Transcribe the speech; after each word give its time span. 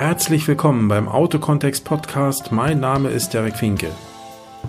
Herzlich 0.00 0.48
willkommen 0.48 0.88
beim 0.88 1.08
Autokontext 1.08 1.84
Podcast. 1.84 2.52
Mein 2.52 2.80
Name 2.80 3.10
ist 3.10 3.34
Derek 3.34 3.54
Finke. 3.54 3.90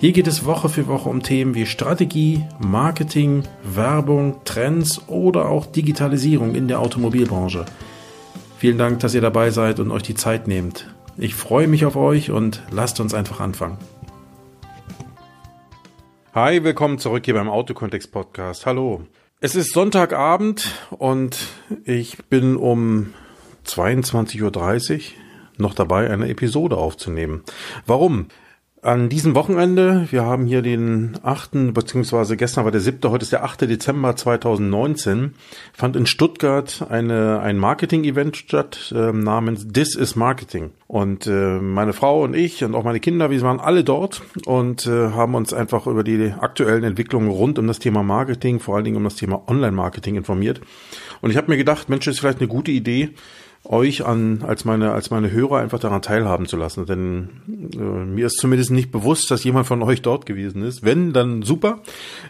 Hier 0.01 0.12
geht 0.12 0.28
es 0.28 0.44
Woche 0.44 0.67
für 0.67 0.88
Woche 0.88 1.07
um 1.07 1.23
Themen 1.23 1.55
wie 1.55 1.65
Strategie, 1.65 2.46
Marketing, 2.60 3.44
Werbung, 3.63 4.44
Trends 4.44 5.07
oder 5.07 5.47
auch 5.47 5.67
Digitalisierung 5.67 6.53
in 6.53 6.67
der 6.67 6.81
Automobilbranche. 6.81 7.63
Vielen 8.57 8.78
Dank, 8.78 8.99
dass 8.99 9.13
ihr 9.13 9.21
dabei 9.21 9.52
seid 9.52 9.79
und 9.79 9.89
euch 9.92 10.03
die 10.03 10.15
Zeit 10.15 10.49
nehmt. 10.49 10.94
Ich 11.15 11.34
freue 11.34 11.70
mich 11.70 11.85
auf 11.85 11.96
euch 11.96 12.29
und 12.29 12.61
lasst 12.70 12.99
uns 12.99 13.13
einfach 13.13 13.39
anfangen. 13.39 13.78
Hi, 16.35 16.61
willkommen 16.61 16.99
zurück 16.99 17.23
hier 17.23 17.35
beim 17.35 17.48
Autokontext 17.48 18.11
Podcast. 18.11 18.66
Hallo. 18.66 19.03
Es 19.39 19.55
ist 19.55 19.71
Sonntagabend 19.71 20.75
und 20.89 21.38
ich 21.85 22.17
bin 22.25 22.57
um 22.57 23.13
22.30 23.65 24.93
Uhr 24.95 25.01
noch 25.57 25.73
dabei, 25.73 26.09
eine 26.09 26.29
Episode 26.29 26.77
aufzunehmen. 26.77 27.43
Warum? 27.85 28.27
An 28.83 29.09
diesem 29.09 29.35
Wochenende, 29.35 30.07
wir 30.09 30.25
haben 30.25 30.47
hier 30.47 30.63
den 30.63 31.19
8., 31.21 31.71
beziehungsweise 31.71 32.35
gestern 32.35 32.66
war 32.66 32.71
der 32.71 32.81
7., 32.81 33.11
heute 33.11 33.21
ist 33.21 33.31
der 33.31 33.43
8. 33.43 33.61
Dezember 33.61 34.16
2019, 34.16 35.35
fand 35.71 35.95
in 35.95 36.07
Stuttgart 36.07 36.88
eine, 36.89 37.41
ein 37.41 37.59
Marketing-Event 37.59 38.38
statt 38.38 38.91
äh, 38.95 39.11
namens 39.13 39.67
This 39.71 39.95
is 39.95 40.16
Marketing. 40.16 40.71
Und 40.88 41.27
äh, 41.27 41.59
meine 41.59 41.93
Frau 41.93 42.23
und 42.23 42.35
ich 42.35 42.63
und 42.63 42.73
auch 42.73 42.83
meine 42.83 42.99
Kinder, 42.99 43.30
wir 43.30 43.39
waren 43.43 43.59
alle 43.59 43.83
dort 43.83 44.23
und 44.47 44.88
äh, 44.88 45.11
haben 45.11 45.35
uns 45.35 45.53
einfach 45.53 45.85
über 45.85 46.03
die 46.03 46.33
aktuellen 46.39 46.83
Entwicklungen 46.83 47.30
rund 47.30 47.59
um 47.59 47.67
das 47.67 47.77
Thema 47.77 48.02
Marketing, 48.02 48.59
vor 48.59 48.77
allen 48.77 48.85
Dingen 48.85 48.97
um 48.97 49.03
das 49.03 49.16
Thema 49.16 49.43
Online-Marketing 49.47 50.16
informiert. 50.16 50.59
Und 51.21 51.30
ich 51.30 51.38
habe 51.38 51.52
mir 51.52 51.57
gedacht, 51.57 51.88
Mensch, 51.88 52.05
das 52.05 52.16
ist 52.16 52.19
vielleicht 52.21 52.39
eine 52.39 52.47
gute 52.47 52.71
Idee, 52.71 53.11
euch 53.63 54.05
an 54.05 54.44
als 54.45 54.66
meine 54.66 54.91
als 54.91 55.11
meine 55.11 55.31
Hörer 55.31 55.59
einfach 55.59 55.80
daran 55.80 56.02
teilhaben 56.02 56.47
zu 56.47 56.58
lassen, 56.58 56.86
denn 56.88 57.30
äh, 57.73 57.77
mir 57.77 58.25
ist 58.25 58.38
zumindest 58.38 58.72
nicht 58.72 58.91
bewusst, 58.91 59.30
dass 59.30 59.44
jemand 59.44 59.67
von 59.67 59.83
euch 59.83 60.02
dort 60.02 60.25
gewesen 60.25 60.63
ist. 60.63 60.83
Wenn, 60.83 61.13
dann 61.13 61.44
super. 61.44 61.80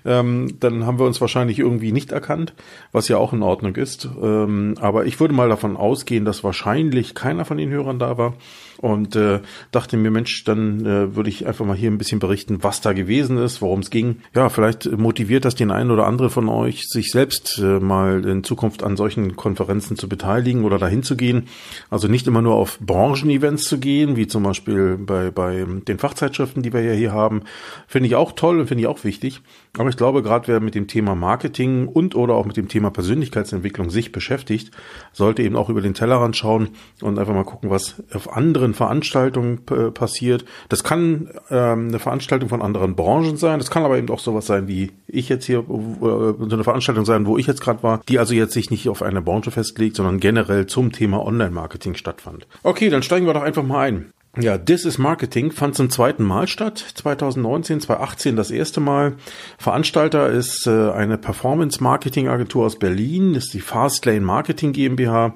Ähm, 0.03 0.57
dann 0.59 0.85
haben 0.85 0.99
wir 0.99 1.05
uns 1.05 1.21
wahrscheinlich 1.21 1.59
irgendwie 1.59 1.93
nicht 1.93 2.11
erkannt, 2.11 2.53
was 2.91 3.07
ja 3.07 3.17
auch 3.17 3.31
in 3.31 3.43
Ordnung 3.43 3.75
ist. 3.75 4.09
Ähm, 4.21 4.75
aber 4.81 5.05
ich 5.05 5.19
würde 5.19 5.33
mal 5.33 5.49
davon 5.49 5.77
ausgehen, 5.77 6.25
dass 6.25 6.43
wahrscheinlich 6.43 7.15
keiner 7.15 7.45
von 7.45 7.57
den 7.57 7.69
Hörern 7.69 7.97
da 7.97 8.17
war 8.17 8.33
und 8.81 9.15
äh, 9.15 9.39
dachte 9.71 9.97
mir, 9.97 10.11
Mensch, 10.11 10.43
dann 10.43 10.85
äh, 10.85 11.15
würde 11.15 11.29
ich 11.29 11.45
einfach 11.45 11.65
mal 11.65 11.75
hier 11.75 11.89
ein 11.89 11.97
bisschen 11.97 12.19
berichten, 12.19 12.63
was 12.63 12.81
da 12.81 12.93
gewesen 12.93 13.37
ist, 13.37 13.61
worum 13.61 13.79
es 13.79 13.89
ging. 13.89 14.17
Ja, 14.35 14.49
vielleicht 14.49 14.91
motiviert 14.97 15.45
das 15.45 15.55
den 15.55 15.71
einen 15.71 15.91
oder 15.91 16.07
anderen 16.07 16.31
von 16.31 16.49
euch, 16.49 16.87
sich 16.87 17.11
selbst 17.11 17.59
äh, 17.59 17.79
mal 17.79 18.25
in 18.25 18.43
Zukunft 18.43 18.83
an 18.83 18.97
solchen 18.97 19.35
Konferenzen 19.35 19.97
zu 19.97 20.09
beteiligen 20.09 20.63
oder 20.63 20.79
dahin 20.79 21.03
zu 21.03 21.15
gehen. 21.15 21.47
Also 21.89 22.07
nicht 22.07 22.27
immer 22.27 22.41
nur 22.41 22.55
auf 22.55 22.79
Branchenevents 22.79 23.63
zu 23.63 23.79
gehen, 23.79 24.15
wie 24.15 24.27
zum 24.27 24.43
Beispiel 24.43 24.97
bei, 24.97 25.31
bei 25.31 25.65
den 25.87 25.99
Fachzeitschriften, 25.99 26.63
die 26.63 26.73
wir 26.73 26.81
ja 26.81 26.93
hier 26.93 27.11
haben. 27.11 27.43
Finde 27.87 28.07
ich 28.07 28.15
auch 28.15 28.31
toll 28.31 28.59
und 28.59 28.67
finde 28.67 28.81
ich 28.81 28.87
auch 28.87 29.03
wichtig. 29.03 29.41
Aber 29.77 29.89
ich 29.89 29.97
glaube, 29.97 30.21
gerade 30.23 30.47
wer 30.47 30.59
mit 30.59 30.75
dem 30.75 30.87
Thema 30.87 31.15
Marketing 31.15 31.87
und 31.87 32.15
oder 32.15 32.33
auch 32.33 32.45
mit 32.45 32.57
dem 32.57 32.67
Thema 32.67 32.89
Persönlichkeitsentwicklung 32.89 33.89
sich 33.89 34.11
beschäftigt, 34.11 34.71
sollte 35.13 35.43
eben 35.43 35.55
auch 35.55 35.69
über 35.69 35.81
den 35.81 35.93
Tellerrand 35.93 36.35
schauen 36.35 36.69
und 37.01 37.19
einfach 37.19 37.33
mal 37.33 37.45
gucken, 37.45 37.69
was 37.69 38.03
auf 38.13 38.35
anderen 38.35 38.70
Veranstaltungen 38.73 39.61
äh, 39.69 39.91
passiert. 39.91 40.45
Das 40.69 40.83
kann 40.83 41.29
ähm, 41.49 41.89
eine 41.89 41.99
Veranstaltung 41.99 42.49
von 42.49 42.61
anderen 42.61 42.95
Branchen 42.95 43.37
sein. 43.37 43.59
Das 43.59 43.71
kann 43.71 43.83
aber 43.83 43.97
eben 43.97 44.09
auch 44.09 44.19
sowas 44.19 44.45
sein, 44.45 44.67
wie 44.67 44.91
ich 45.07 45.29
jetzt 45.29 45.45
hier, 45.45 45.59
äh, 45.59 45.63
so 45.63 46.47
eine 46.51 46.63
Veranstaltung 46.63 47.05
sein, 47.05 47.25
wo 47.25 47.37
ich 47.37 47.47
jetzt 47.47 47.61
gerade 47.61 47.83
war, 47.83 48.01
die 48.07 48.19
also 48.19 48.33
jetzt 48.33 48.53
sich 48.53 48.71
nicht 48.71 48.89
auf 48.89 49.01
eine 49.01 49.21
Branche 49.21 49.51
festlegt, 49.51 49.95
sondern 49.95 50.19
generell 50.19 50.67
zum 50.67 50.91
Thema 50.91 51.25
Online-Marketing 51.25 51.95
stattfand. 51.95 52.47
Okay, 52.63 52.89
dann 52.89 53.03
steigen 53.03 53.25
wir 53.25 53.33
doch 53.33 53.43
einfach 53.43 53.63
mal 53.63 53.87
ein. 53.87 54.11
Ja, 54.39 54.57
This 54.57 54.85
is 54.85 54.97
Marketing 54.97 55.51
fand 55.51 55.75
zum 55.75 55.89
zweiten 55.89 56.23
Mal 56.23 56.47
statt, 56.47 56.77
2019, 56.77 57.81
2018 57.81 58.37
das 58.37 58.49
erste 58.49 58.79
Mal. 58.79 59.17
Veranstalter 59.57 60.29
ist 60.29 60.67
äh, 60.67 60.91
eine 60.91 61.17
Performance-Marketing-Agentur 61.17 62.65
aus 62.65 62.79
Berlin, 62.79 63.35
ist 63.35 63.53
die 63.53 63.59
Fastlane 63.59 64.21
Marketing 64.21 64.71
GmbH 64.71 65.33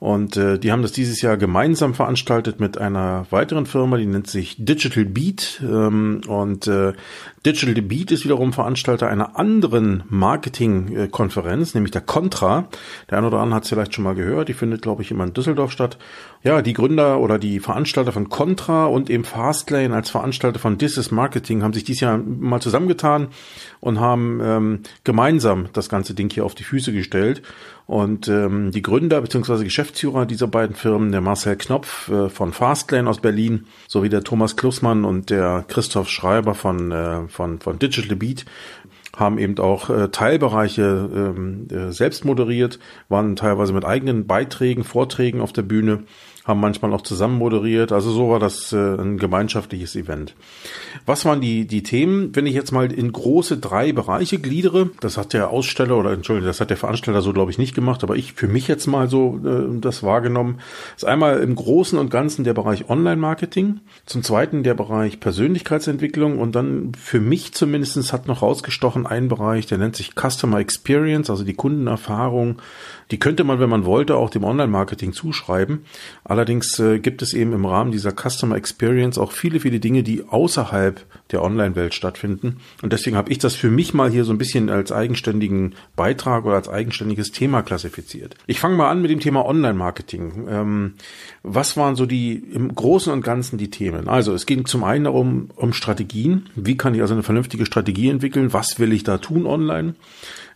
und 0.00 0.36
äh, 0.36 0.58
die 0.58 0.70
haben 0.70 0.82
das 0.82 0.92
dieses 0.92 1.20
Jahr 1.22 1.36
gemeinsam 1.36 1.92
veranstaltet 1.92 2.60
mit 2.60 2.78
einer 2.78 3.26
weiteren 3.30 3.66
Firma, 3.66 3.96
die 3.96 4.06
nennt 4.06 4.28
sich 4.28 4.54
Digital 4.56 5.04
Beat. 5.04 5.60
Ähm, 5.62 6.20
und 6.28 6.68
äh, 6.68 6.92
Digital 7.44 7.82
Beat 7.82 8.12
ist 8.12 8.24
wiederum 8.24 8.52
Veranstalter 8.52 9.08
einer 9.08 9.36
anderen 9.36 10.04
Marketing-Konferenz, 10.08 11.74
nämlich 11.74 11.90
der 11.90 12.02
Contra. 12.02 12.68
Der 13.10 13.18
eine 13.18 13.26
oder 13.26 13.40
andere 13.40 13.56
hat 13.56 13.64
es 13.64 13.70
vielleicht 13.70 13.92
schon 13.92 14.04
mal 14.04 14.14
gehört. 14.14 14.48
Die 14.48 14.54
findet, 14.54 14.82
glaube 14.82 15.02
ich, 15.02 15.10
immer 15.10 15.24
in 15.24 15.32
Düsseldorf 15.32 15.72
statt. 15.72 15.98
Ja, 16.44 16.62
die 16.62 16.74
Gründer 16.74 17.18
oder 17.18 17.40
die 17.40 17.58
Veranstalter 17.58 18.12
von 18.12 18.28
Contra 18.28 18.86
und 18.86 19.10
eben 19.10 19.24
Fastlane 19.24 19.92
als 19.92 20.10
Veranstalter 20.10 20.60
von 20.60 20.78
This 20.78 20.96
is 20.96 21.10
Marketing 21.10 21.64
haben 21.64 21.72
sich 21.72 21.82
dieses 21.82 22.02
Jahr 22.02 22.18
mal 22.18 22.60
zusammengetan 22.60 23.28
und 23.80 23.98
haben 23.98 24.40
ähm, 24.42 24.80
gemeinsam 25.02 25.68
das 25.72 25.88
ganze 25.88 26.14
Ding 26.14 26.30
hier 26.30 26.44
auf 26.44 26.54
die 26.54 26.62
Füße 26.62 26.92
gestellt. 26.92 27.42
Und 27.88 28.28
ähm, 28.28 28.70
die 28.70 28.82
Gründer 28.82 29.22
bzw. 29.22 29.64
Geschäftsführer 29.64 30.26
dieser 30.26 30.46
beiden 30.46 30.76
Firmen, 30.76 31.10
der 31.10 31.22
Marcel 31.22 31.56
Knopf 31.56 32.10
äh, 32.10 32.28
von 32.28 32.52
Fastlane 32.52 33.08
aus 33.08 33.22
Berlin, 33.22 33.64
sowie 33.86 34.10
der 34.10 34.22
Thomas 34.22 34.56
Klussmann 34.56 35.06
und 35.06 35.30
der 35.30 35.64
Christoph 35.66 36.10
Schreiber 36.10 36.54
von, 36.54 36.92
äh, 36.92 37.26
von, 37.28 37.60
von 37.60 37.78
Digital 37.78 38.14
Beat, 38.14 38.44
haben 39.16 39.38
eben 39.38 39.58
auch 39.58 39.88
äh, 39.88 40.08
Teilbereiche 40.10 41.08
ähm, 41.14 41.66
äh, 41.70 41.90
selbst 41.90 42.26
moderiert, 42.26 42.78
waren 43.08 43.36
teilweise 43.36 43.72
mit 43.72 43.86
eigenen 43.86 44.26
Beiträgen, 44.26 44.84
Vorträgen 44.84 45.40
auf 45.40 45.54
der 45.54 45.62
Bühne 45.62 46.04
haben 46.48 46.60
manchmal 46.60 46.92
auch 46.94 47.02
zusammen 47.02 47.36
moderiert. 47.36 47.92
Also 47.92 48.10
so 48.10 48.30
war 48.30 48.40
das 48.40 48.72
äh, 48.72 48.76
ein 48.76 49.18
gemeinschaftliches 49.18 49.94
Event. 49.94 50.34
Was 51.06 51.24
waren 51.24 51.40
die, 51.40 51.66
die 51.66 51.82
Themen? 51.82 52.34
Wenn 52.34 52.46
ich 52.46 52.54
jetzt 52.54 52.72
mal 52.72 52.90
in 52.90 53.12
große 53.12 53.58
drei 53.58 53.92
Bereiche 53.92 54.38
gliedere, 54.38 54.90
das 55.00 55.18
hat 55.18 55.34
der 55.34 55.50
Aussteller 55.50 55.96
oder 55.96 56.12
Entschuldigung, 56.12 56.48
das 56.48 56.60
hat 56.60 56.70
der 56.70 56.78
Veranstalter 56.78 57.20
so 57.20 57.32
glaube 57.32 57.50
ich 57.50 57.58
nicht 57.58 57.74
gemacht, 57.74 58.02
aber 58.02 58.16
ich 58.16 58.32
für 58.32 58.48
mich 58.48 58.66
jetzt 58.66 58.86
mal 58.86 59.08
so 59.08 59.38
äh, 59.44 59.78
das 59.80 60.02
wahrgenommen, 60.02 60.58
ist 60.96 61.04
einmal 61.04 61.40
im 61.40 61.54
Großen 61.54 61.98
und 61.98 62.10
Ganzen 62.10 62.44
der 62.44 62.54
Bereich 62.54 62.88
Online-Marketing, 62.88 63.80
zum 64.06 64.22
Zweiten 64.22 64.62
der 64.62 64.74
Bereich 64.74 65.20
Persönlichkeitsentwicklung 65.20 66.38
und 66.38 66.54
dann 66.54 66.92
für 66.98 67.20
mich 67.20 67.52
zumindestens 67.52 68.12
hat 68.12 68.26
noch 68.26 68.40
rausgestochen 68.40 69.06
ein 69.06 69.28
Bereich, 69.28 69.66
der 69.66 69.76
nennt 69.76 69.96
sich 69.96 70.12
Customer 70.14 70.58
Experience, 70.58 71.28
also 71.28 71.44
die 71.44 71.54
Kundenerfahrung. 71.54 72.62
Die 73.10 73.18
könnte 73.18 73.44
man, 73.44 73.58
wenn 73.58 73.70
man 73.70 73.84
wollte, 73.84 74.16
auch 74.16 74.30
dem 74.30 74.44
Online-Marketing 74.44 75.12
zuschreiben. 75.12 75.84
Allerdings 76.38 76.78
äh, 76.78 77.00
gibt 77.00 77.20
es 77.20 77.34
eben 77.34 77.52
im 77.52 77.66
Rahmen 77.66 77.90
dieser 77.90 78.12
Customer 78.12 78.54
Experience 78.54 79.18
auch 79.18 79.32
viele, 79.32 79.58
viele 79.58 79.80
Dinge, 79.80 80.04
die 80.04 80.22
außerhalb 80.28 81.04
der 81.32 81.42
Online-Welt 81.42 81.94
stattfinden. 81.94 82.58
Und 82.80 82.92
deswegen 82.92 83.16
habe 83.16 83.32
ich 83.32 83.38
das 83.38 83.56
für 83.56 83.70
mich 83.70 83.92
mal 83.92 84.08
hier 84.08 84.24
so 84.24 84.30
ein 84.30 84.38
bisschen 84.38 84.70
als 84.70 84.92
eigenständigen 84.92 85.74
Beitrag 85.96 86.44
oder 86.44 86.54
als 86.54 86.68
eigenständiges 86.68 87.32
Thema 87.32 87.62
klassifiziert. 87.62 88.36
Ich 88.46 88.60
fange 88.60 88.76
mal 88.76 88.88
an 88.88 89.02
mit 89.02 89.10
dem 89.10 89.18
Thema 89.18 89.44
Online-Marketing. 89.46 90.46
Ähm, 90.48 90.94
was 91.42 91.76
waren 91.76 91.96
so 91.96 92.06
die 92.06 92.34
im 92.34 92.72
Großen 92.72 93.12
und 93.12 93.22
Ganzen 93.22 93.58
die 93.58 93.70
Themen? 93.70 94.06
Also 94.06 94.32
es 94.32 94.46
ging 94.46 94.64
zum 94.64 94.84
einen 94.84 95.04
darum, 95.04 95.48
um 95.56 95.72
Strategien. 95.72 96.50
Wie 96.54 96.76
kann 96.76 96.94
ich 96.94 97.00
also 97.00 97.14
eine 97.14 97.24
vernünftige 97.24 97.66
Strategie 97.66 98.10
entwickeln? 98.10 98.52
Was 98.52 98.78
will 98.78 98.92
ich 98.92 99.02
da 99.02 99.18
tun 99.18 99.44
online? 99.44 99.96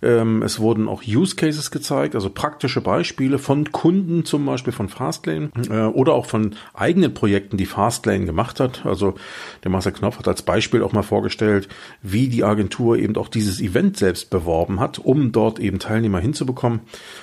Ähm, 0.03 0.43
es 0.43 0.59
wurden 0.59 0.89
auch 0.89 1.03
Use 1.07 1.37
Cases 1.37 1.71
gezeigt, 1.71 2.15
also 2.15 2.29
praktische 2.29 2.81
Beispiele 2.81 3.39
von 3.39 3.71
Kunden, 3.71 4.25
zum 4.25 4.45
Beispiel 4.45 4.73
von 4.73 4.89
Fastlane 4.89 5.51
äh, 5.71 5.85
oder 5.85 6.15
auch 6.15 6.27
von 6.27 6.57
eigenen 6.75 7.15
Projekten, 7.15 7.57
die 7.57 7.67
Fastlane 7.67 8.25
gemacht 8.25 8.61
hat. 8.61 8.85
Also 8.85 9.15
der 9.63 9.71
Marcel 9.71 9.93
Knopf 9.93 10.19
hat 10.19 10.29
als 10.29 10.43
Beispiel 10.43 10.83
auch 10.83 10.93
mal 10.93 11.03
vorgestellt, 11.03 11.69
wie 12.03 12.29
die 12.29 12.45
Agentur 12.45 12.97
eben 12.99 13.17
auch 13.17 13.29
dieses 13.29 13.61
Event 13.61 13.97
selbst 13.97 14.31
beworben 14.31 14.81
hat, 14.81 14.99
um 14.99 15.33
dort 15.33 15.61
eben 15.61 15.79
Teilnehmer 15.79 16.19
hinzubekommen. 16.19 16.81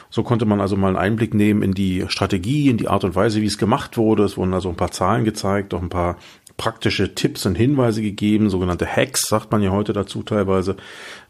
So 0.10 0.24
konnte 0.24 0.46
man 0.46 0.62
also 0.62 0.76
mal 0.76 0.88
einen 0.88 0.98
Einblick 0.98 1.34
nehmen 1.34 1.62
in 1.62 1.74
die 1.74 2.06
Strategie, 2.08 2.70
in 2.70 2.78
die 2.78 2.88
Art 2.88 3.04
und 3.04 3.16
Weise, 3.16 3.42
wie 3.42 3.46
es 3.46 3.58
gemacht 3.58 3.98
wurde. 3.98 4.24
Es 4.24 4.38
wurden 4.38 4.54
also 4.54 4.70
ein 4.70 4.76
paar 4.76 4.92
Zahlen 4.92 5.26
gezeigt, 5.26 5.74
auch 5.74 5.82
ein 5.82 5.90
paar 5.90 6.18
praktische 6.60 7.16
Tipps 7.16 7.46
und 7.46 7.56
Hinweise 7.56 8.02
gegeben, 8.02 8.50
sogenannte 8.50 8.86
Hacks, 8.86 9.22
sagt 9.22 9.50
man 9.52 9.64
ja 9.64 9.72
heute 9.72 9.94
dazu 9.94 10.24
teilweise. 10.24 10.76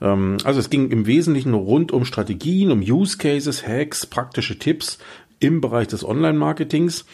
Ähm, 0.01 0.37
also 0.43 0.59
es 0.59 0.71
ging 0.71 0.89
im 0.89 1.05
Wesentlichen 1.05 1.53
rund 1.53 1.91
um 1.91 2.03
Strategien, 2.03 2.71
um 2.71 2.79
Use 2.81 3.17
Cases, 3.17 3.65
Hacks, 3.65 4.07
praktische 4.07 4.57
Tipps 4.57 4.97
im 5.39 5.61
Bereich 5.61 5.87
des 5.87 6.03
Online-Marketings. 6.03 7.05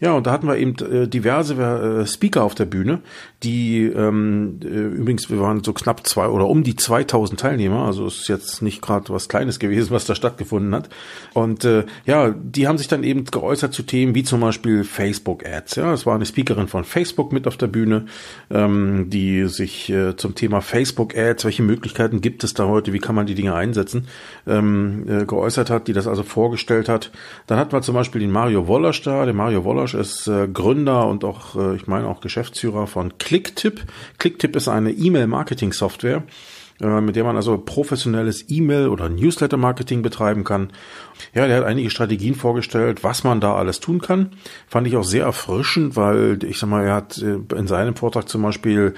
Ja, 0.00 0.12
und 0.12 0.26
da 0.26 0.32
hatten 0.32 0.48
wir 0.48 0.58
eben 0.58 0.76
äh, 0.84 1.08
diverse 1.08 1.54
äh, 1.54 2.06
Speaker 2.06 2.42
auf 2.42 2.54
der 2.54 2.66
Bühne, 2.66 3.00
die 3.42 3.84
ähm, 3.84 4.60
äh, 4.62 4.66
übrigens, 4.66 5.30
wir 5.30 5.40
waren 5.40 5.64
so 5.64 5.72
knapp 5.72 6.06
zwei 6.06 6.26
oder 6.28 6.46
um 6.46 6.62
die 6.62 6.76
2000 6.76 7.40
Teilnehmer, 7.40 7.84
also 7.84 8.06
ist 8.06 8.28
jetzt 8.28 8.62
nicht 8.62 8.82
gerade 8.82 9.10
was 9.10 9.28
Kleines 9.28 9.58
gewesen, 9.58 9.90
was 9.90 10.04
da 10.04 10.14
stattgefunden 10.14 10.74
hat. 10.74 10.88
Und 11.34 11.64
äh, 11.64 11.84
ja, 12.06 12.30
die 12.30 12.68
haben 12.68 12.78
sich 12.78 12.88
dann 12.88 13.02
eben 13.04 13.24
geäußert 13.24 13.74
zu 13.74 13.82
Themen 13.82 14.14
wie 14.14 14.22
zum 14.22 14.40
Beispiel 14.40 14.84
Facebook 14.84 15.46
Ads. 15.46 15.76
Ja, 15.76 15.92
es 15.92 16.06
war 16.06 16.14
eine 16.14 16.26
Speakerin 16.26 16.68
von 16.68 16.84
Facebook 16.84 17.32
mit 17.32 17.46
auf 17.46 17.56
der 17.56 17.66
Bühne, 17.66 18.06
ähm, 18.50 19.10
die 19.10 19.48
sich 19.48 19.90
äh, 19.90 20.16
zum 20.16 20.34
Thema 20.34 20.60
Facebook 20.60 21.16
Ads, 21.16 21.44
welche 21.44 21.62
Möglichkeiten 21.62 22.20
gibt 22.20 22.44
es 22.44 22.54
da 22.54 22.66
heute, 22.66 22.92
wie 22.92 22.98
kann 22.98 23.14
man 23.14 23.26
die 23.26 23.34
Dinge 23.34 23.54
einsetzen, 23.54 24.06
ähm, 24.46 25.04
äh, 25.08 25.24
geäußert 25.24 25.70
hat, 25.70 25.88
die 25.88 25.92
das 25.92 26.06
also 26.06 26.22
vorgestellt 26.22 26.88
hat. 26.88 27.10
Dann 27.46 27.58
hatten 27.58 27.72
wir 27.72 27.82
zum 27.82 27.94
Beispiel 27.94 28.20
den 28.20 28.30
Mario 28.30 28.68
Wollasch 28.68 29.02
da. 29.02 29.24
Der 29.24 29.34
Mario 29.34 29.64
Wollasch 29.64 29.94
ist 29.94 30.28
äh, 30.28 30.48
Gründer 30.48 31.08
und 31.08 31.24
auch, 31.24 31.56
äh, 31.56 31.76
ich 31.76 31.86
meine 31.86 32.06
auch 32.06 32.20
Geschäftsführer 32.20 32.86
von 32.86 33.18
Clicktip. 33.32 33.80
Clicktip 34.18 34.56
ist 34.56 34.68
eine 34.68 34.90
E-Mail-Marketing-Software 34.90 36.22
äh, 36.82 37.00
mit 37.00 37.16
der 37.16 37.24
man 37.24 37.36
also 37.36 37.56
professionelles 37.56 38.44
E-Mail 38.50 38.88
oder 38.88 39.08
Newsletter-Marketing 39.08 40.02
betreiben 40.02 40.44
kann. 40.44 40.70
Ja, 41.32 41.46
der 41.46 41.56
hat 41.56 41.64
einige 41.64 41.88
Strategien 41.88 42.34
vorgestellt, 42.34 43.02
was 43.02 43.24
man 43.24 43.40
da 43.40 43.54
alles 43.54 43.80
tun 43.80 44.02
kann. 44.02 44.32
Fand 44.68 44.86
ich 44.86 44.96
auch 44.96 45.04
sehr 45.04 45.24
erfrischend, 45.24 45.96
weil 45.96 46.44
ich 46.44 46.58
sag 46.58 46.68
mal, 46.68 46.84
er 46.84 46.94
hat 46.94 47.16
äh, 47.16 47.38
in 47.56 47.66
seinem 47.66 47.96
Vortrag 47.96 48.28
zum 48.28 48.42
Beispiel 48.42 48.92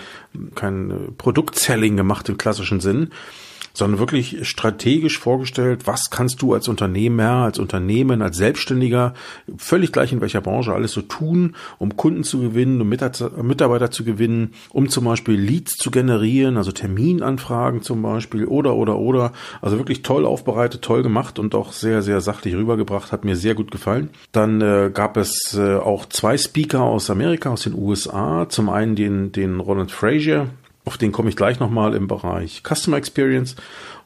kein 0.57 1.15
Produktselling 1.17 1.97
gemacht 1.97 2.29
im 2.29 2.37
klassischen 2.37 2.81
Sinn, 2.81 3.11
sondern 3.75 3.99
wirklich 3.99 4.49
strategisch 4.49 5.19
vorgestellt, 5.19 5.87
was 5.87 6.11
kannst 6.11 6.41
du 6.41 6.55
als 6.55 6.69
Unternehmer, 6.69 7.45
als 7.45 7.59
Unternehmen, 7.59 8.23
als 8.23 8.37
Selbstständiger, 8.37 9.15
völlig 9.57 9.93
gleich 9.93 10.13
in 10.13 10.21
welcher 10.21 10.41
Branche 10.41 10.73
alles 10.73 10.93
so 10.93 11.03
tun, 11.03 11.57
um 11.79 11.97
Kunden 11.97 12.23
zu 12.23 12.41
gewinnen, 12.41 12.81
um 12.81 12.89
Mitarbeiter 12.89 13.91
zu 13.91 14.05
gewinnen, 14.05 14.55
um 14.71 14.89
zum 14.89 15.05
Beispiel 15.05 15.35
Leads 15.35 15.77
zu 15.77 15.91
generieren, 15.91 16.57
also 16.57 16.71
Terminanfragen 16.71 17.83
zum 17.83 18.01
Beispiel 18.01 18.47
oder, 18.47 18.77
oder, 18.77 18.97
oder. 18.99 19.33
Also 19.61 19.77
wirklich 19.77 20.03
toll 20.03 20.25
aufbereitet, 20.25 20.83
toll 20.83 21.03
gemacht 21.03 21.39
und 21.39 21.55
auch 21.55 21.73
sehr, 21.73 22.03
sehr 22.03 22.21
sachlich 22.21 22.55
rübergebracht, 22.55 23.11
hat 23.11 23.25
mir 23.25 23.37
sehr 23.37 23.57
gut 23.57 23.73
gefallen. 23.73 24.11
Dann 24.31 24.61
äh, 24.61 24.91
gab 24.95 25.17
es 25.17 25.57
äh, 25.59 25.77
auch 25.77 26.07
zwei 26.07 26.39
Speaker 26.39 26.83
aus 26.83 27.11
Amerika, 27.11 27.51
aus 27.51 27.63
den 27.65 27.75
USA. 27.75 28.47
Zum 28.49 28.69
einen 28.69 28.95
den, 28.95 29.33
den 29.33 29.59
Ronald 29.59 29.91
Frazier, 29.91 30.49
auf 30.85 30.99
den 30.99 31.13
komme 31.13 31.31
ich 31.31 31.37
gleich 31.37 31.61
nochmal 31.61 31.95
im 31.95 32.09
Bereich 32.09 32.63
Customer 32.63 32.99
Experience. 32.99 33.57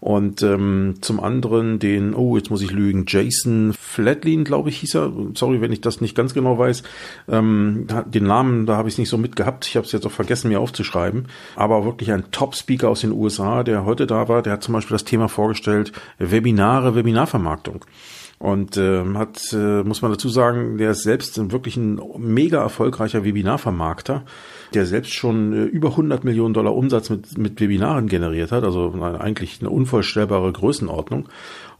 Und 0.00 0.42
ähm, 0.44 0.96
zum 1.00 1.18
anderen 1.18 1.80
den, 1.80 2.14
oh, 2.14 2.36
jetzt 2.36 2.50
muss 2.50 2.62
ich 2.62 2.70
lügen, 2.70 3.04
Jason 3.08 3.74
Flatlin, 3.76 4.44
glaube 4.44 4.68
ich, 4.68 4.78
hieß 4.78 4.94
er. 4.94 5.12
Sorry, 5.34 5.60
wenn 5.60 5.72
ich 5.72 5.80
das 5.80 6.00
nicht 6.00 6.14
ganz 6.14 6.34
genau 6.34 6.56
weiß. 6.56 6.84
Ähm, 7.28 7.88
den 8.06 8.24
Namen, 8.24 8.66
da 8.66 8.76
habe 8.76 8.88
ich 8.88 8.94
es 8.94 8.98
nicht 8.98 9.08
so 9.08 9.18
mitgehabt. 9.18 9.66
Ich 9.66 9.76
habe 9.76 9.86
es 9.86 9.92
jetzt 9.92 10.06
auch 10.06 10.12
vergessen, 10.12 10.50
mir 10.50 10.60
aufzuschreiben. 10.60 11.26
Aber 11.56 11.84
wirklich 11.84 12.12
ein 12.12 12.30
Top-Speaker 12.30 12.88
aus 12.88 13.00
den 13.00 13.12
USA, 13.12 13.64
der 13.64 13.84
heute 13.84 14.06
da 14.06 14.28
war, 14.28 14.42
der 14.42 14.52
hat 14.52 14.62
zum 14.62 14.74
Beispiel 14.74 14.94
das 14.94 15.04
Thema 15.04 15.28
vorgestellt, 15.28 15.92
Webinare, 16.18 16.94
Webinarvermarktung. 16.94 17.84
Und 18.38 18.76
äh, 18.76 19.02
hat, 19.14 19.52
äh, 19.52 19.82
muss 19.82 20.00
man 20.00 20.12
dazu 20.12 20.28
sagen, 20.28 20.78
der 20.78 20.92
ist 20.92 21.02
selbst 21.02 21.50
wirklich 21.50 21.76
ein 21.76 22.00
mega 22.18 22.60
erfolgreicher 22.62 23.24
Webinarvermarkter 23.24 24.24
der 24.74 24.86
selbst 24.86 25.12
schon 25.12 25.52
äh, 25.52 25.64
über 25.64 25.90
100 25.90 26.24
Millionen 26.24 26.54
Dollar 26.54 26.74
Umsatz 26.74 27.10
mit, 27.10 27.38
mit 27.38 27.60
Webinaren 27.60 28.08
generiert 28.08 28.52
hat, 28.52 28.64
also 28.64 28.92
eigentlich 29.02 29.58
eine 29.60 29.70
unvorstellbare 29.70 30.52
Größenordnung. 30.52 31.28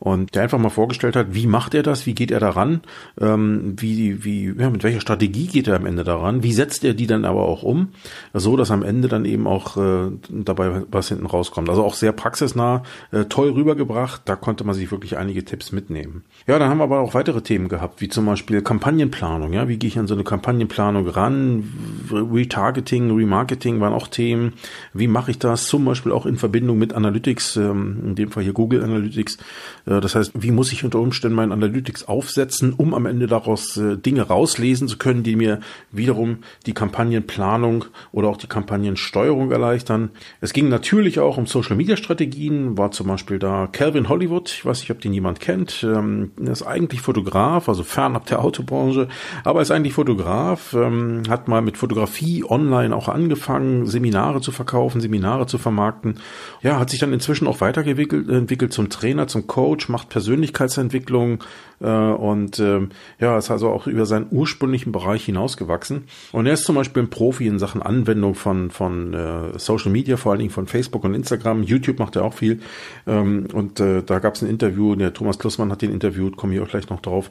Und 0.00 0.37
der 0.37 0.44
einfach 0.44 0.58
mal 0.58 0.69
vorgestellt 0.69 1.17
hat, 1.17 1.35
wie 1.35 1.49
macht 1.49 1.75
er 1.75 1.82
das, 1.82 2.06
wie 2.06 2.14
geht 2.14 2.31
er 2.31 2.38
daran, 2.38 2.82
ähm, 3.20 3.75
wie, 3.79 4.25
wie, 4.25 4.55
ja, 4.56 4.70
mit 4.70 4.85
welcher 4.85 5.00
Strategie 5.00 5.49
geht 5.49 5.67
er 5.67 5.75
am 5.75 5.87
Ende 5.87 6.05
daran, 6.05 6.44
wie 6.44 6.52
setzt 6.52 6.85
er 6.85 6.94
die 6.94 7.08
dann 7.08 7.25
aber 7.25 7.43
auch 7.43 7.64
um, 7.64 7.88
so 8.32 8.56
dass 8.56 8.70
am 8.70 8.85
Ende 8.85 9.08
dann 9.08 9.25
eben 9.25 9.49
auch 9.49 9.76
äh, 9.76 10.11
dabei 10.29 10.82
was 10.91 11.08
hinten 11.08 11.26
rauskommt. 11.26 11.69
Also 11.69 11.82
auch 11.82 11.94
sehr 11.94 12.12
praxisnah, 12.12 12.84
äh, 13.11 13.25
toll 13.25 13.50
rübergebracht, 13.50 14.23
da 14.25 14.37
konnte 14.37 14.62
man 14.62 14.76
sich 14.76 14.93
wirklich 14.93 15.17
einige 15.17 15.44
Tipps 15.44 15.73
mitnehmen. 15.73 16.23
Ja, 16.46 16.61
dann 16.61 16.70
haben 16.70 16.79
wir 16.79 16.84
aber 16.84 17.00
auch 17.00 17.14
weitere 17.14 17.43
Themen 17.43 17.69
gehabt, 17.69 18.00
wie 18.00 18.08
zum 18.08 18.26
Beispiel 18.26 18.62
Kampagnenplanung, 18.62 19.52
ja, 19.52 19.67
wie 19.67 19.79
gehe 19.79 19.88
ich 19.88 19.99
an 19.99 20.06
so 20.06 20.14
eine 20.14 20.23
Kampagnenplanung 20.23 21.08
ran, 21.08 21.73
Retargeting, 22.12 22.77
Remarketing 22.86 23.80
waren 23.80 23.92
auch 23.92 24.08
Themen, 24.08 24.54
wie 24.92 25.08
mache 25.08 25.30
ich 25.30 25.38
das, 25.38 25.66
zum 25.66 25.84
Beispiel 25.84 26.12
auch 26.12 26.26
in 26.26 26.36
Verbindung 26.36 26.78
mit 26.78 26.92
Analytics, 26.92 27.56
ähm, 27.56 27.98
in 28.04 28.14
dem 28.14 28.30
Fall 28.30 28.42
hier 28.42 28.52
Google 28.52 28.82
Analytics, 28.82 29.38
äh, 29.86 30.00
das 30.00 30.14
heißt, 30.14 30.32
wie 30.34 30.50
muss 30.50 30.72
ich 30.72 30.84
unter 30.84 31.00
Umständen 31.00 31.36
mein 31.36 31.52
Analytics 31.52 32.04
aufsetzen, 32.04 32.72
um 32.72 32.94
am 32.94 33.06
Ende 33.06 33.26
daraus 33.26 33.76
äh, 33.76 33.96
Dinge 33.96 34.22
rauslesen 34.22 34.88
zu 34.88 34.98
können, 34.98 35.22
die 35.22 35.36
mir 35.36 35.60
wiederum 35.90 36.38
die 36.66 36.75
Kampagnenplanung 36.75 37.86
oder 38.12 38.28
auch 38.28 38.36
die 38.36 38.46
Kampagnensteuerung 38.46 39.50
erleichtern. 39.50 40.10
Es 40.40 40.52
ging 40.52 40.69
natürlich 40.69 41.20
auch 41.20 41.38
um 41.38 41.46
Social 41.46 41.76
Media 41.76 41.96
Strategien, 41.96 42.78
war 42.78 42.90
zum 42.90 43.08
Beispiel 43.08 43.38
da 43.38 43.66
Calvin 43.70 44.08
Hollywood, 44.08 44.50
ich 44.50 44.64
weiß 44.64 44.81
nicht, 44.81 44.90
ob 44.90 45.00
den 45.00 45.12
jemand 45.12 45.40
kennt, 45.40 45.84
ähm, 45.84 46.32
er 46.44 46.52
ist 46.52 46.62
eigentlich 46.62 47.00
Fotograf, 47.00 47.69
also 47.69 47.82
fernab 47.82 48.26
der 48.26 48.42
Autobranche, 48.42 49.08
aber 49.44 49.62
ist 49.62 49.70
eigentlich 49.70 49.94
Fotograf, 49.94 50.74
ähm, 50.74 51.22
hat 51.28 51.48
mal 51.48 51.62
mit 51.62 51.76
Fotografie 51.76 52.44
online 52.44 52.68
auch 52.73 53.09
angefangen, 53.09 53.87
Seminare 53.87 54.41
zu 54.41 54.53
verkaufen, 54.53 55.00
Seminare 55.00 55.47
zu 55.47 55.59
vermarkten. 55.59 56.20
Ja, 56.62 56.79
hat 56.79 56.91
sich 56.91 57.00
dann 57.00 57.12
inzwischen 57.12 57.47
auch 57.47 57.61
weiterentwickelt 57.61 58.29
entwickelt 58.29 58.73
zum 58.73 58.91
Trainer, 58.91 59.26
zum 59.26 59.47
Coach, 59.47 59.88
macht 59.88 60.09
Persönlichkeitsentwicklung 60.09 61.44
äh, 61.81 61.87
und 61.87 62.59
äh, 62.59 62.81
ja, 63.20 63.38
ist 63.38 63.50
also 63.50 63.69
auch 63.70 63.87
über 63.87 64.06
seinen 64.06 64.26
ursprünglichen 64.31 64.93
Bereich 64.93 65.25
hinausgewachsen. 65.25 66.05
Und 66.32 66.47
er 66.47 66.55
ist 66.55 66.65
zum 66.65 66.75
Beispiel 66.75 67.03
ein 67.03 67.11
Profi 67.11 67.47
in 67.47 67.59
Sachen 67.59 67.82
Anwendung 67.82 68.35
von, 68.35 68.70
von 68.70 69.15
äh, 69.15 69.59
Social 69.59 69.91
Media, 69.91 70.17
vor 70.17 70.32
allen 70.32 70.41
Dingen 70.41 70.50
von 70.50 70.67
Facebook 70.67 71.05
und 71.05 71.15
Instagram. 71.15 71.62
YouTube 71.62 71.99
macht 71.99 72.17
er 72.17 72.25
auch 72.25 72.35
viel. 72.35 72.61
Ähm, 73.06 73.47
und 73.53 73.81
äh, 73.81 74.03
da 74.03 74.19
gab 74.19 74.35
es 74.35 74.43
ein 74.43 74.49
Interview, 74.49 74.94
der 74.94 75.12
Thomas 75.12 75.38
Klussmann 75.38 75.70
hat 75.70 75.82
den 75.82 75.93
interviewt, 75.93 76.37
komme 76.37 76.55
ich 76.55 76.61
auch 76.61 76.69
gleich 76.69 76.88
noch 76.88 77.00
drauf 77.00 77.31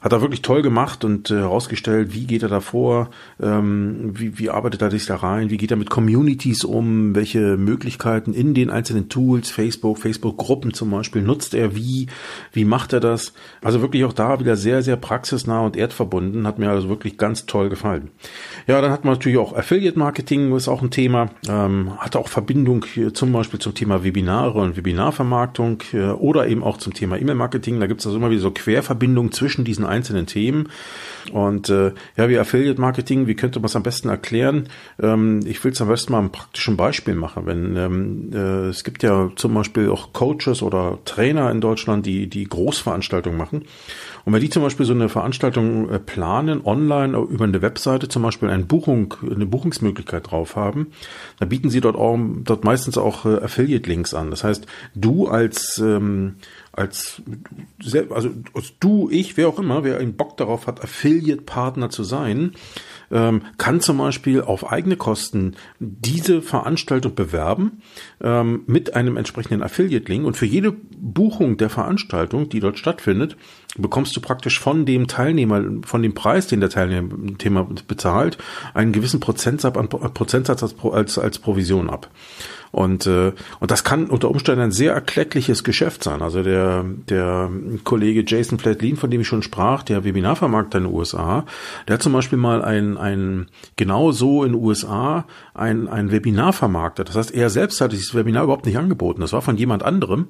hat 0.00 0.12
er 0.12 0.22
wirklich 0.22 0.42
toll 0.42 0.62
gemacht 0.62 1.04
und 1.04 1.30
äh, 1.30 1.36
herausgestellt, 1.36 2.14
wie 2.14 2.26
geht 2.26 2.42
er 2.42 2.48
da 2.48 2.60
vor, 2.60 3.10
ähm, 3.40 4.12
wie, 4.14 4.38
wie 4.38 4.48
arbeitet 4.48 4.80
er 4.80 4.90
sich 4.90 5.04
da 5.06 5.16
rein, 5.16 5.50
wie 5.50 5.58
geht 5.58 5.70
er 5.70 5.76
mit 5.76 5.90
Communities 5.90 6.64
um, 6.64 7.14
welche 7.14 7.58
Möglichkeiten 7.58 8.32
in 8.32 8.54
den 8.54 8.70
einzelnen 8.70 9.08
Tools, 9.10 9.50
Facebook, 9.50 9.98
Facebook-Gruppen 9.98 10.72
zum 10.72 10.90
Beispiel, 10.90 11.20
nutzt 11.20 11.52
er 11.52 11.76
wie, 11.76 12.06
wie 12.52 12.64
macht 12.64 12.94
er 12.94 13.00
das? 13.00 13.34
Also 13.60 13.82
wirklich 13.82 14.04
auch 14.04 14.14
da 14.14 14.40
wieder 14.40 14.56
sehr, 14.56 14.82
sehr 14.82 14.96
praxisnah 14.96 15.60
und 15.60 15.76
erdverbunden, 15.76 16.46
hat 16.46 16.58
mir 16.58 16.70
also 16.70 16.88
wirklich 16.88 17.18
ganz 17.18 17.44
toll 17.44 17.68
gefallen. 17.68 18.10
Ja, 18.66 18.80
dann 18.80 18.92
hat 18.92 19.04
man 19.04 19.14
natürlich 19.14 19.38
auch 19.38 19.54
Affiliate-Marketing, 19.54 20.54
ist 20.56 20.68
auch 20.68 20.80
ein 20.80 20.90
Thema, 20.90 21.30
ähm, 21.46 21.90
hat 21.98 22.16
auch 22.16 22.28
Verbindung 22.28 22.86
zum 23.12 23.32
Beispiel 23.32 23.60
zum 23.60 23.74
Thema 23.74 24.02
Webinare 24.02 24.60
und 24.60 24.78
Webinarvermarktung 24.78 25.82
äh, 25.92 26.06
oder 26.06 26.46
eben 26.46 26.62
auch 26.62 26.78
zum 26.78 26.94
Thema 26.94 27.18
E-Mail-Marketing. 27.18 27.80
Da 27.80 27.86
gibt 27.86 28.00
es 28.00 28.06
also 28.06 28.16
immer 28.16 28.30
wieder 28.30 28.40
so 28.40 28.50
Querverbindungen 28.50 29.32
zwischen 29.32 29.64
diesen 29.64 29.89
einzelnen 29.90 30.26
Themen. 30.26 30.68
Und 31.32 31.68
äh, 31.68 31.92
ja, 32.16 32.28
wie 32.28 32.38
Affiliate 32.38 32.80
Marketing, 32.80 33.26
wie 33.26 33.34
könnte 33.34 33.60
man 33.60 33.66
es 33.66 33.76
am 33.76 33.82
besten 33.82 34.08
erklären? 34.08 34.68
Ähm, 35.00 35.40
ich 35.44 35.62
will 35.64 35.72
es 35.72 35.80
am 35.80 35.88
besten 35.88 36.12
mal 36.12 36.20
ein 36.20 36.32
praktischen 36.32 36.76
Beispiel 36.76 37.14
machen. 37.14 37.46
Wenn 37.46 37.76
ähm, 37.76 38.30
äh, 38.32 38.68
es 38.68 38.84
gibt 38.84 39.02
ja 39.02 39.30
zum 39.36 39.54
Beispiel 39.54 39.90
auch 39.90 40.12
Coaches 40.12 40.62
oder 40.62 40.98
Trainer 41.04 41.50
in 41.50 41.60
Deutschland, 41.60 42.06
die 42.06 42.28
die 42.28 42.44
Großveranstaltungen 42.44 43.38
machen. 43.38 43.64
Und 44.24 44.32
wenn 44.32 44.40
die 44.40 44.50
zum 44.50 44.62
Beispiel 44.62 44.86
so 44.86 44.92
eine 44.92 45.08
Veranstaltung 45.08 45.88
äh, 45.90 45.98
planen, 45.98 46.62
online 46.64 47.16
über 47.18 47.44
eine 47.44 47.62
Webseite 47.62 48.08
zum 48.08 48.22
Beispiel 48.22 48.50
eine 48.50 48.64
Buchung, 48.64 49.14
eine 49.22 49.46
Buchungsmöglichkeit 49.46 50.30
drauf 50.30 50.56
haben, 50.56 50.88
dann 51.38 51.48
bieten 51.48 51.70
sie 51.70 51.80
dort 51.80 51.96
auch, 51.96 52.18
dort 52.44 52.64
meistens 52.64 52.98
auch 52.98 53.24
äh, 53.24 53.36
Affiliate-Links 53.36 54.14
an. 54.14 54.30
Das 54.30 54.44
heißt, 54.44 54.66
du 54.94 55.28
als 55.28 55.78
ähm, 55.78 56.36
als, 56.72 57.20
also 58.10 58.30
du, 58.78 59.08
ich, 59.10 59.36
wer 59.36 59.48
auch 59.48 59.58
immer, 59.58 59.82
wer 59.82 59.98
einen 59.98 60.14
Bock 60.14 60.36
darauf 60.36 60.66
hat, 60.66 60.82
Affiliate-Partner 61.10 61.90
zu 61.90 62.04
sein, 62.04 62.52
ähm, 63.10 63.42
kann 63.58 63.80
zum 63.80 63.98
Beispiel 63.98 64.42
auf 64.42 64.70
eigene 64.70 64.96
Kosten 64.96 65.56
diese 65.78 66.42
Veranstaltung 66.42 67.14
bewerben 67.14 67.82
ähm, 68.22 68.62
mit 68.66 68.94
einem 68.94 69.16
entsprechenden 69.16 69.62
Affiliate-Link. 69.62 70.24
Und 70.24 70.36
für 70.36 70.46
jede 70.46 70.72
Buchung 70.72 71.56
der 71.56 71.70
Veranstaltung, 71.70 72.48
die 72.48 72.60
dort 72.60 72.78
stattfindet, 72.78 73.36
bekommst 73.76 74.16
du 74.16 74.20
praktisch 74.20 74.58
von 74.58 74.84
dem 74.84 75.06
Teilnehmer, 75.06 75.62
von 75.84 76.02
dem 76.02 76.14
Preis, 76.14 76.46
den 76.46 76.60
der 76.60 76.70
Teilnehmer 76.70 77.68
bezahlt, 77.86 78.38
einen 78.74 78.92
gewissen 78.92 79.20
Prozentsatz, 79.20 79.76
als, 80.62 80.74
als, 80.84 81.18
als 81.18 81.38
Provision 81.38 81.88
ab. 81.88 82.08
Und, 82.72 83.06
äh, 83.06 83.32
und 83.58 83.70
das 83.70 83.82
kann 83.82 84.06
unter 84.06 84.30
Umständen 84.30 84.62
ein 84.62 84.70
sehr 84.70 84.92
erkleckliches 84.92 85.64
Geschäft 85.64 86.04
sein. 86.04 86.22
Also 86.22 86.42
der, 86.42 86.84
der 87.08 87.50
Kollege 87.82 88.24
Jason 88.26 88.58
Flatlin, 88.58 88.96
von 88.96 89.10
dem 89.10 89.22
ich 89.22 89.26
schon 89.26 89.42
sprach, 89.42 89.82
der 89.82 90.04
Webinarvermarkter 90.04 90.78
in 90.78 90.84
den 90.84 90.94
USA, 90.94 91.44
der 91.88 91.94
hat 91.94 92.02
zum 92.02 92.12
Beispiel 92.12 92.38
mal 92.38 92.62
ein, 92.62 92.96
ein 92.96 93.48
genau 93.76 94.12
so 94.12 94.44
in 94.44 94.52
den 94.52 94.62
USA 94.62 95.24
ein, 95.52 95.88
ein 95.88 96.12
Webinar 96.12 96.52
vermarktet. 96.52 97.08
Das 97.08 97.16
heißt, 97.16 97.34
er 97.34 97.50
selbst 97.50 97.80
hat 97.80 97.92
dieses 97.92 98.14
Webinar 98.14 98.44
überhaupt 98.44 98.66
nicht 98.66 98.78
angeboten. 98.78 99.20
Das 99.20 99.32
war 99.32 99.42
von 99.42 99.56
jemand 99.56 99.82
anderem. 99.82 100.28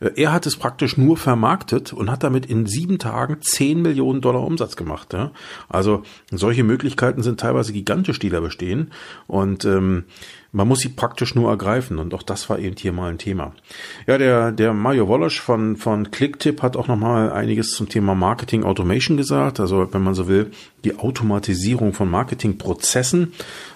Äh, 0.00 0.12
er 0.16 0.32
hat 0.32 0.46
es 0.46 0.56
praktisch 0.56 0.96
nur 0.96 1.18
vermarktet 1.18 1.92
und 1.92 2.10
hat 2.10 2.22
damit 2.22 2.46
in 2.46 2.64
sieben 2.64 2.81
Tagen 2.98 3.38
zehn 3.40 3.82
Millionen 3.82 4.20
Dollar 4.20 4.42
Umsatz 4.42 4.76
gemacht. 4.76 5.12
Ja? 5.12 5.30
Also 5.68 6.02
solche 6.30 6.64
Möglichkeiten 6.64 7.22
sind 7.22 7.40
teilweise 7.40 7.72
gigantisch, 7.72 8.18
die 8.18 8.30
da 8.30 8.40
bestehen. 8.40 8.92
Und 9.26 9.64
ähm, 9.64 10.04
man 10.52 10.68
muss 10.68 10.80
sie 10.80 10.90
praktisch 10.90 11.34
nur 11.34 11.48
ergreifen 11.48 11.98
und 11.98 12.12
auch 12.12 12.22
das 12.22 12.50
war 12.50 12.58
eben 12.58 12.76
hier 12.76 12.92
mal 12.92 13.10
ein 13.10 13.16
Thema. 13.16 13.54
Ja, 14.06 14.18
der, 14.18 14.52
der 14.52 14.74
Mario 14.74 15.08
Wolosch 15.08 15.40
von, 15.40 15.76
von 15.76 16.10
Clicktip 16.10 16.60
hat 16.60 16.76
auch 16.76 16.88
nochmal 16.88 17.32
einiges 17.32 17.70
zum 17.70 17.88
Thema 17.88 18.14
Marketing 18.14 18.62
Automation 18.62 19.16
gesagt. 19.16 19.60
Also 19.60 19.88
wenn 19.92 20.02
man 20.02 20.14
so 20.14 20.28
will, 20.28 20.50
die 20.84 20.98
Automatisierung 20.98 21.94
von 21.94 22.10
Marketingprozessen. 22.10 23.32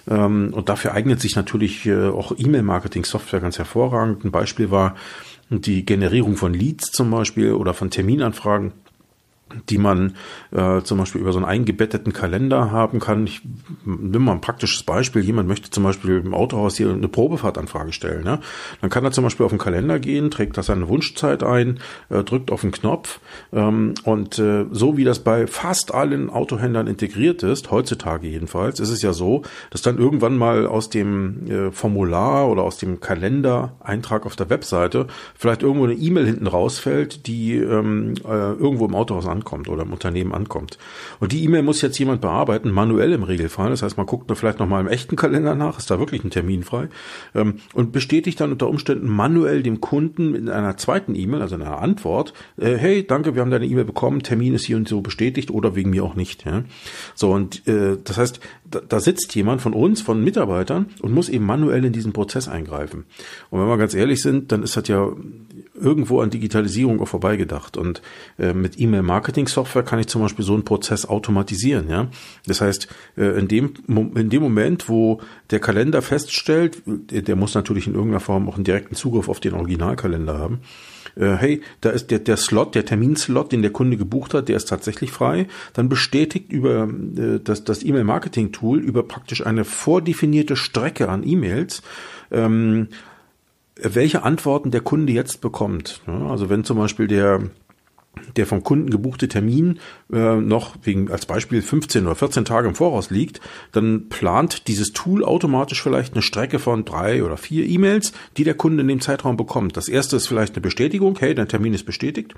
Ähm, 0.09 0.53
und 0.53 0.69
dafür 0.69 0.93
eignet 0.93 1.21
sich 1.21 1.35
natürlich 1.35 1.87
äh, 1.87 2.09
auch 2.09 2.33
E-Mail-Marketing-Software 2.37 3.41
ganz 3.41 3.57
hervorragend. 3.57 4.25
Ein 4.25 4.31
Beispiel 4.31 4.71
war 4.71 4.97
die 5.49 5.87
Generierung 5.87 6.37
von 6.37 6.53
Leads 6.53 6.91
zum 6.91 7.11
Beispiel 7.11 7.53
oder 7.53 7.73
von 7.73 7.91
Terminanfragen 7.91 8.73
die 9.69 9.79
man 9.79 10.17
äh, 10.51 10.83
zum 10.83 10.99
Beispiel 10.99 11.21
über 11.21 11.33
so 11.33 11.39
einen 11.39 11.47
eingebetteten 11.47 12.13
Kalender 12.13 12.73
haben 12.73 12.99
kann. 12.99 13.27
Ich 13.27 13.43
nimm 13.85 14.25
mal 14.25 14.33
ein 14.33 14.41
praktisches 14.41 14.83
Beispiel. 14.83 15.23
Jemand 15.23 15.49
möchte 15.49 15.71
zum 15.71 15.85
Beispiel 15.85 16.19
im 16.19 16.35
Autohaus 16.35 16.77
hier 16.77 16.91
eine 16.91 17.09
Probefahrtanfrage 17.09 17.93
stellen. 17.93 18.25
Ne? 18.25 18.41
Dann 18.81 18.91
kann 18.91 19.05
er 19.05 19.13
zum 19.13 19.25
Beispiel 19.25 19.47
auf 19.47 19.53
den 19.53 19.59
Kalender 19.59 20.01
gehen, 20.01 20.31
trägt 20.31 20.59
da 20.59 20.63
seine 20.63 20.89
Wunschzeit 20.89 21.43
ein, 21.45 21.79
äh, 22.09 22.25
drückt 22.25 22.51
auf 22.51 22.63
den 22.63 22.73
Knopf 22.73 23.21
ähm, 23.53 23.95
und 24.03 24.39
äh, 24.39 24.67
so 24.73 24.97
wie 24.97 25.05
das 25.05 25.21
bei 25.21 25.47
fast 25.47 25.95
allen 25.95 26.29
Autohändlern 26.29 26.89
integriert 26.89 27.43
ist, 27.43 27.71
heutzutage 27.71 28.27
jedenfalls, 28.27 28.81
ist 28.81 28.91
es 28.91 29.03
ja 29.03 29.13
so, 29.13 29.43
dass 29.71 29.83
dann 29.83 29.99
irgendwann 29.99 30.37
mal 30.37 30.67
aus 30.67 30.91
dem 30.91 31.49
äh, 31.49 31.71
Formular 31.71 32.49
oder 32.49 32.63
aus 32.63 32.79
dem 32.79 32.99
Kalendereintrag 32.99 34.27
auf 34.27 34.35
der 34.35 34.51
Webseite 34.51 35.07
vielleicht 35.37 35.63
irgendwo 35.63 35.85
eine 35.85 35.95
E-Mail 35.95 36.27
hinten 36.27 36.49
rausfällt, 36.49 37.27
die 37.29 37.55
ähm, 37.57 38.15
äh, 38.25 38.29
irgendwo 38.29 38.87
im 38.87 38.95
Autohaus 38.95 39.27
ankommt 39.37 39.69
oder 39.69 39.83
im 39.83 39.93
Unternehmen 39.93 40.33
ankommt. 40.33 40.79
Und 41.21 41.33
die 41.33 41.45
E-Mail 41.45 41.63
muss 41.63 41.83
jetzt 41.83 41.99
jemand 41.99 42.21
bearbeiten, 42.21 42.71
manuell 42.71 43.13
im 43.13 43.23
Regelfall. 43.23 43.71
Das 43.71 43.83
heißt, 43.83 43.97
man 43.97 44.07
guckt 44.07 44.31
vielleicht 44.37 44.59
nochmal 44.59 44.81
im 44.81 44.89
echten 44.89 45.17
Kalender 45.17 45.55
nach, 45.55 45.79
ist 45.79 45.91
da 45.91 45.99
wirklich 45.99 46.25
ein 46.25 46.31
Termin 46.31 46.63
frei 46.63 46.89
ähm, 47.35 47.57
und 47.75 47.93
bestätigt 47.93 48.41
dann 48.41 48.53
unter 48.53 48.69
Umständen 48.69 49.09
manuell 49.09 49.63
dem 49.63 49.81
Kunden 49.81 50.35
in 50.35 50.49
einer 50.49 50.77
zweiten 50.77 51.15
E-Mail, 51.15 51.43
also 51.43 51.55
in 51.55 51.63
einer 51.63 51.81
Antwort, 51.81 52.33
äh, 52.57 52.77
hey, 52.77 53.07
danke, 53.07 53.35
wir 53.35 53.43
haben 53.43 53.51
deine 53.51 53.67
E-Mail 53.67 53.85
bekommen, 53.85 54.23
Termin 54.23 54.55
ist 54.55 54.65
hier 54.65 54.77
und 54.77 54.89
so 54.89 55.01
bestätigt 55.01 55.51
oder 55.51 55.77
wegen 55.77 55.91
mir 55.91 56.05
auch 56.05 56.15
nicht. 56.15 56.45
Ja? 56.45 56.65
So, 57.15 57.33
und 57.33 57.67
äh, 57.69 57.97
das 58.03 58.19
heißt, 58.19 58.41
da, 58.71 58.81
da 58.81 59.01
sitzt 59.01 59.35
jemand 59.35 59.61
von 59.61 59.73
uns, 59.73 60.03
von 60.03 60.23
Mitarbeitern 60.23 60.87
und 61.03 61.13
muss 61.13 61.29
eben 61.29 61.45
manuell 61.45 61.85
in 61.85 61.93
diesen 61.93 62.13
Prozess 62.13 62.49
eingreifen. 62.49 63.05
Und 63.51 63.61
wenn 63.61 63.69
wir 63.69 63.79
ganz 63.79 63.95
ehrlich 63.95 64.23
sind, 64.23 64.53
dann 64.53 64.63
ist 64.63 64.77
das 64.77 64.89
ja 64.89 65.09
irgendwo 65.75 66.21
an 66.21 66.31
Digitalisierung 66.31 67.01
auch 67.01 67.09
vorbeigedacht. 67.09 67.77
Und 67.77 68.03
äh, 68.39 68.53
mit 68.53 68.79
E-Mail-Marketing-Software 69.27 69.83
kann 69.83 69.99
ich 69.99 70.07
zum 70.07 70.23
Beispiel 70.23 70.45
so 70.45 70.55
einen 70.55 70.65
Prozess 70.65 71.07
automatisieren. 71.07 71.89
Ja, 71.89 72.09
das 72.47 72.61
heißt, 72.61 72.89
äh, 73.17 73.39
in 73.39 73.49
dem 73.49 73.75
in 73.89 74.31
dem 74.31 74.43
Moment, 74.43 74.89
wo 74.89 75.21
der 75.51 75.61
Kalender 75.61 76.03
feststellt, 76.03 76.83
der 76.87 77.37
muss 77.37 77.55
natürlich 77.55 77.87
in 77.87 77.95
irgendeiner 77.95 78.21
Form 78.21 78.49
auch 78.49 78.55
einen 78.55 78.65
direkten 78.65 78.95
Zugriff 78.95 79.29
auf 79.29 79.41
den 79.41 79.55
Originalkalender 79.55 80.39
haben. 80.39 80.61
Äh, 81.17 81.37
hey, 81.37 81.63
da 81.81 81.91
ist 81.91 82.11
der 82.11 82.21
der 82.21 82.37
Slot, 82.37 82.75
der 82.75 82.85
Terminslot, 82.85 83.53
den 83.53 83.63
der 83.63 83.73
Kunde 83.73 83.97
gebucht 83.97 84.35
hat, 84.35 84.49
der 84.49 84.57
ist 84.57 84.69
tatsächlich 84.69 85.11
frei. 85.11 85.47
Dann 85.73 85.89
bestätigt 85.89 86.53
über 86.53 86.85
äh, 86.85 87.41
das 87.43 87.65
das 87.65 87.83
E-Mail-Marketing-Tool 87.83 88.81
über 88.81 89.03
praktisch 89.03 89.45
eine 89.45 89.65
vordefinierte 89.65 90.57
Strecke 90.57 91.09
an 91.09 91.27
E-Mails. 91.27 91.83
Ähm, 92.31 92.89
welche 93.79 94.23
Antworten 94.23 94.71
der 94.71 94.81
Kunde 94.81 95.13
jetzt 95.13 95.43
bekommt. 95.43 96.01
Also 96.07 96.49
wenn 96.49 96.65
zum 96.65 96.79
Beispiel 96.79 97.09
der 97.09 97.51
der 98.37 98.47
vom 98.47 98.63
Kunden 98.63 98.91
gebuchte 98.91 99.29
Termin 99.29 99.79
äh, 100.13 100.37
noch 100.37 100.77
wegen 100.83 101.11
als 101.11 101.27
Beispiel 101.27 101.63
15 101.63 102.07
oder 102.07 102.15
14 102.15 102.45
Tage 102.45 102.69
im 102.69 102.75
Voraus 102.75 103.11
liegt, 103.11 103.41
dann 103.73 104.09
plant 104.09 104.69
dieses 104.69 104.93
Tool 104.93 105.25
automatisch 105.25 105.83
vielleicht 105.83 106.15
eine 106.15 106.23
Strecke 106.23 106.59
von 106.59 106.85
drei 106.85 107.25
oder 107.25 107.37
vier 107.37 107.67
E-Mails, 107.67 108.13
die 108.37 108.45
der 108.45 108.55
Kunde 108.55 108.83
in 108.83 108.89
dem 108.89 109.01
Zeitraum 109.01 109.37
bekommt. 109.37 109.77
Das 109.77 109.89
erste 109.89 110.17
ist 110.17 110.27
vielleicht 110.27 110.55
eine 110.55 110.63
Bestätigung, 110.63 111.17
hey, 111.19 111.35
dein 111.35 111.49
Termin 111.49 111.75
ist 111.75 111.85
bestätigt. 111.85 112.35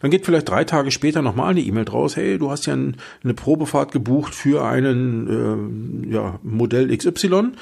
Dann 0.00 0.10
geht 0.10 0.24
vielleicht 0.26 0.48
drei 0.48 0.64
Tage 0.64 0.90
später 0.90 1.22
nochmal 1.22 1.50
eine 1.50 1.60
E-Mail 1.60 1.84
draus, 1.84 2.16
hey, 2.16 2.38
du 2.38 2.50
hast 2.50 2.66
ja 2.66 2.74
ein, 2.74 2.96
eine 3.22 3.34
Probefahrt 3.34 3.92
gebucht 3.92 4.34
für 4.34 4.64
einen 4.64 6.08
äh, 6.08 6.14
ja, 6.14 6.38
Modell 6.42 6.96
XY. 6.96 7.52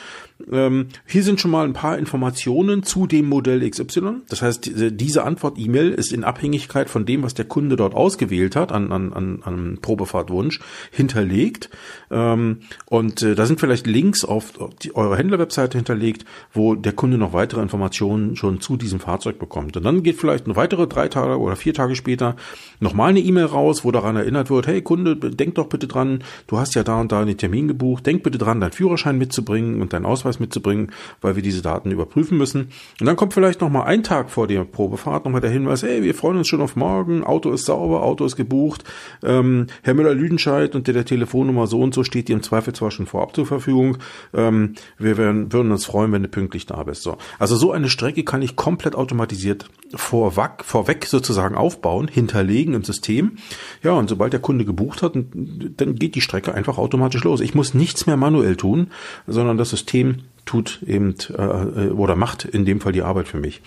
Ähm, 0.50 0.88
hier 1.06 1.22
sind 1.22 1.40
schon 1.40 1.50
mal 1.50 1.64
ein 1.64 1.72
paar 1.72 1.96
Informationen 1.96 2.82
zu 2.82 3.06
dem 3.06 3.26
Modell 3.26 3.68
XY. 3.68 4.22
Das 4.28 4.42
heißt, 4.42 4.70
diese 4.74 5.24
Antwort-E-Mail 5.24 5.92
ist 5.92 6.12
in 6.12 6.24
Abhängigkeit 6.24 6.90
von 6.90 7.06
dem, 7.06 7.22
was 7.22 7.34
der 7.34 7.44
Kunde 7.54 7.76
dort 7.76 7.94
ausgewählt 7.94 8.56
hat 8.56 8.72
an, 8.72 8.90
an, 8.90 9.12
an, 9.12 9.38
an 9.44 9.78
Probefahrtwunsch, 9.80 10.58
hinterlegt. 10.90 11.70
Ähm, 12.10 12.62
und 12.86 13.22
äh, 13.22 13.36
da 13.36 13.46
sind 13.46 13.60
vielleicht 13.60 13.86
Links 13.86 14.24
auf 14.24 14.54
die, 14.82 14.96
eure 14.96 15.16
Händlerwebseite 15.16 15.78
hinterlegt, 15.78 16.24
wo 16.52 16.74
der 16.74 16.94
Kunde 16.94 17.16
noch 17.16 17.32
weitere 17.32 17.62
Informationen 17.62 18.34
schon 18.34 18.60
zu 18.60 18.76
diesem 18.76 18.98
Fahrzeug 18.98 19.38
bekommt. 19.38 19.76
Und 19.76 19.84
dann 19.84 20.02
geht 20.02 20.16
vielleicht 20.16 20.46
eine 20.46 20.56
weitere 20.56 20.88
drei 20.88 21.06
Tage 21.06 21.38
oder 21.38 21.54
vier 21.54 21.74
Tage 21.74 21.94
später 21.94 22.34
nochmal 22.80 23.10
eine 23.10 23.20
E-Mail 23.20 23.44
raus, 23.44 23.84
wo 23.84 23.92
daran 23.92 24.16
erinnert 24.16 24.50
wird, 24.50 24.66
hey 24.66 24.82
Kunde, 24.82 25.14
denk 25.14 25.54
doch 25.54 25.68
bitte 25.68 25.86
dran, 25.86 26.24
du 26.48 26.58
hast 26.58 26.74
ja 26.74 26.82
da 26.82 27.00
und 27.00 27.12
da 27.12 27.20
einen 27.20 27.36
Termin 27.36 27.68
gebucht, 27.68 28.04
denk 28.04 28.24
bitte 28.24 28.38
dran, 28.38 28.60
deinen 28.60 28.72
Führerschein 28.72 29.16
mitzubringen 29.16 29.80
und 29.80 29.92
deinen 29.92 30.06
Ausweis 30.06 30.40
mitzubringen, 30.40 30.90
weil 31.20 31.36
wir 31.36 31.42
diese 31.44 31.62
Daten 31.62 31.92
überprüfen 31.92 32.36
müssen. 32.36 32.72
Und 32.98 33.06
dann 33.06 33.14
kommt 33.14 33.32
vielleicht 33.32 33.60
nochmal 33.60 33.86
ein 33.86 34.02
Tag 34.02 34.30
vor 34.30 34.48
der 34.48 34.64
Probefahrt 34.64 35.24
nochmal 35.24 35.40
der 35.40 35.50
Hinweis, 35.50 35.84
hey, 35.84 36.02
wir 36.02 36.16
freuen 36.16 36.38
uns 36.38 36.48
schon 36.48 36.60
auf 36.60 36.74
morgen, 36.74 37.22
Auto 37.22 37.43
ist 37.52 37.66
sauber, 37.66 38.02
Auto 38.02 38.24
ist 38.24 38.36
gebucht, 38.36 38.84
ähm, 39.22 39.66
Herr 39.82 39.94
Müller-Lüdenscheid 39.94 40.74
und 40.74 40.86
der, 40.86 41.04
Telefonnummer 41.04 41.66
so 41.66 41.80
und 41.80 41.92
so 41.92 42.02
steht 42.04 42.28
dir 42.28 42.34
im 42.34 42.42
Zweifel 42.42 42.72
zwar 42.72 42.90
schon 42.90 43.06
vorab 43.06 43.34
zur 43.34 43.46
Verfügung. 43.46 43.98
Ähm, 44.32 44.74
wir 44.98 45.18
werden, 45.18 45.52
würden 45.52 45.70
uns 45.70 45.84
freuen, 45.84 46.12
wenn 46.12 46.22
du 46.22 46.28
pünktlich 46.28 46.66
da 46.66 46.82
bist. 46.82 47.02
So. 47.02 47.18
Also 47.38 47.56
so 47.56 47.72
eine 47.72 47.90
Strecke 47.90 48.24
kann 48.24 48.42
ich 48.42 48.56
komplett 48.56 48.94
automatisiert 48.94 49.66
vorweg, 49.94 50.64
vorweg 50.64 51.06
sozusagen 51.06 51.54
aufbauen, 51.54 52.08
hinterlegen 52.08 52.74
im 52.74 52.84
System. 52.84 53.36
Ja, 53.82 53.92
und 53.92 54.08
sobald 54.08 54.32
der 54.32 54.40
Kunde 54.40 54.64
gebucht 54.64 55.02
hat, 55.02 55.14
dann 55.14 55.94
geht 55.96 56.14
die 56.14 56.20
Strecke 56.20 56.54
einfach 56.54 56.78
automatisch 56.78 57.24
los. 57.24 57.40
Ich 57.40 57.54
muss 57.54 57.74
nichts 57.74 58.06
mehr 58.06 58.16
manuell 58.16 58.56
tun, 58.56 58.88
sondern 59.26 59.58
das 59.58 59.70
System 59.70 60.22
tut 60.44 60.82
eben 60.86 61.14
äh, 61.30 61.88
oder 61.88 62.16
macht 62.16 62.44
in 62.44 62.64
dem 62.64 62.80
Fall 62.80 62.92
die 62.92 63.02
Arbeit 63.02 63.28
für 63.28 63.38
mich. 63.38 63.62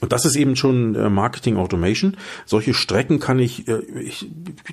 Und 0.00 0.12
das 0.12 0.24
ist 0.24 0.36
eben 0.36 0.56
schon 0.56 0.94
äh, 0.94 1.08
Marketing 1.08 1.56
Automation. 1.56 2.16
Solche 2.44 2.74
Strecken 2.74 3.20
kann 3.20 3.38
ich, 3.38 3.68
äh, 3.68 3.80
ich, 4.00 4.28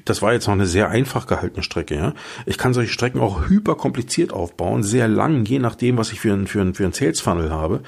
das 0.05 0.22
war 0.22 0.34
jetzt 0.34 0.48
noch 0.48 0.53
eine 0.53 0.65
sehr 0.65 0.89
einfach 0.89 1.27
gehaltene 1.27 1.63
Strecke, 1.63 1.96
ja. 1.96 2.13
Ich 2.46 2.58
kann 2.58 2.74
solche 2.74 2.91
Strecken 2.91 3.22
auch 3.22 3.48
hyper 3.48 3.75
kompliziert 3.75 4.34
aufbauen, 4.34 4.84
sehr 4.84 5.08
lang, 5.08 5.46
je 5.46 5.60
nachdem, 5.60 5.98
was 5.98 6.12
ich 6.12 6.20
für 6.20 6.34
ein, 6.34 6.48
für 6.48 6.62
ein, 6.62 6.74
für 6.74 6.86
ein 6.86 6.93
Sales 6.93 7.22
Funnel 7.22 7.51
habe. 7.51 7.84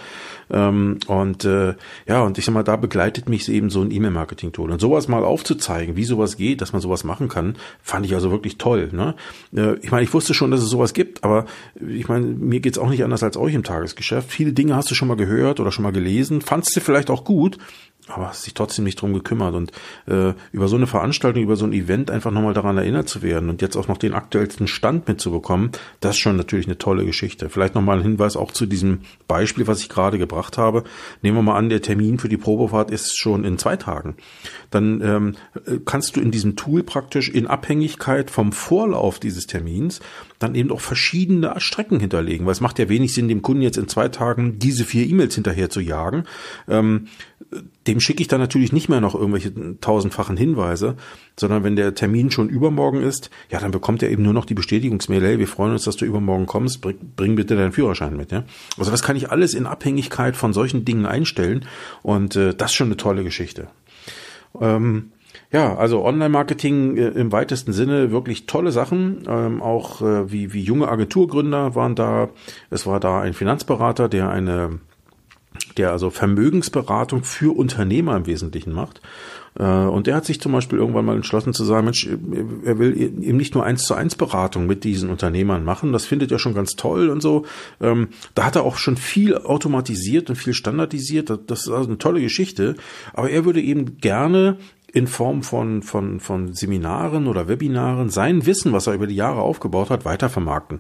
Ähm, 0.50 1.00
und 1.08 1.46
äh, 1.46 1.76
ja, 2.08 2.22
und 2.24 2.38
ich 2.38 2.46
sag 2.46 2.54
mal, 2.54 2.64
da 2.64 2.76
begleitet 2.76 3.30
mich 3.30 3.48
eben 3.50 3.70
so 3.70 3.82
ein 3.82 3.92
E-Mail-Marketing-Tool. 3.92 4.72
Und 4.72 4.80
sowas 4.80 5.08
mal 5.08 5.24
aufzuzeigen, 5.24 5.96
wie 5.96 6.04
sowas 6.04 6.38
geht, 6.38 6.62
dass 6.62 6.74
man 6.74 6.82
sowas 6.82 7.04
machen 7.04 7.30
kann, 7.30 7.56
fand 7.82 8.06
ich 8.06 8.14
also 8.14 8.32
wirklich 8.32 8.58
toll. 8.58 8.90
Ne? 8.92 9.16
Äh, 9.56 9.76
ich 9.82 9.92
meine, 9.92 10.04
ich 10.04 10.14
wusste 10.14 10.34
schon, 10.34 10.52
dass 10.52 10.62
es 10.62 10.70
sowas 10.70 10.94
gibt, 10.94 11.24
aber 11.24 11.46
ich 11.88 12.08
meine, 12.08 12.26
mir 12.26 12.60
geht's 12.60 12.78
auch 12.78 12.90
nicht 12.90 13.04
anders 13.04 13.24
als 13.24 13.38
euch 13.38 13.54
im 13.54 13.64
Tagesgeschäft. 13.64 14.30
Viele 14.30 14.54
Dinge 14.54 14.76
hast 14.76 14.92
du 14.92 14.96
schon 14.96 15.08
mal 15.08 15.18
gehört 15.18 15.60
oder 15.60 15.72
schon 15.72 15.84
mal 15.84 15.92
gelesen, 15.92 16.42
fandst 16.42 16.76
du 16.76 16.82
vielleicht 16.82 17.10
auch 17.10 17.24
gut, 17.24 17.58
aber 18.08 18.34
sich 18.34 18.54
trotzdem 18.54 18.86
nicht 18.86 19.02
drum 19.02 19.14
gekümmert 19.14 19.56
und 19.56 19.72
äh, 20.08 20.34
über 20.52 20.68
so 20.68 20.76
eine 20.76 20.86
Veranstaltung, 20.86 21.42
über 21.42 21.56
so 21.56 21.66
ein 21.66 21.74
Event 21.74 22.12
einfach 22.12 22.32
nochmal 22.32 22.54
daran 22.54 22.78
erinnert 22.78 23.10
zu 23.10 23.24
werden 23.24 23.50
und 23.50 23.62
jetzt 23.62 23.76
auch 23.76 23.88
noch 23.88 23.98
den 23.98 24.14
aktuellsten 24.14 24.68
Stand 24.68 25.08
mitzubekommen, 25.08 25.72
das 26.02 26.16
ist 26.16 26.22
schon 26.22 26.36
natürlich 26.36 26.68
eine 26.68 26.78
tolle 26.78 27.06
Geschichte. 27.06 27.50
Vielleicht 27.50 27.74
nochmal 27.74 27.98
ein 27.98 28.04
Hinweis 28.04 28.38
auch 28.38 28.52
zu 28.52 28.68
diesem 28.68 29.02
Beispiel, 29.28 29.66
was 29.66 29.80
ich 29.80 29.90
gerade 29.90 30.20
gebracht 30.20 30.58
habe. 30.58 30.84
Nehmen 31.24 31.38
wir 31.38 31.42
mal 31.42 31.58
an, 31.58 31.70
der 31.70 31.82
Termin 31.82 32.20
für 32.20 32.30
die 32.30 32.38
Probefahrt 32.38 32.92
ist 32.92 33.18
schon 33.18 33.44
in 33.44 33.58
zwei 33.58 33.76
Tagen. 33.76 34.16
Dann 34.70 35.02
ähm, 35.02 35.36
kannst 35.86 36.16
du 36.16 36.22
in 36.22 36.32
diesem 36.32 36.56
Tool 36.56 36.84
praktisch 36.84 37.30
in 37.30 37.48
Abhängigkeit 37.48 38.30
vom 38.30 38.52
Vorlauf 38.52 39.20
dieses 39.20 39.48
Termins 39.48 40.00
dann 40.40 40.56
eben 40.56 40.72
auch 40.72 40.82
verschiedene 40.82 41.54
Strecken 41.58 42.00
hinterlegen, 42.00 42.46
weil 42.46 42.54
es 42.54 42.62
macht 42.62 42.80
ja 42.80 42.90
wenig 42.90 43.14
Sinn, 43.14 43.28
dem 43.28 43.42
Kunden 43.42 43.62
jetzt 43.62 43.78
in 43.78 43.88
zwei 43.88 44.10
Tagen 44.10 44.60
diese 44.60 44.84
vier 44.84 45.08
E-Mails 45.08 45.36
hinterher 45.36 45.70
zu 45.70 45.80
jagen. 45.80 46.26
Ähm, 46.68 47.08
dem 47.88 48.00
schicke 48.00 48.22
ich 48.22 48.28
dann 48.28 48.40
natürlich 48.40 48.74
nicht 48.74 48.90
mehr 48.90 49.02
noch 49.02 49.16
irgendwelche 49.16 49.80
tausendfachen 49.80 50.38
Hinweise, 50.38 50.96
sondern 51.40 51.64
wenn 51.64 51.76
der 51.76 51.96
Termin 51.96 52.32
schon 52.32 52.50
übermorgen 52.50 53.02
ist, 53.02 53.30
ja, 53.50 53.60
dann 53.60 53.72
bekommt 53.72 54.04
er 54.04 54.10
eben 54.10 54.24
nur 54.24 54.34
noch 54.34 54.46
die 54.46 54.54
Bestätigungsmail, 54.54 55.22
hey, 55.22 55.40
wir 55.40 55.48
freuen 55.48 55.74
uns, 55.74 55.84
dass 55.84 55.96
du 55.96 56.06
übermorgen 56.06 56.46
kommst, 56.46 56.82
bring, 56.82 56.98
bring 57.16 57.36
bitte 57.36 57.56
deinen 57.56 57.72
Führerschein 57.72 58.18
mit, 58.18 58.32
ja. 58.32 58.44
Also 58.78 58.92
das 58.92 59.04
kann 59.04 59.16
ich 59.16 59.32
alles 59.32 59.54
in 59.54 59.66
Abhängigkeit 59.66 60.36
von 60.36 60.54
solchen 60.54 60.86
Dingen 60.86 61.06
einstellen 61.06 61.66
und 62.02 62.36
äh, 62.36 62.54
das 62.54 62.72
ist 62.72 62.76
schon 62.76 62.88
eine 62.88 62.98
tolle 62.98 63.24
Geschichte. 63.24 63.68
Ähm, 64.60 65.12
ja, 65.56 65.74
also 65.78 66.04
Online-Marketing 66.04 66.98
äh, 66.98 67.08
im 67.12 67.32
weitesten 67.32 67.72
Sinne 67.72 68.12
wirklich 68.12 68.46
tolle 68.46 68.74
Sachen. 68.74 69.24
Ähm, 69.26 69.62
auch 69.62 70.02
äh, 70.02 70.30
wie, 70.30 70.52
wie 70.52 70.62
junge 70.62 70.90
Agenturgründer 70.90 71.76
waren 71.76 71.96
da. 71.96 72.28
Es 72.70 72.86
war 72.86 73.00
da 73.00 73.22
ein 73.22 73.34
Finanzberater, 73.34 74.10
der 74.10 74.30
eine 74.30 74.80
der 75.78 75.92
also 75.92 76.10
Vermögensberatung 76.10 77.24
für 77.24 77.56
Unternehmer 77.56 78.18
im 78.18 78.26
Wesentlichen 78.26 78.74
macht. 78.74 79.02
Äh, 79.58 79.64
und 79.64 80.08
der 80.08 80.16
hat 80.16 80.26
sich 80.26 80.42
zum 80.42 80.52
Beispiel 80.52 80.78
irgendwann 80.78 81.06
mal 81.06 81.16
entschlossen 81.16 81.54
zu 81.54 81.64
sagen, 81.64 81.86
Mensch, 81.86 82.06
er 82.66 82.78
will 82.78 82.98
eben 83.00 83.38
nicht 83.38 83.56
nur 83.56 83.64
eins 83.64 83.86
zu 83.86 83.94
eins 83.94 84.16
Beratung 84.16 84.68
mit 84.68 84.84
diesen 84.84 85.10
Unternehmern 85.10 85.64
machen. 85.64 85.94
Das 85.94 86.06
findet 86.06 86.34
er 86.34 86.40
schon 86.40 86.54
ganz 86.54 86.76
toll 86.76 87.10
und 87.10 87.22
so. 87.22 87.46
Ähm, 87.80 88.10
da 88.34 88.44
hat 88.44 88.58
er 88.58 88.64
auch 88.64 88.76
schon 88.76 88.98
viel 88.98 89.38
automatisiert 89.38 90.30
und 90.30 90.36
viel 90.36 90.54
standardisiert. 90.54 91.30
Das 91.48 91.62
ist 91.62 91.70
also 91.70 91.88
eine 91.88 91.98
tolle 91.98 92.20
Geschichte. 92.20 92.76
Aber 93.14 93.30
er 93.30 93.46
würde 93.46 93.62
eben 93.62 93.98
gerne 93.98 94.58
in 94.96 95.08
Form 95.08 95.44
von, 95.44 95.84
von, 95.84 96.22
von 96.22 96.54
Seminaren 96.54 97.28
oder 97.28 97.50
Webinaren 97.50 98.10
sein 98.10 98.46
Wissen, 98.46 98.72
was 98.72 98.88
er 98.88 98.94
über 98.94 99.08
die 99.08 99.16
Jahre 99.16 99.42
aufgebaut 99.42 99.90
hat, 99.90 100.06
weiter 100.06 100.30
vermarkten. 100.30 100.80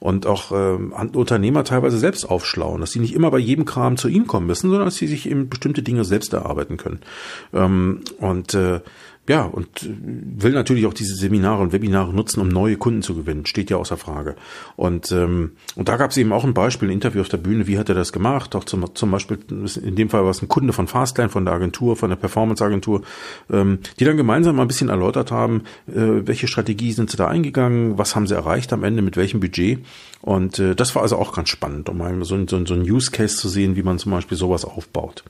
Und 0.00 0.26
auch 0.26 0.50
ähm, 0.50 0.92
Unternehmer 1.14 1.62
teilweise 1.62 1.96
selbst 1.96 2.28
aufschlauen, 2.28 2.80
dass 2.80 2.90
sie 2.90 2.98
nicht 2.98 3.14
immer 3.14 3.30
bei 3.30 3.38
jedem 3.38 3.64
Kram 3.64 3.96
zu 3.96 4.08
ihm 4.08 4.26
kommen 4.26 4.48
müssen, 4.48 4.68
sondern 4.68 4.86
dass 4.86 4.96
sie 4.96 5.06
sich 5.06 5.30
eben 5.30 5.48
bestimmte 5.48 5.84
Dinge 5.84 6.04
selbst 6.04 6.32
erarbeiten 6.32 6.76
können. 6.76 7.02
Ähm, 7.54 8.00
und 8.18 8.52
äh, 8.54 8.80
ja, 9.28 9.44
und 9.44 9.68
will 9.88 10.50
natürlich 10.50 10.84
auch 10.86 10.94
diese 10.94 11.14
Seminare 11.14 11.62
und 11.62 11.72
Webinare 11.72 12.12
nutzen, 12.12 12.40
um 12.40 12.48
neue 12.48 12.76
Kunden 12.76 13.02
zu 13.02 13.14
gewinnen. 13.14 13.46
Steht 13.46 13.70
ja 13.70 13.76
außer 13.76 13.96
Frage. 13.96 14.34
Und, 14.74 15.12
ähm, 15.12 15.52
und 15.76 15.88
da 15.88 15.96
gab 15.96 16.10
es 16.10 16.16
eben 16.16 16.32
auch 16.32 16.42
ein 16.42 16.54
Beispiel, 16.54 16.88
ein 16.88 16.92
Interview 16.92 17.20
auf 17.20 17.28
der 17.28 17.36
Bühne, 17.36 17.68
wie 17.68 17.78
hat 17.78 17.88
er 17.88 17.94
das 17.94 18.12
gemacht? 18.12 18.56
Auch 18.56 18.64
zum, 18.64 18.96
zum 18.96 19.12
Beispiel, 19.12 19.38
in 19.80 19.94
dem 19.94 20.10
Fall 20.10 20.24
war 20.24 20.30
es 20.30 20.42
ein 20.42 20.48
Kunde 20.48 20.72
von 20.72 20.88
Fastline, 20.88 21.28
von 21.28 21.44
der 21.44 21.54
Agentur, 21.54 21.94
von 21.94 22.10
der 22.10 22.16
Performance-Agentur, 22.16 23.02
ähm, 23.48 23.78
die 24.00 24.04
dann 24.04 24.16
gemeinsam 24.16 24.56
mal 24.56 24.62
ein 24.62 24.68
bisschen 24.68 24.88
erläutert 24.88 25.30
haben, 25.30 25.62
äh, 25.86 26.26
welche 26.26 26.48
Strategie 26.48 26.90
sind 26.90 27.08
sie 27.08 27.16
da 27.16 27.28
eingegangen, 27.28 27.98
was 27.98 28.16
haben 28.16 28.26
sie 28.26 28.34
erreicht 28.34 28.72
am 28.72 28.82
Ende, 28.82 29.02
mit 29.02 29.16
welchem 29.16 29.38
Budget. 29.38 29.84
Und 30.20 30.58
äh, 30.58 30.74
das 30.74 30.96
war 30.96 31.02
also 31.02 31.16
auch 31.16 31.32
ganz 31.32 31.48
spannend, 31.48 31.88
um 31.88 31.98
mal 31.98 32.24
so, 32.24 32.44
so, 32.48 32.66
so 32.66 32.74
ein 32.74 32.82
Use 32.82 33.12
Case 33.12 33.36
zu 33.36 33.48
sehen, 33.48 33.76
wie 33.76 33.84
man 33.84 34.00
zum 34.00 34.10
Beispiel 34.10 34.36
sowas 34.36 34.64
aufbaut. 34.64 35.22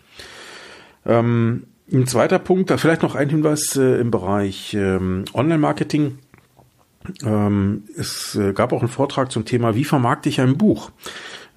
Ähm, 1.05 1.65
ein 1.93 2.07
zweiter 2.07 2.39
Punkt, 2.39 2.71
da 2.71 2.77
vielleicht 2.77 3.03
noch 3.03 3.15
ein 3.15 3.29
Hinweis 3.29 3.77
äh, 3.77 4.01
im 4.01 4.11
Bereich 4.11 4.75
ähm, 4.75 5.25
Online-Marketing. 5.35 6.19
Ähm, 7.25 7.85
es 7.97 8.35
äh, 8.37 8.53
gab 8.53 8.73
auch 8.73 8.81
einen 8.81 8.89
Vortrag 8.89 9.33
zum 9.33 9.45
Thema, 9.45 9.75
wie 9.75 9.85
vermarkte 9.85 10.29
ich 10.29 10.41
ein 10.41 10.57
Buch? 10.57 10.91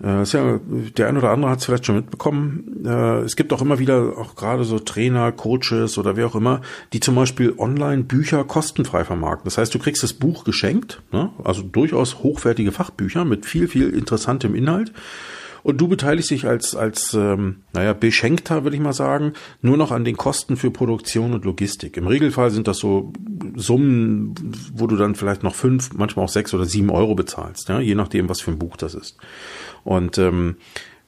Äh, 0.04 0.24
ja, 0.24 0.60
der 0.98 1.08
ein 1.08 1.18
oder 1.18 1.32
andere 1.32 1.52
hat 1.52 1.60
es 1.60 1.66
vielleicht 1.66 1.86
schon 1.86 1.96
mitbekommen. 1.96 2.84
Äh, 2.86 3.20
es 3.20 3.36
gibt 3.36 3.54
auch 3.54 3.62
immer 3.62 3.80
wieder 3.80 4.18
auch 4.18 4.36
gerade 4.36 4.64
so 4.66 4.80
Trainer, 4.80 5.32
Coaches 5.32 5.98
oder 5.98 6.16
wer 6.18 6.28
auch 6.28 6.36
immer, 6.36 6.62
die 6.94 7.00
zum 7.00 7.16
Beispiel 7.16 7.54
online 7.58 8.04
Bücher 8.04 8.44
kostenfrei 8.44 9.06
vermarkten. 9.06 9.46
Das 9.46 9.58
heißt, 9.58 9.74
du 9.74 9.80
kriegst 9.80 10.04
das 10.04 10.14
Buch 10.14 10.44
geschenkt, 10.44 11.02
ne? 11.12 11.32
also 11.44 11.62
durchaus 11.62 12.20
hochwertige 12.24 12.72
Fachbücher 12.72 13.24
mit 13.24 13.46
viel, 13.46 13.68
viel 13.68 13.90
interessantem 13.90 14.56
Inhalt. 14.56 14.92
Und 15.66 15.82
du 15.82 15.88
beteiligst 15.88 16.30
dich 16.30 16.46
als, 16.46 16.76
als 16.76 17.16
ähm, 17.16 17.64
naja, 17.74 17.94
Beschenkter, 17.94 18.64
würde 18.64 18.76
ich 18.76 18.84
mal 18.84 18.94
sagen, 18.94 19.34
nur 19.64 19.78
noch 19.78 19.90
an 19.90 20.06
den 20.06 20.16
Kosten 20.16 20.58
für 20.58 20.70
Produktion 20.70 21.34
und 21.34 21.44
Logistik. 21.44 21.98
Im 21.98 22.06
Regelfall 22.06 22.52
sind 22.52 22.68
das 22.68 22.78
so 22.78 23.14
Summen, 23.56 24.36
wo 24.76 24.86
du 24.86 24.96
dann 24.96 25.16
vielleicht 25.16 25.42
noch 25.42 25.56
fünf, 25.56 25.92
manchmal 25.96 26.26
auch 26.26 26.30
sechs 26.30 26.54
oder 26.54 26.66
sieben 26.66 26.92
Euro 26.92 27.16
bezahlst, 27.16 27.70
ja, 27.70 27.80
je 27.80 27.96
nachdem, 27.96 28.30
was 28.30 28.42
für 28.42 28.52
ein 28.52 28.60
Buch 28.60 28.78
das 28.78 28.94
ist. 28.94 29.18
Und 29.84 30.20
ähm, 30.20 30.58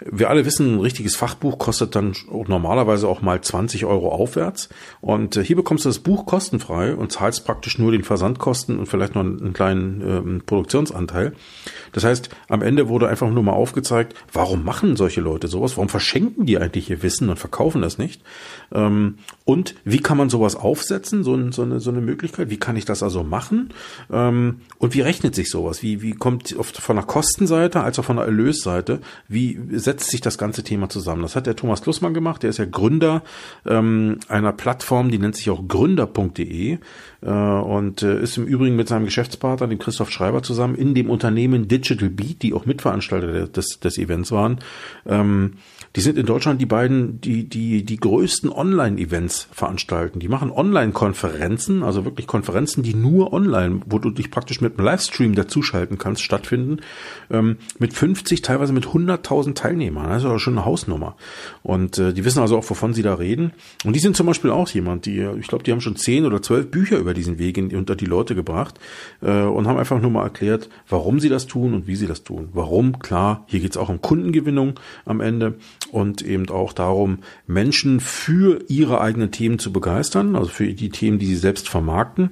wir 0.05 0.29
alle 0.29 0.45
wissen, 0.45 0.75
ein 0.75 0.79
richtiges 0.79 1.15
Fachbuch 1.15 1.57
kostet 1.57 1.95
dann 1.95 2.13
normalerweise 2.29 3.07
auch 3.07 3.21
mal 3.21 3.41
20 3.41 3.85
Euro 3.85 4.09
aufwärts. 4.09 4.69
Und 5.01 5.37
äh, 5.37 5.43
hier 5.43 5.55
bekommst 5.55 5.85
du 5.85 5.89
das 5.89 5.99
Buch 5.99 6.25
kostenfrei 6.25 6.95
und 6.95 7.11
zahlst 7.11 7.45
praktisch 7.45 7.79
nur 7.79 7.91
den 7.91 8.03
Versandkosten 8.03 8.77
und 8.77 8.85
vielleicht 8.85 9.15
noch 9.15 9.21
einen 9.21 9.53
kleinen 9.53 10.01
ähm, 10.01 10.41
Produktionsanteil. 10.45 11.33
Das 11.93 12.03
heißt, 12.03 12.29
am 12.47 12.61
Ende 12.61 12.89
wurde 12.89 13.07
einfach 13.07 13.29
nur 13.29 13.43
mal 13.43 13.53
aufgezeigt, 13.53 14.13
warum 14.31 14.63
machen 14.63 14.95
solche 14.95 15.21
Leute 15.21 15.47
sowas? 15.47 15.77
Warum 15.77 15.89
verschenken 15.89 16.45
die 16.45 16.57
eigentlich 16.57 16.89
ihr 16.89 17.01
Wissen 17.01 17.29
und 17.29 17.37
verkaufen 17.37 17.81
das 17.81 17.97
nicht? 17.97 18.21
Ähm, 18.71 19.15
und 19.45 19.75
wie 19.83 19.99
kann 19.99 20.17
man 20.17 20.29
sowas 20.29 20.55
aufsetzen, 20.55 21.23
so, 21.23 21.51
so, 21.51 21.63
eine, 21.63 21.79
so 21.79 21.89
eine 21.89 22.01
Möglichkeit? 22.01 22.49
Wie 22.49 22.57
kann 22.57 22.75
ich 22.75 22.85
das 22.85 23.01
also 23.01 23.23
machen? 23.23 23.73
Ähm, 24.11 24.61
und 24.77 24.93
wie 24.93 25.01
rechnet 25.01 25.33
sich 25.33 25.49
sowas? 25.49 25.81
Wie, 25.81 26.01
wie 26.01 26.13
kommt 26.13 26.55
oft 26.57 26.77
von 26.77 26.97
der 26.97 27.05
Kostenseite 27.05 27.81
als 27.81 27.97
auch 27.97 28.05
von 28.05 28.17
der 28.17 28.25
Erlösseite? 28.25 28.99
Wie 29.27 29.59
setzt 29.87 30.11
sich 30.11 30.19
das 30.19 30.37
ganze 30.37 30.63
Thema 30.63 30.89
zusammen? 30.89 31.21
Das 31.21 31.37
hat 31.37 31.47
der 31.47 31.55
Thomas 31.55 31.81
Klussmann 31.81 32.13
gemacht. 32.13 32.43
Der 32.43 32.49
ist 32.49 32.59
ja 32.59 32.65
Gründer 32.65 33.23
ähm, 33.65 34.19
einer 34.27 34.51
Plattform, 34.51 35.09
die 35.09 35.17
nennt 35.17 35.37
sich 35.37 35.49
auch 35.49 35.65
gründer.de 35.65 36.79
und 37.25 38.03
äh, 38.03 38.21
ist 38.21 38.37
im 38.37 38.45
Übrigen 38.45 38.75
mit 38.75 38.87
seinem 38.87 39.05
Geschäftspartner, 39.05 39.67
dem 39.67 39.79
Christoph 39.79 40.11
Schreiber, 40.11 40.43
zusammen 40.43 40.75
in 40.75 40.93
dem 40.93 41.09
Unternehmen 41.09 41.67
Digital 41.67 42.09
Beat, 42.09 42.43
die 42.43 42.53
auch 42.53 42.65
Mitveranstalter 42.65 43.47
des, 43.47 43.79
des 43.79 43.97
Events 43.97 44.31
waren. 44.31 44.59
Ähm, 45.05 45.53
die 45.95 46.01
sind 46.01 46.17
in 46.17 46.27
Deutschland 46.27 46.61
die 46.61 46.67
beiden, 46.67 47.21
die 47.21 47.49
die 47.49 47.83
die 47.83 47.97
größten 47.97 48.51
Online-Events 48.51 49.47
veranstalten. 49.51 50.19
Die 50.19 50.27
machen 50.27 50.51
Online-Konferenzen, 50.51 51.81
also 51.81 52.05
wirklich 52.05 52.27
Konferenzen, 52.27 52.83
die 52.83 52.93
nur 52.93 53.33
online, 53.33 53.81
wo 53.87 53.97
du 53.97 54.11
dich 54.11 54.29
praktisch 54.29 54.61
mit 54.61 54.77
einem 54.77 54.85
Livestream 54.85 55.33
dazuschalten 55.33 55.97
kannst, 55.97 56.21
stattfinden, 56.21 56.81
ähm, 57.31 57.57
mit 57.79 57.93
50, 57.93 58.43
teilweise 58.43 58.73
mit 58.73 58.85
100.000 58.85 59.55
Teilnehmern. 59.55 60.09
Das 60.09 60.21
ist 60.21 60.29
aber 60.29 60.39
schon 60.39 60.57
eine 60.57 60.65
Hausnummer. 60.65 61.15
Und 61.63 61.97
äh, 61.97 62.13
die 62.13 62.25
wissen 62.25 62.41
also 62.41 62.57
auch, 62.57 62.69
wovon 62.69 62.93
sie 62.93 63.01
da 63.01 63.15
reden. 63.15 63.53
Und 63.83 63.95
die 63.95 63.99
sind 63.99 64.15
zum 64.15 64.27
Beispiel 64.27 64.51
auch 64.51 64.69
jemand, 64.69 65.07
die, 65.07 65.27
ich 65.39 65.47
glaube, 65.47 65.63
die 65.63 65.71
haben 65.71 65.81
schon 65.81 65.95
zehn 65.95 66.25
oder 66.25 66.43
zwölf 66.43 66.69
Bücher 66.69 66.99
über 66.99 67.06
diesen 67.13 67.39
Weg 67.39 67.57
in, 67.57 67.75
unter 67.75 67.95
die 67.95 68.05
Leute 68.05 68.35
gebracht 68.35 68.79
äh, 69.21 69.41
und 69.41 69.67
haben 69.67 69.77
einfach 69.77 70.01
nur 70.01 70.11
mal 70.11 70.23
erklärt, 70.23 70.69
warum 70.87 71.19
sie 71.19 71.29
das 71.29 71.47
tun 71.47 71.73
und 71.73 71.87
wie 71.87 71.95
sie 71.95 72.07
das 72.07 72.23
tun. 72.23 72.49
Warum? 72.53 72.99
Klar, 72.99 73.43
hier 73.47 73.59
geht's 73.59 73.77
auch 73.77 73.89
um 73.89 74.01
Kundengewinnung 74.01 74.79
am 75.05 75.21
Ende 75.21 75.55
und 75.91 76.21
eben 76.21 76.49
auch 76.49 76.73
darum, 76.73 77.19
Menschen 77.45 77.99
für 77.99 78.63
ihre 78.67 79.01
eigenen 79.01 79.31
Themen 79.31 79.59
zu 79.59 79.71
begeistern, 79.71 80.35
also 80.35 80.49
für 80.49 80.67
die 80.67 80.89
Themen, 80.89 81.19
die 81.19 81.27
sie 81.27 81.35
selbst 81.35 81.69
vermarkten. 81.69 82.31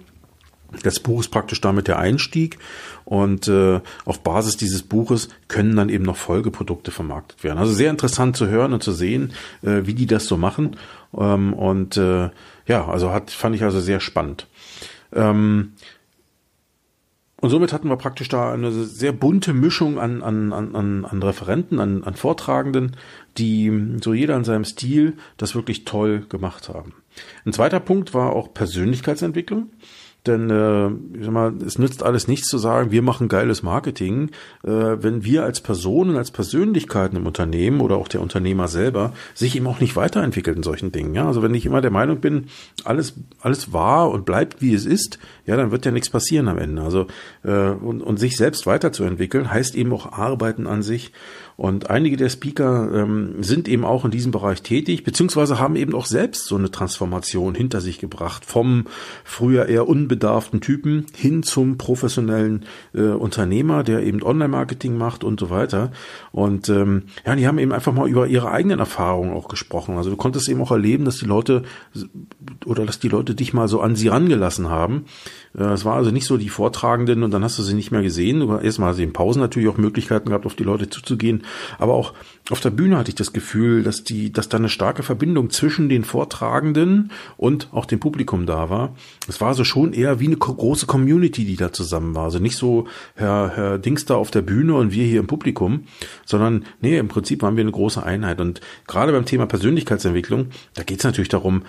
Das 0.84 1.00
Buch 1.00 1.22
ist 1.22 1.30
praktisch 1.30 1.62
damit 1.62 1.88
der 1.88 2.00
Einstieg 2.00 2.58
und 3.06 3.48
äh, 3.48 3.80
auf 4.04 4.22
Basis 4.24 4.58
dieses 4.58 4.84
Buches 4.84 5.30
können 5.48 5.76
dann 5.76 5.90
eben 5.90 6.04
noch 6.04 6.18
Folgeprodukte 6.18 6.92
vermarktet 6.92 7.44
werden. 7.44 7.60
Also 7.60 7.74
sehr 7.74 7.92
interessant 7.92 8.36
zu 8.36 8.48
hören 8.48 8.74
und 8.74 8.84
zu 8.84 8.92
sehen, 8.92 9.34
äh, 9.62 9.82
wie 9.86 9.94
die 9.94 10.08
das 10.08 10.26
so 10.26 10.38
machen. 10.38 10.76
Ähm, 11.18 11.54
und 11.54 11.98
äh, 11.98 12.30
ja, 12.68 12.88
also 12.88 13.12
hat 13.12 13.32
fand 13.32 13.56
ich 13.56 13.64
also 13.64 13.80
sehr 13.80 14.00
spannend. 14.00 14.48
Ähm, 15.16 15.74
und 17.42 17.50
somit 17.50 17.74
hatten 17.74 17.90
wir 17.90 17.98
praktisch 17.98 18.30
da 18.30 18.54
eine 18.54 18.72
sehr 18.72 19.12
bunte 19.12 19.54
Mischung 19.54 20.00
an, 20.00 20.24
an, 20.24 20.52
an, 20.52 21.06
an 21.06 21.24
Referenten, 21.24 21.80
an, 21.80 22.04
an 22.04 22.16
Vortragenden, 22.16 22.96
die 23.38 23.98
so 24.02 24.14
jeder 24.14 24.36
in 24.36 24.44
seinem 24.44 24.66
Stil 24.66 25.18
das 25.38 25.54
wirklich 25.54 25.86
toll 25.86 26.26
gemacht 26.30 26.70
haben. 26.70 26.94
Ein 27.46 27.54
zweiter 27.54 27.80
Punkt 27.80 28.14
war 28.14 28.34
auch 28.34 28.54
Persönlichkeitsentwicklung. 28.54 29.70
Denn 30.28 30.50
äh, 30.50 30.88
ich 31.18 31.24
sag 31.26 31.34
mal, 31.34 31.54
es 31.66 31.78
nützt 31.78 32.04
alles 32.04 32.28
nichts 32.28 32.48
zu 32.48 32.58
sagen, 32.58 32.92
wir 32.92 33.02
machen 33.02 33.28
geiles 33.28 33.64
Marketing, 33.64 34.30
äh, 34.64 34.70
wenn 34.70 35.24
wir 35.24 35.44
als 35.44 35.62
Personen, 35.62 36.18
als 36.18 36.32
Persönlichkeiten 36.32 37.18
im 37.18 37.28
Unternehmen 37.28 37.82
oder 37.82 37.98
auch 37.98 38.08
der 38.08 38.22
Unternehmer 38.22 38.68
selber 38.68 39.14
sich 39.34 39.56
eben 39.56 39.68
auch 39.68 39.80
nicht 39.80 39.96
weiterentwickelt 39.96 40.58
in 40.58 40.64
solchen 40.64 40.92
Dingen. 40.92 41.14
Ja, 41.14 41.28
also 41.28 41.44
wenn 41.44 41.54
ich 41.54 41.66
immer 41.66 41.82
der 41.82 41.92
Meinung 41.92 42.20
bin, 42.22 42.46
alles 42.84 43.14
alles 43.40 43.74
war 43.74 44.10
und 44.10 44.26
bleibt 44.26 44.62
wie 44.62 44.74
es 44.74 44.86
ist, 44.86 45.20
ja, 45.46 45.56
dann 45.56 45.72
wird 45.72 45.86
ja 45.86 45.92
nichts 45.92 46.10
passieren 46.10 46.48
am 46.48 46.58
Ende. 46.58 46.82
Also 46.82 47.08
äh, 47.44 47.70
und, 47.70 48.02
und 48.02 48.18
sich 48.18 48.38
selbst 48.38 48.66
weiterzuentwickeln 48.66 49.52
heißt 49.52 49.76
eben 49.76 49.94
auch 49.94 50.12
Arbeiten 50.12 50.68
an 50.68 50.82
sich 50.82 51.12
und 51.58 51.90
einige 51.90 52.18
der 52.18 52.30
Speaker 52.30 52.92
ähm, 52.94 53.42
sind 53.42 53.70
eben 53.70 53.86
auch 53.86 54.04
in 54.04 54.12
diesem 54.12 54.32
Bereich 54.32 54.62
tätig, 54.62 55.06
beziehungsweise 55.06 55.58
haben 55.58 55.78
eben 55.78 55.96
auch 55.96 56.06
selbst 56.06 56.46
so 56.46 56.58
eine 56.58 56.70
Transformation 56.70 57.56
hinter 57.56 57.80
sich 57.80 58.00
gebracht, 58.00 58.46
vom 58.46 58.86
früher 59.24 59.68
eher 59.68 59.88
unbedarften 59.88 60.60
Typen 60.60 61.06
hin 61.16 61.44
zum 61.44 61.78
professionellen 61.78 62.66
äh, 62.94 63.02
Unternehmer, 63.02 63.84
der 63.84 64.04
eben 64.04 64.22
Online-Marketing 64.22 64.98
macht 64.98 65.24
und 65.24 65.40
so 65.40 65.50
weiter. 65.50 65.92
Und 66.34 66.68
ähm, 66.68 67.04
ja, 67.26 67.36
die 67.36 67.48
haben 67.48 67.60
eben 67.60 67.72
einfach 67.72 67.94
mal 67.94 68.10
über 68.10 68.28
ihre 68.28 68.52
eigenen 68.52 68.80
Erfahrungen 68.80 69.34
auch 69.34 69.48
gesprochen. 69.48 69.96
Also 69.96 70.10
du 70.10 70.18
konntest 70.18 70.50
eben 70.50 70.62
auch 70.62 70.72
erleben, 70.72 71.06
dass 71.06 71.18
die 71.18 71.26
Leute 71.26 71.64
oder 72.66 72.86
dass 72.86 73.00
die 73.00 73.10
Leute 73.10 73.34
dich 73.34 73.54
mal 73.54 73.70
so 73.70 73.80
an 73.80 73.96
sie 73.96 74.10
rangelassen 74.10 74.70
haben. 74.70 75.06
Äh, 75.58 75.64
es 75.64 75.86
war 75.86 75.96
also 75.96 76.12
nicht 76.12 76.26
so 76.26 76.38
die 76.38 76.50
Vortragenden 76.50 77.24
und 77.24 77.32
dann 77.32 77.44
hast 77.44 77.58
du 77.60 77.64
sie 77.64 77.74
nicht 77.74 77.92
mehr 77.92 78.02
gesehen. 78.02 78.48
Erstmal 78.62 78.90
hast 78.90 79.00
du 79.00 79.04
in 79.04 79.14
Pausen 79.14 79.42
natürlich 79.42 79.70
auch 79.70 79.78
Möglichkeiten 79.78 80.30
gehabt, 80.30 80.46
auf 80.46 80.56
die 80.56 80.64
Leute 80.64 80.90
zuzugehen. 80.90 81.44
Aber 81.78 81.94
auch 81.94 82.14
auf 82.52 82.60
der 82.60 82.70
Bühne 82.70 82.98
hatte 82.98 83.10
ich 83.10 83.16
das 83.16 83.34
Gefühl, 83.34 83.82
dass 83.82 84.04
die, 84.04 84.32
dass 84.32 84.50
da 84.50 84.58
eine 84.58 84.70
starke 84.70 85.02
Verbindung 85.02 85.50
zwischen 85.50 85.90
den 85.90 86.04
Vortragenden 86.04 87.12
und 87.38 87.70
auch 87.72 87.86
dem 87.86 88.00
Publikum 88.00 88.46
da 88.46 88.70
war. 88.70 88.96
Es 89.28 89.42
war 89.42 89.56
so 89.56 89.64
schon 89.64 89.94
eher 89.94 90.20
wie 90.20 90.28
eine 90.28 90.38
große 90.38 90.86
Community, 90.86 91.44
die 91.44 91.56
da 91.56 91.74
zusammen 91.74 92.14
war. 92.14 92.26
Also 92.26 92.38
nicht 92.38 92.56
so 92.56 92.88
Herr, 93.16 93.52
Herr 93.56 93.78
Dings 93.80 94.06
da 94.06 94.16
auf 94.16 94.30
der 94.30 94.44
Bühne 94.44 94.76
und 94.76 94.92
wir 94.92 95.06
hier 95.06 95.22
im 95.22 95.28
Publikum, 95.28 95.86
sondern 96.24 96.66
nee, 96.82 97.00
im 97.00 97.08
Prinzip 97.08 97.42
waren 97.42 97.56
wir 97.56 97.64
eine 97.64 97.72
große 97.72 98.04
Einheit. 98.04 98.40
Und 98.40 98.62
gerade 98.86 99.12
beim 99.12 99.26
Thema 99.26 99.48
Persönlichkeitsentwicklung, 99.48 100.50
da 100.76 100.84
geht 100.84 101.00
es 101.00 101.04
natürlich 101.04 101.30
darum, 101.30 101.64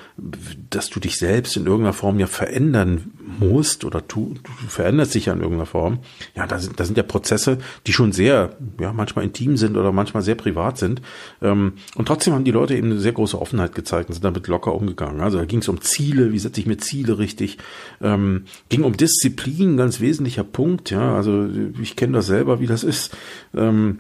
dass 0.69 0.91
du 0.91 1.01
dich 1.01 1.17
selbst 1.17 1.57
in 1.57 1.65
irgendeiner 1.65 1.95
Form 1.95 2.19
ja 2.19 2.27
verändern 2.27 3.13
musst 3.39 3.85
oder 3.87 4.03
du, 4.03 4.35
du 4.43 4.51
veränderst 4.69 5.15
dich 5.15 5.27
ja 5.27 5.33
in 5.33 5.41
irgendeiner 5.41 5.67
Form. 5.67 6.01
Ja, 6.35 6.47
da 6.47 6.59
sind, 6.59 6.79
da 6.79 6.85
sind 6.85 6.99
ja 6.99 7.03
Prozesse, 7.03 7.59
die 7.87 7.95
schon 7.95 8.13
sehr, 8.13 8.57
ja, 8.79 8.93
manchmal 8.93 9.25
intim 9.25 9.57
sind 9.57 9.79
oder 9.79 9.91
manchmal 9.91 10.23
sehr 10.23 10.35
privat 10.67 10.79
sind. 10.79 11.03
Ähm, 11.43 11.75
und 11.97 12.07
trotzdem 12.07 12.35
haben 12.35 12.45
die 12.45 12.51
Leute 12.51 12.75
eben 12.75 12.91
eine 12.91 13.01
sehr 13.01 13.13
große 13.13 13.41
Offenheit 13.41 13.75
gezeigt 13.75 14.09
und 14.09 14.15
sind 14.15 14.25
damit 14.25 14.49
locker 14.49 14.75
umgegangen. 14.75 15.21
Also 15.21 15.39
da 15.39 15.45
ging 15.45 15.61
es 15.61 15.69
um 15.69 15.81
Ziele, 15.81 16.33
wie 16.33 16.39
setze 16.39 16.61
ich 16.61 16.67
mir 16.67 16.79
Ziele 16.79 17.19
richtig, 17.19 17.59
ähm, 18.01 18.45
ging 18.69 18.85
um 18.85 18.97
Disziplin, 18.97 19.77
ganz 19.77 20.01
wesentlicher 20.01 20.45
Punkt. 20.45 20.91
Ja, 20.91 21.15
also 21.15 21.49
ich 21.81 21.97
kenne 21.97 22.15
das 22.15 22.27
selber, 22.27 22.61
wie 22.61 22.67
das 22.67 22.85
ist. 22.85 23.17
Ähm, 23.55 23.99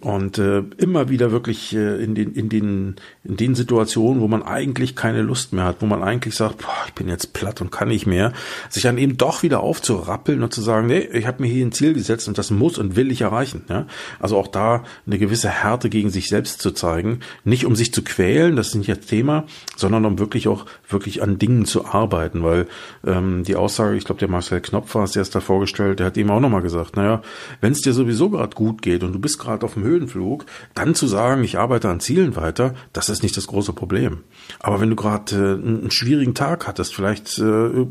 und 0.00 0.38
äh, 0.38 0.62
immer 0.78 1.08
wieder 1.08 1.32
wirklich 1.32 1.74
äh, 1.74 2.02
in 2.02 2.14
den 2.14 2.32
in 2.32 2.48
den 2.48 2.96
in 3.24 3.36
den 3.36 3.54
Situationen, 3.56 4.22
wo 4.22 4.28
man 4.28 4.42
eigentlich 4.42 4.94
keine 4.94 5.20
Lust 5.20 5.52
mehr 5.52 5.64
hat, 5.64 5.76
wo 5.80 5.86
man 5.86 6.02
eigentlich 6.02 6.36
sagt, 6.36 6.58
boah, 6.58 6.84
ich 6.86 6.94
bin 6.94 7.08
jetzt 7.08 7.32
platt 7.32 7.60
und 7.60 7.72
kann 7.72 7.88
nicht 7.88 8.06
mehr, 8.06 8.32
sich 8.70 8.84
dann 8.84 8.98
eben 8.98 9.16
doch 9.16 9.42
wieder 9.42 9.60
aufzurappeln 9.60 10.42
und 10.42 10.54
zu 10.54 10.62
sagen, 10.62 10.86
nee, 10.86 11.00
ich 11.12 11.26
habe 11.26 11.42
mir 11.42 11.48
hier 11.48 11.66
ein 11.66 11.72
Ziel 11.72 11.92
gesetzt 11.92 12.28
und 12.28 12.38
das 12.38 12.52
muss 12.52 12.78
und 12.78 12.94
will 12.94 13.10
ich 13.10 13.22
erreichen. 13.22 13.64
Ja? 13.68 13.86
Also 14.20 14.38
auch 14.38 14.46
da 14.46 14.84
eine 15.06 15.18
gewisse 15.18 15.48
Härte 15.48 15.90
gegen 15.90 16.10
sich 16.10 16.28
selbst 16.28 16.62
zu 16.62 16.70
zeigen, 16.70 17.20
nicht 17.44 17.66
um 17.66 17.74
sich 17.74 17.92
zu 17.92 18.02
quälen, 18.02 18.54
das 18.54 18.68
ist 18.68 18.74
nicht 18.76 18.90
das 18.90 19.00
Thema, 19.00 19.44
sondern 19.76 20.04
um 20.04 20.20
wirklich 20.20 20.46
auch 20.46 20.66
wirklich 20.88 21.20
an 21.20 21.38
Dingen 21.38 21.64
zu 21.64 21.84
arbeiten, 21.84 22.44
weil 22.44 22.68
ähm, 23.04 23.42
die 23.42 23.56
Aussage, 23.56 23.96
ich 23.96 24.04
glaube, 24.04 24.20
der 24.20 24.28
Marcel 24.28 24.60
Knopf 24.60 24.94
war 24.94 25.04
es, 25.04 25.16
es 25.16 25.30
da 25.30 25.40
vorgestellt, 25.40 25.98
der 25.98 26.06
hat 26.06 26.16
eben 26.16 26.30
auch 26.30 26.40
nochmal 26.40 26.62
gesagt, 26.62 26.96
naja, 26.96 27.22
wenn 27.60 27.72
es 27.72 27.80
dir 27.80 27.92
sowieso 27.92 28.30
gerade 28.30 28.54
gut 28.54 28.80
geht 28.80 29.02
und 29.02 29.12
du 29.12 29.18
bist 29.18 29.38
gerade 29.38 29.63
auf 29.64 29.74
dem 29.74 29.84
Höhenflug, 29.84 30.46
dann 30.74 30.94
zu 30.94 31.06
sagen, 31.06 31.42
ich 31.44 31.58
arbeite 31.58 31.88
an 31.88 32.00
Zielen 32.00 32.36
weiter, 32.36 32.74
das 32.92 33.08
ist 33.08 33.22
nicht 33.22 33.36
das 33.36 33.46
große 33.46 33.72
Problem. 33.72 34.20
Aber 34.60 34.80
wenn 34.80 34.90
du 34.90 34.96
gerade 34.96 35.34
äh, 35.34 35.66
einen 35.66 35.90
schwierigen 35.90 36.34
Tag 36.34 36.66
hattest, 36.66 36.94
vielleicht 36.94 37.38
äh, 37.38 37.42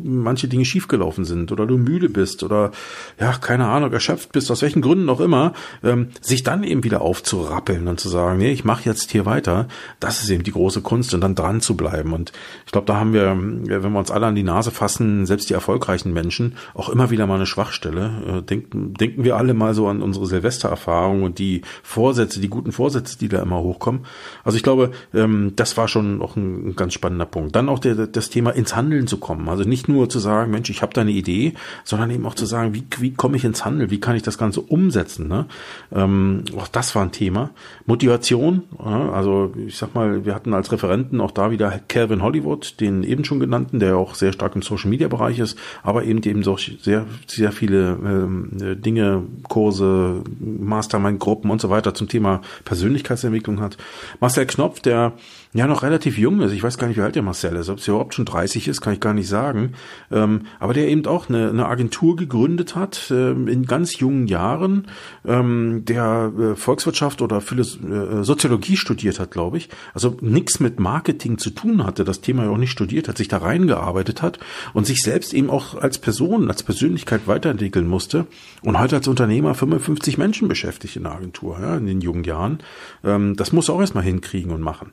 manche 0.04 0.48
Dinge 0.48 0.66
schiefgelaufen 0.66 1.26
sind 1.26 1.52
oder 1.52 1.66
du 1.66 1.78
müde 1.78 2.10
bist 2.10 2.44
oder 2.44 2.72
ja, 3.20 3.34
keine 3.34 3.68
Ahnung, 3.68 3.92
erschöpft 3.92 4.32
bist, 4.32 4.52
aus 4.52 4.62
welchen 4.62 4.82
Gründen 4.82 5.10
auch 5.10 5.20
immer, 5.20 5.54
ähm, 5.84 6.10
sich 6.22 6.44
dann 6.44 6.64
eben 6.64 6.84
wieder 6.84 7.02
aufzurappeln 7.02 7.88
und 7.88 8.00
zu 8.00 8.10
sagen, 8.10 8.38
nee, 8.38 8.52
ich 8.52 8.64
mache 8.64 8.86
jetzt 8.86 9.12
hier 9.12 9.26
weiter, 9.26 9.68
das 10.00 10.24
ist 10.24 10.30
eben 10.30 10.44
die 10.44 10.52
große 10.52 10.82
Kunst 10.82 11.14
und 11.14 11.22
dann 11.22 11.36
dran 11.36 11.62
zu 11.62 11.76
bleiben. 11.76 12.14
Und 12.14 12.32
ich 12.66 12.72
glaube, 12.72 12.88
da 12.88 12.96
haben 12.96 13.14
wir, 13.14 13.36
wenn 13.36 13.92
wir 13.92 14.00
uns 14.00 14.12
alle 14.12 14.28
an 14.28 14.36
die 14.36 14.44
Nase 14.44 14.72
fassen, 14.72 15.26
selbst 15.26 15.50
die 15.50 15.54
erfolgreichen 15.54 16.14
Menschen, 16.14 16.56
auch 16.74 16.90
immer 16.90 17.10
wieder 17.10 17.28
mal 17.28 17.36
eine 17.36 17.46
Schwachstelle. 17.46 18.40
Äh, 18.40 18.42
denken, 18.42 18.94
denken 18.94 19.24
wir 19.24 19.38
alle 19.38 19.54
mal 19.54 19.74
so 19.74 19.88
an 19.88 20.02
unsere 20.02 20.26
Silvestererfahrung 20.26 21.24
und 21.24 21.40
die 21.40 21.63
Vorsätze, 21.82 22.40
die 22.40 22.50
guten 22.50 22.72
Vorsätze, 22.72 23.18
die 23.18 23.30
da 23.30 23.42
immer 23.42 23.60
hochkommen. 23.60 24.02
Also 24.44 24.58
ich 24.58 24.64
glaube, 24.64 24.92
ähm, 25.14 25.54
das 25.56 25.78
war 25.78 25.88
schon 25.88 26.22
auch 26.22 26.36
ein, 26.36 26.70
ein 26.70 26.76
ganz 26.76 26.94
spannender 26.94 27.26
Punkt. 27.26 27.56
Dann 27.56 27.70
auch 27.70 27.80
der, 27.80 28.08
das 28.08 28.30
Thema 28.30 28.52
ins 28.52 28.76
Handeln 28.76 29.08
zu 29.08 29.18
kommen. 29.18 29.50
Also 29.50 29.64
nicht 29.64 29.88
nur 29.88 30.10
zu 30.10 30.20
sagen, 30.20 30.52
Mensch, 30.52 30.70
ich 30.70 30.82
habe 30.82 30.94
da 30.94 31.02
eine 31.02 31.12
Idee, 31.12 31.54
sondern 31.84 32.12
eben 32.12 32.26
auch 32.26 32.36
zu 32.36 32.46
sagen, 32.46 32.74
wie, 32.74 32.84
wie 33.00 33.14
komme 33.14 33.38
ich 33.38 33.46
ins 33.46 33.66
Handeln? 33.66 33.90
Wie 33.90 34.00
kann 34.00 34.16
ich 34.16 34.24
das 34.24 34.38
Ganze 34.38 34.62
umsetzen? 34.62 35.28
Ne? 35.28 35.46
Ähm, 35.92 36.44
auch 36.58 36.68
das 36.68 36.96
war 36.96 37.04
ein 37.04 37.12
Thema. 37.12 37.52
Motivation, 37.86 38.64
ja, 38.80 39.12
also 39.12 39.54
ich 39.66 39.78
sag 39.78 39.96
mal, 39.96 40.26
wir 40.26 40.36
hatten 40.36 40.54
als 40.54 40.72
Referenten 40.72 41.22
auch 41.22 41.32
da 41.32 41.52
wieder 41.52 41.80
Calvin 41.88 42.22
Hollywood, 42.22 42.80
den 42.80 43.04
eben 43.04 43.26
schon 43.26 43.40
genannten, 43.40 43.80
der 43.80 43.98
auch 43.98 44.16
sehr 44.16 44.34
stark 44.34 44.56
im 44.56 44.62
Social 44.62 44.90
Media 44.90 45.08
Bereich 45.08 45.40
ist, 45.40 45.58
aber 45.84 46.04
eben 46.04 46.22
eben 46.24 46.44
so 46.44 46.58
sehr, 46.58 47.06
sehr 47.28 47.52
viele 47.52 47.98
ähm, 48.04 48.82
Dinge, 48.82 49.24
Kurse, 49.48 50.24
Mastermind-Gruppen 50.40 51.52
und 51.54 51.62
so 51.62 51.70
weiter 51.70 51.94
zum 51.94 52.10
Thema 52.10 52.42
Persönlichkeitsentwicklung 52.66 53.62
hat. 53.62 53.78
Marcel 54.20 54.46
Knopf, 54.46 54.82
der 54.82 55.14
ja 55.54 55.68
noch 55.68 55.84
relativ 55.84 56.18
jung 56.18 56.42
ist. 56.42 56.52
Ich 56.52 56.64
weiß 56.64 56.78
gar 56.78 56.88
nicht, 56.88 56.98
wie 56.98 57.02
alt 57.02 57.16
der 57.16 57.24
Marcel 57.24 57.56
ist. 57.56 57.70
Ob 57.70 57.78
es 57.78 57.88
überhaupt 57.88 58.14
schon 58.14 58.26
30 58.26 58.68
ist, 58.68 58.82
kann 58.82 58.94
ich 58.94 59.00
gar 59.00 59.14
nicht 59.14 59.28
sagen. 59.28 59.74
Ähm, 60.12 60.42
aber 60.60 60.74
der 60.74 60.88
eben 60.88 61.06
auch 61.06 61.30
eine, 61.30 61.50
eine 61.50 61.68
Agentur 61.68 62.16
gegründet 62.16 62.76
hat 62.76 63.12
ähm, 63.12 63.48
in 63.48 63.66
ganz 63.66 64.00
jungen 64.00 64.28
Jahren, 64.28 64.88
ähm, 65.26 65.84
der 65.86 66.32
äh, 66.38 66.56
Volkswirtschaft 66.56 67.22
oder 67.22 67.40
Philos 67.42 67.80
äh, 67.82 68.24
Soziologie 68.24 68.78
studiert 68.78 69.20
hat, 69.20 69.32
glaube 69.32 69.58
ich. 69.58 69.70
Also 69.94 70.18
nichts 70.22 70.60
mit 70.60 70.80
Marketing 70.80 71.38
zu 71.38 71.52
tun 71.52 71.86
hatte, 71.86 72.04
das 72.04 72.22
Thema 72.22 72.46
ja 72.46 72.50
auch 72.50 72.58
nicht 72.58 72.72
studiert 72.72 73.08
hat, 73.08 73.18
sich 73.18 73.28
da 73.28 73.38
reingearbeitet 73.38 74.22
hat 74.22 74.40
und 74.74 74.88
sich 74.88 75.02
selbst 75.02 75.34
eben 75.34 75.50
auch 75.50 75.76
als 75.76 76.00
Person, 76.00 76.50
als 76.50 76.64
Persönlichkeit 76.64 77.28
weiterentwickeln 77.28 77.88
musste 77.88 78.26
und 78.64 78.80
heute 78.80 78.96
als 78.96 79.08
Unternehmer 79.08 79.54
55 79.54 80.18
Menschen 80.18 80.48
beschäftigt 80.48 80.96
in 80.96 81.04
der 81.04 81.14
Agentur, 81.14 81.60
ja, 81.62 81.78
in 81.78 81.86
den 81.86 82.02
jungen 82.02 82.24
Jahren. 82.24 82.60
Ähm, 83.04 83.36
das 83.36 83.52
muss 83.52 83.70
er 83.70 83.76
auch 83.76 83.82
erstmal 83.82 84.04
hinkriegen 84.04 84.52
und 84.52 84.62
machen. 84.62 84.92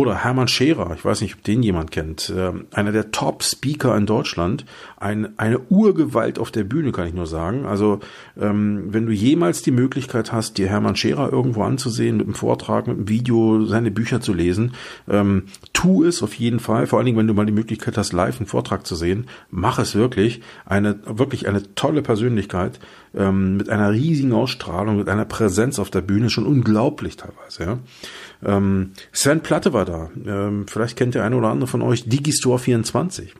Oder 0.00 0.24
Hermann 0.24 0.48
Scherer, 0.48 0.94
ich 0.94 1.04
weiß 1.04 1.20
nicht, 1.20 1.34
ob 1.34 1.44
den 1.44 1.62
jemand 1.62 1.90
kennt, 1.90 2.32
äh, 2.34 2.52
einer 2.74 2.90
der 2.90 3.10
Top-Speaker 3.10 3.94
in 3.98 4.06
Deutschland, 4.06 4.64
ein, 4.96 5.38
eine 5.38 5.58
Urgewalt 5.58 6.38
auf 6.38 6.50
der 6.50 6.64
Bühne, 6.64 6.90
kann 6.90 7.06
ich 7.06 7.12
nur 7.12 7.26
sagen. 7.26 7.66
Also 7.66 8.00
ähm, 8.40 8.84
wenn 8.94 9.04
du 9.04 9.12
jemals 9.12 9.60
die 9.60 9.72
Möglichkeit 9.72 10.32
hast, 10.32 10.56
dir 10.56 10.68
Hermann 10.68 10.96
Scherer 10.96 11.30
irgendwo 11.30 11.64
anzusehen, 11.64 12.16
mit 12.16 12.24
einem 12.24 12.34
Vortrag, 12.34 12.86
mit 12.86 12.96
einem 12.96 13.08
Video, 13.10 13.66
seine 13.66 13.90
Bücher 13.90 14.22
zu 14.22 14.32
lesen, 14.32 14.72
ähm, 15.06 15.42
tu 15.74 16.02
es 16.02 16.22
auf 16.22 16.32
jeden 16.32 16.60
Fall. 16.60 16.86
Vor 16.86 16.98
allen 16.98 17.04
Dingen, 17.04 17.18
wenn 17.18 17.26
du 17.26 17.34
mal 17.34 17.44
die 17.44 17.52
Möglichkeit 17.52 17.98
hast, 17.98 18.14
live 18.14 18.38
einen 18.38 18.46
Vortrag 18.46 18.86
zu 18.86 18.94
sehen, 18.94 19.26
mach 19.50 19.78
es 19.78 19.94
wirklich. 19.94 20.40
Eine 20.64 20.98
wirklich 21.04 21.46
eine 21.46 21.74
tolle 21.74 22.00
Persönlichkeit 22.00 22.80
ähm, 23.14 23.56
mit 23.56 23.68
einer 23.68 23.90
riesigen 23.90 24.32
Ausstrahlung, 24.32 24.96
mit 24.96 25.08
einer 25.08 25.24
Präsenz 25.24 25.78
auf 25.78 25.90
der 25.90 26.00
Bühne, 26.00 26.30
schon 26.30 26.46
unglaublich 26.46 27.16
teilweise. 27.16 27.64
Ja. 27.64 27.78
Ähm, 28.44 28.92
Sven 29.12 29.40
Platte 29.40 29.72
war 29.72 29.84
da. 29.84 30.10
Ähm, 30.24 30.66
vielleicht 30.68 30.96
kennt 30.96 31.14
der 31.14 31.24
eine 31.24 31.36
oder 31.36 31.48
andere 31.48 31.68
von 31.68 31.82
euch 31.82 32.08
Digistore 32.08 32.58
24. 32.58 33.34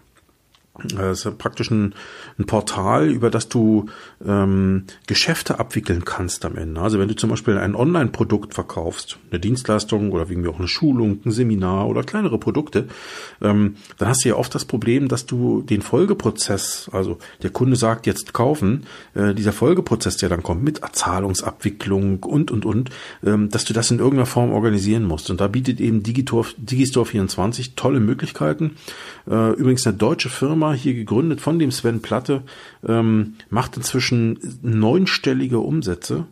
Das 0.89 1.25
ist 1.25 1.39
praktisch 1.39 1.71
ein, 1.71 1.95
ein, 2.39 2.47
Portal, 2.47 3.09
über 3.09 3.31
das 3.31 3.49
du 3.49 3.87
ähm, 4.27 4.85
Geschäfte 5.07 5.59
abwickeln 5.59 6.05
kannst 6.05 6.45
am 6.45 6.57
Ende. 6.57 6.81
Also 6.81 6.99
wenn 6.99 7.09
du 7.09 7.17
zum 7.17 7.31
Beispiel 7.31 7.59
ein 7.59 7.75
Online-Produkt 7.75 8.55
verkaufst, 8.55 9.19
eine 9.31 9.41
Dienstleistung 9.41 10.13
oder 10.13 10.29
irgendwie 10.29 10.49
auch 10.49 10.59
eine 10.59 10.69
Schulung, 10.69 11.21
ein 11.25 11.31
Seminar 11.31 11.89
oder 11.89 12.03
kleinere 12.03 12.39
Produkte, 12.39 12.89
ähm, 13.41 13.77
dann 13.99 14.09
hast 14.09 14.25
du 14.25 14.29
ja 14.29 14.37
oft 14.37 14.55
das 14.55 14.65
Problem, 14.65 15.09
dass 15.09 15.27
du 15.27 15.63
den 15.63 15.83
Folgeprozess, 15.83 16.91
also 16.93 17.19
der 17.43 17.51
Kunde 17.51 17.77
sagt 17.77 18.07
jetzt 18.07 18.33
kaufen, 18.33 18.85
äh, 19.15 19.35
dieser 19.35 19.53
Folgeprozess, 19.53 20.17
der 20.17 20.29
dann 20.29 20.43
kommt 20.43 20.63
mit 20.63 20.81
Zahlungsabwicklung 20.93 22.23
und 22.23 22.51
und 22.51 22.65
und, 22.65 22.91
ähm, 23.25 23.49
dass 23.49 23.65
du 23.65 23.73
das 23.73 23.91
in 23.91 23.99
irgendeiner 23.99 24.27
Form 24.27 24.53
organisieren 24.53 25.05
musst. 25.05 25.31
Und 25.31 25.41
da 25.41 25.49
bietet 25.49 25.81
eben 25.81 26.03
Digistore, 26.03 26.49
Digistore 26.57 27.07
24 27.07 27.75
tolle 27.75 28.01
Möglichkeiten. 28.01 28.77
Äh, 29.29 29.53
übrigens 29.53 29.87
eine 29.87 29.97
deutsche 29.97 30.29
Firma, 30.29 30.70
hier 30.75 30.95
gegründet 30.95 31.41
von 31.41 31.59
dem 31.59 31.71
Sven 31.71 32.03
Platte, 32.03 32.43
ähm, 32.87 33.35
macht 33.49 33.77
inzwischen 33.77 34.39
neunstellige 34.63 35.61
Umsätze. 35.61 36.27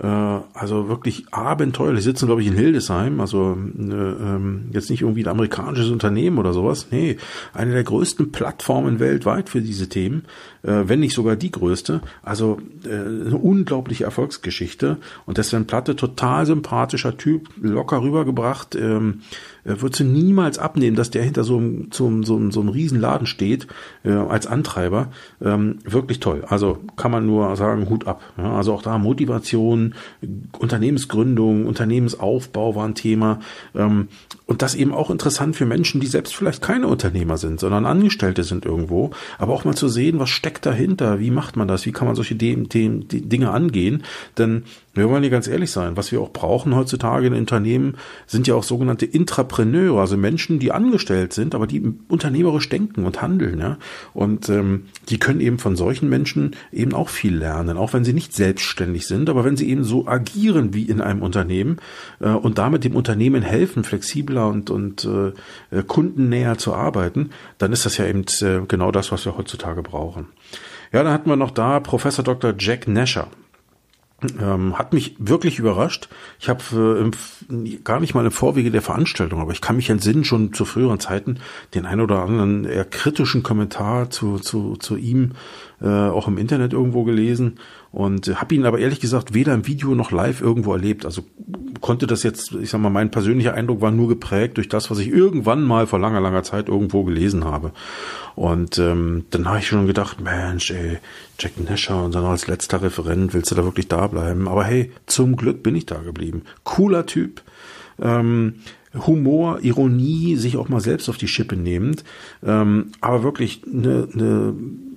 Äh, 0.00 0.06
also 0.06 0.88
wirklich 0.88 1.26
abenteuerlich. 1.30 2.04
Sitzen, 2.04 2.26
glaube 2.26 2.40
ich, 2.40 2.48
in 2.48 2.54
Hildesheim. 2.54 3.20
Also 3.20 3.56
äh, 3.78 3.92
ähm, 3.92 4.70
jetzt 4.72 4.90
nicht 4.90 5.02
irgendwie 5.02 5.24
ein 5.24 5.28
amerikanisches 5.28 5.90
Unternehmen 5.90 6.38
oder 6.38 6.52
sowas. 6.52 6.88
Nee, 6.90 7.18
eine 7.52 7.72
der 7.72 7.84
größten 7.84 8.32
Plattformen 8.32 8.98
weltweit 8.98 9.48
für 9.50 9.60
diese 9.60 9.88
Themen, 9.88 10.24
äh, 10.62 10.84
wenn 10.86 11.00
nicht 11.00 11.14
sogar 11.14 11.36
die 11.36 11.50
größte. 11.50 12.00
Also 12.22 12.58
äh, 12.84 12.88
eine 12.88 13.36
unglaubliche 13.36 14.04
Erfolgsgeschichte. 14.04 14.96
Und 15.26 15.36
der 15.36 15.44
Sven 15.44 15.66
Platte, 15.66 15.96
total 15.96 16.46
sympathischer 16.46 17.16
Typ, 17.16 17.50
locker 17.60 18.02
rübergebracht. 18.02 18.74
Ähm, 18.76 19.20
würdest 19.64 20.00
du 20.00 20.04
niemals 20.04 20.58
abnehmen, 20.58 20.96
dass 20.96 21.10
der 21.10 21.22
hinter 21.22 21.44
so 21.44 21.58
einem, 21.58 21.88
so, 21.92 22.22
so, 22.22 22.50
so 22.50 22.60
einem 22.60 22.68
Riesenladen 22.68 23.26
steht 23.26 23.66
äh, 24.04 24.10
als 24.12 24.46
Antreiber. 24.46 25.08
Ähm, 25.42 25.78
wirklich 25.84 26.20
toll. 26.20 26.44
Also 26.46 26.78
kann 26.96 27.10
man 27.10 27.26
nur 27.26 27.54
sagen, 27.56 27.88
Hut 27.88 28.06
ab. 28.06 28.22
Ja, 28.38 28.54
also 28.54 28.74
auch 28.74 28.82
da 28.82 28.98
Motivation, 28.98 29.94
Unternehmensgründung, 30.58 31.66
Unternehmensaufbau 31.66 32.74
war 32.74 32.86
ein 32.86 32.94
Thema. 32.94 33.40
Ähm, 33.74 34.08
und 34.46 34.62
das 34.62 34.74
eben 34.74 34.92
auch 34.92 35.10
interessant 35.10 35.54
für 35.54 35.66
Menschen, 35.66 36.00
die 36.00 36.08
selbst 36.08 36.34
vielleicht 36.34 36.60
keine 36.60 36.88
Unternehmer 36.88 37.38
sind, 37.38 37.60
sondern 37.60 37.86
Angestellte 37.86 38.42
sind 38.42 38.64
irgendwo. 38.64 39.10
Aber 39.38 39.52
auch 39.52 39.64
mal 39.64 39.76
zu 39.76 39.88
sehen, 39.88 40.18
was 40.18 40.30
steckt 40.30 40.66
dahinter, 40.66 41.20
wie 41.20 41.30
macht 41.30 41.56
man 41.56 41.68
das, 41.68 41.86
wie 41.86 41.92
kann 41.92 42.08
man 42.08 42.16
solche 42.16 42.34
Dinge 42.34 43.50
angehen. 43.50 44.02
Denn 44.38 44.64
wir 44.92 45.08
wollen 45.08 45.22
hier 45.22 45.30
ganz 45.30 45.46
ehrlich 45.46 45.70
sein. 45.70 45.96
Was 45.96 46.10
wir 46.10 46.20
auch 46.20 46.32
brauchen 46.32 46.74
heutzutage 46.74 47.28
in 47.28 47.34
Unternehmen 47.34 47.96
sind 48.26 48.48
ja 48.48 48.56
auch 48.56 48.64
sogenannte 48.64 49.06
Intrapreneure, 49.50 50.00
also 50.00 50.16
Menschen, 50.16 50.58
die 50.58 50.72
angestellt 50.72 51.32
sind, 51.32 51.54
aber 51.54 51.66
die 51.66 51.82
unternehmerisch 52.08 52.68
denken 52.68 53.04
und 53.04 53.20
handeln. 53.20 53.58
Ja? 53.58 53.78
Und 54.14 54.48
ähm, 54.48 54.86
die 55.08 55.18
können 55.18 55.40
eben 55.40 55.58
von 55.58 55.76
solchen 55.76 56.08
Menschen 56.08 56.56
eben 56.72 56.94
auch 56.94 57.08
viel 57.08 57.36
lernen, 57.36 57.76
auch 57.76 57.92
wenn 57.92 58.04
sie 58.04 58.12
nicht 58.12 58.32
selbstständig 58.32 59.06
sind, 59.06 59.28
aber 59.28 59.44
wenn 59.44 59.56
sie 59.56 59.68
eben 59.68 59.84
so 59.84 60.06
agieren 60.06 60.72
wie 60.74 60.84
in 60.84 61.00
einem 61.00 61.22
Unternehmen 61.22 61.78
äh, 62.20 62.28
und 62.28 62.58
damit 62.58 62.84
dem 62.84 62.94
Unternehmen 62.94 63.42
helfen, 63.42 63.84
flexibler 63.84 64.48
und, 64.48 64.70
und 64.70 65.04
äh, 65.04 65.76
äh 65.76 65.82
kundennäher 65.82 66.58
zu 66.58 66.74
arbeiten, 66.74 67.30
dann 67.58 67.72
ist 67.72 67.84
das 67.86 67.96
ja 67.96 68.06
eben 68.06 68.24
äh, 68.42 68.60
genau 68.68 68.92
das, 68.92 69.10
was 69.12 69.24
wir 69.24 69.36
heutzutage 69.36 69.82
brauchen. 69.82 70.26
Ja, 70.92 71.02
dann 71.02 71.12
hatten 71.12 71.28
wir 71.28 71.36
noch 71.36 71.50
da 71.50 71.80
Professor 71.80 72.24
Dr. 72.24 72.54
Jack 72.58 72.88
Nasher. 72.88 73.28
Ähm, 74.40 74.78
hat 74.78 74.92
mich 74.92 75.16
wirklich 75.18 75.58
überrascht. 75.58 76.08
Ich 76.38 76.48
habe 76.48 77.10
äh, 77.50 77.78
gar 77.84 78.00
nicht 78.00 78.14
mal 78.14 78.24
im 78.24 78.30
Vorwege 78.30 78.70
der 78.70 78.82
Veranstaltung, 78.82 79.40
aber 79.40 79.52
ich 79.52 79.60
kann 79.60 79.76
mich 79.76 79.88
entsinnen, 79.88 80.24
schon 80.24 80.52
zu 80.52 80.64
früheren 80.64 81.00
Zeiten 81.00 81.38
den 81.74 81.86
ein 81.86 82.00
oder 82.00 82.22
anderen 82.22 82.64
eher 82.64 82.84
kritischen 82.84 83.42
Kommentar 83.42 84.10
zu, 84.10 84.38
zu, 84.38 84.76
zu 84.76 84.96
ihm 84.96 85.32
äh, 85.80 85.88
auch 85.88 86.28
im 86.28 86.38
Internet 86.38 86.72
irgendwo 86.72 87.04
gelesen 87.04 87.58
und 87.92 88.40
habe 88.40 88.54
ihn 88.54 88.66
aber 88.66 88.78
ehrlich 88.78 89.00
gesagt 89.00 89.34
weder 89.34 89.52
im 89.52 89.66
Video 89.66 89.94
noch 89.94 90.12
live 90.12 90.40
irgendwo 90.40 90.72
erlebt. 90.72 91.04
Also 91.04 91.22
konnte 91.80 92.06
das 92.06 92.22
jetzt, 92.22 92.52
ich 92.52 92.70
sag 92.70 92.80
mal, 92.80 92.90
mein 92.90 93.10
persönlicher 93.10 93.54
Eindruck 93.54 93.80
war 93.80 93.90
nur 93.90 94.08
geprägt 94.08 94.58
durch 94.58 94.68
das, 94.68 94.90
was 94.90 94.98
ich 94.98 95.08
irgendwann 95.08 95.62
mal 95.64 95.86
vor 95.86 95.98
langer, 95.98 96.20
langer 96.20 96.42
Zeit 96.42 96.68
irgendwo 96.68 97.04
gelesen 97.04 97.44
habe. 97.44 97.72
Und 98.36 98.78
ähm, 98.78 99.24
dann 99.30 99.48
habe 99.48 99.58
ich 99.58 99.66
schon 99.66 99.86
gedacht, 99.86 100.20
Mensch, 100.20 100.70
ey, 100.70 100.98
Jack 101.38 101.52
Nasher 101.58 102.04
und 102.04 102.14
dann 102.14 102.24
als 102.24 102.46
letzter 102.46 102.82
Referent, 102.82 103.34
willst 103.34 103.50
du 103.50 103.54
da 103.54 103.64
wirklich 103.64 103.88
da 103.88 104.06
bleiben? 104.06 104.46
Aber 104.46 104.64
hey, 104.64 104.92
zum 105.06 105.36
Glück 105.36 105.62
bin 105.62 105.74
ich 105.74 105.86
da 105.86 105.96
geblieben. 105.96 106.42
Cooler 106.64 107.06
Typ. 107.06 107.42
Ähm, 108.00 108.54
Humor, 109.06 109.60
Ironie, 109.62 110.36
sich 110.36 110.56
auch 110.56 110.68
mal 110.68 110.80
selbst 110.80 111.08
auf 111.08 111.16
die 111.16 111.28
Schippe 111.28 111.56
nehmend, 111.56 112.02
ähm, 112.44 112.90
aber 113.00 113.22
wirklich 113.22 113.62
eine, 113.72 114.08
eine 114.12 114.54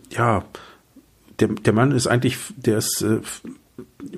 ja, 0.10 0.46
der, 1.40 1.50
der 1.50 1.74
Mann 1.74 1.92
ist 1.92 2.08
eigentlich, 2.08 2.38
der 2.56 2.78
ist, 2.78 3.02
äh, 3.02 3.20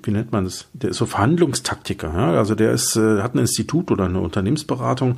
wie 0.04 0.12
nennt 0.12 0.32
man 0.32 0.44
das? 0.44 0.68
Der 0.74 0.90
ist 0.90 0.98
so 0.98 1.06
Verhandlungstaktiker. 1.06 2.12
Ja? 2.14 2.34
Also 2.34 2.56
der 2.56 2.72
ist, 2.72 2.96
äh, 2.96 3.22
hat 3.22 3.36
ein 3.36 3.40
Institut 3.40 3.92
oder 3.92 4.06
eine 4.06 4.20
Unternehmensberatung, 4.20 5.16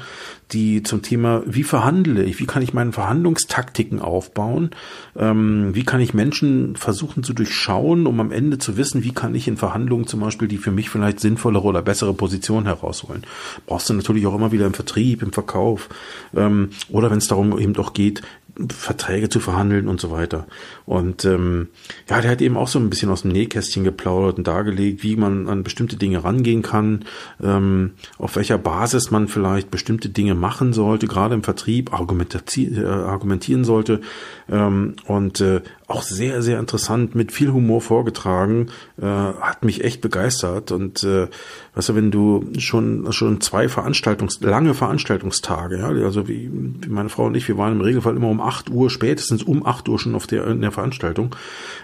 die 0.52 0.84
zum 0.84 1.02
Thema, 1.02 1.42
wie 1.46 1.64
verhandle 1.64 2.24
ich, 2.24 2.40
wie 2.40 2.46
kann 2.46 2.62
ich 2.62 2.74
meine 2.74 2.92
Verhandlungstaktiken 2.92 4.00
aufbauen, 4.00 4.72
ähm, 5.16 5.74
wie 5.74 5.84
kann 5.84 6.02
ich 6.02 6.14
Menschen 6.14 6.76
versuchen 6.76 7.24
zu 7.24 7.34
durchschauen, 7.34 8.06
um 8.06 8.20
am 8.20 8.32
Ende 8.32 8.58
zu 8.58 8.78
wissen, 8.78 9.04
wie 9.04 9.14
kann 9.14 9.34
ich 9.34 9.48
in 9.48 9.58
Verhandlungen 9.58 10.06
zum 10.06 10.20
Beispiel 10.20 10.48
die 10.48 10.58
für 10.58 10.72
mich 10.72 10.90
vielleicht 10.90 11.20
sinnvollere 11.20 11.64
oder 11.64 11.82
bessere 11.82 12.14
Position 12.14 12.66
herausholen. 12.66 13.24
Brauchst 13.66 13.90
du 13.90 13.94
natürlich 13.94 14.28
auch 14.28 14.36
immer 14.36 14.52
wieder 14.52 14.68
im 14.68 14.74
Vertrieb, 14.74 15.24
im 15.24 15.34
Verkauf 15.34 15.90
ähm, 16.36 16.70
oder 16.90 17.10
wenn 17.10 17.18
es 17.18 17.28
darum 17.28 17.58
eben 17.58 17.74
doch 17.74 17.94
geht, 17.94 18.22
Verträge 18.70 19.30
zu 19.30 19.40
verhandeln 19.40 19.88
und 19.88 20.02
so 20.02 20.12
weiter. 20.12 20.48
Und 20.86 21.26
ähm, 21.26 21.68
ja, 22.10 22.22
der 22.22 22.32
hat 22.32 22.42
eben 22.42 22.58
auch 22.58 22.68
so 22.68 22.80
ein 22.80 22.90
bisschen 22.90 23.10
aus 23.10 23.22
dem 23.22 23.32
Nähkästchen 23.32 23.84
geplaudert 23.84 24.38
und 24.38 24.48
dargelegt, 24.48 25.04
wie 25.04 25.16
man 25.16 25.48
an 25.48 25.64
bestimmte 25.64 25.96
Dinge 25.96 26.24
rangehen 26.24 26.62
kann, 26.62 27.06
ähm, 27.42 27.92
auf 28.18 28.36
welcher 28.36 28.58
Basis 28.58 29.12
man 29.12 29.28
vielleicht 29.28 29.70
bestimmte 29.70 30.10
Dinge 30.10 30.34
machen 30.34 30.74
sollte, 30.74 31.08
gerade 31.08 31.36
im 31.36 31.44
Vertrieb 31.44 31.94
argumentieren, 31.94 32.84
äh, 32.84 32.88
argumentieren 32.88 33.64
sollte. 33.64 34.02
Ähm, 34.50 34.96
und 35.06 35.40
äh, 35.42 35.62
auch 35.88 36.02
sehr, 36.02 36.42
sehr 36.42 36.60
interessant, 36.60 37.16
mit 37.16 37.32
viel 37.32 37.54
Humor 37.54 37.80
vorgetragen, 37.80 38.68
äh, 39.02 39.06
hat 39.06 39.64
mich 39.64 39.86
echt 39.86 40.02
begeistert. 40.02 40.74
Und 40.74 41.04
äh, 41.04 41.28
weißt 41.76 41.90
du, 41.90 41.96
wenn 41.96 42.12
du 42.12 42.46
schon 42.58 43.12
schon 43.14 43.40
zwei 43.40 43.70
Veranstaltungs, 43.70 44.42
lange 44.42 44.74
Veranstaltungstage, 44.74 45.78
ja, 45.80 45.88
also 45.88 46.28
wie, 46.28 46.52
wie 46.52 46.90
meine 46.90 47.08
Frau 47.08 47.26
und 47.26 47.36
ich, 47.36 47.48
wir 47.48 47.58
waren 47.58 47.74
im 47.74 47.82
Regelfall 47.82 48.18
immer 48.18 48.28
um 48.28 48.42
acht 48.42 48.70
Uhr, 48.70 48.90
spätestens 48.90 49.44
um 49.44 49.66
acht 49.66 49.88
Uhr 49.88 49.98
schon 49.98 50.14
auf 50.14 50.28
der, 50.28 50.46
in 50.48 50.60
der 50.60 50.74
Veranstaltung. 50.74 51.34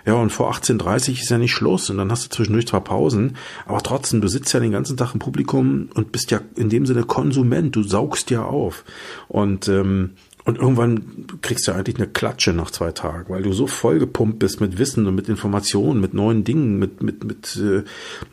Ja, 0.05 0.15
und 0.15 0.31
vor 0.31 0.51
18.30 0.51 1.21
ist 1.21 1.29
ja 1.29 1.37
nicht 1.37 1.53
Schluss 1.53 1.89
und 1.89 1.97
dann 1.97 2.11
hast 2.11 2.25
du 2.25 2.29
zwischendurch 2.29 2.67
zwar 2.67 2.81
Pausen, 2.81 3.37
aber 3.65 3.81
trotzdem, 3.81 4.19
du 4.19 4.27
sitzt 4.27 4.53
ja 4.53 4.59
den 4.59 4.71
ganzen 4.71 4.97
Tag 4.97 5.13
im 5.13 5.19
Publikum 5.19 5.89
und 5.93 6.11
bist 6.11 6.29
ja 6.29 6.41
in 6.57 6.67
dem 6.67 6.85
Sinne 6.85 7.03
Konsument, 7.03 7.73
du 7.73 7.83
saugst 7.83 8.31
ja 8.31 8.43
auf. 8.43 8.83
Und 9.29 9.69
ähm, 9.69 10.11
und 10.45 10.58
irgendwann 10.58 11.25
kriegst 11.41 11.67
du 11.67 11.71
eigentlich 11.71 11.95
eine 11.95 12.08
Klatsche 12.08 12.51
nach 12.51 12.69
zwei 12.69 12.91
Tagen, 12.91 13.34
weil 13.34 13.43
du 13.43 13.53
so 13.53 13.65
vollgepumpt 13.65 14.39
bist 14.39 14.60
mit 14.60 14.77
Wissen 14.77 15.08
und 15.08 15.15
mit 15.15 15.29
Informationen, 15.29 16.01
mit 16.01 16.13
neuen 16.13 16.43
Dingen, 16.43 16.77
mit, 16.79 17.01
mit, 17.01 17.23
mit, 17.23 17.56
äh, 17.56 17.84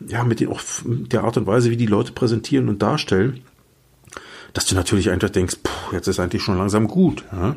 ja, 0.07 0.23
mit 0.23 0.41
den, 0.41 0.49
auch 0.49 0.61
der 0.85 1.23
Art 1.23 1.37
und 1.37 1.47
Weise, 1.47 1.69
wie 1.69 1.77
die 1.77 1.85
Leute 1.85 2.11
präsentieren 2.11 2.67
und 2.67 2.81
darstellen, 2.81 3.41
dass 4.53 4.65
du 4.65 4.75
natürlich 4.75 5.09
einfach 5.09 5.29
denkst, 5.29 5.57
puh, 5.63 5.95
jetzt 5.95 6.07
ist 6.07 6.19
eigentlich 6.19 6.43
schon 6.43 6.57
langsam 6.57 6.87
gut. 6.87 7.23
Ja? 7.31 7.55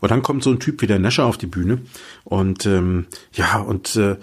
Und 0.00 0.10
dann 0.12 0.22
kommt 0.22 0.44
so 0.44 0.50
ein 0.50 0.60
Typ 0.60 0.80
wie 0.80 0.86
der 0.86 1.00
Nescher 1.00 1.24
auf 1.24 1.38
die 1.38 1.46
Bühne 1.46 1.80
und 2.22 2.66
ähm, 2.66 3.06
ja, 3.32 3.58
und 3.58 3.96
äh, 3.96 4.16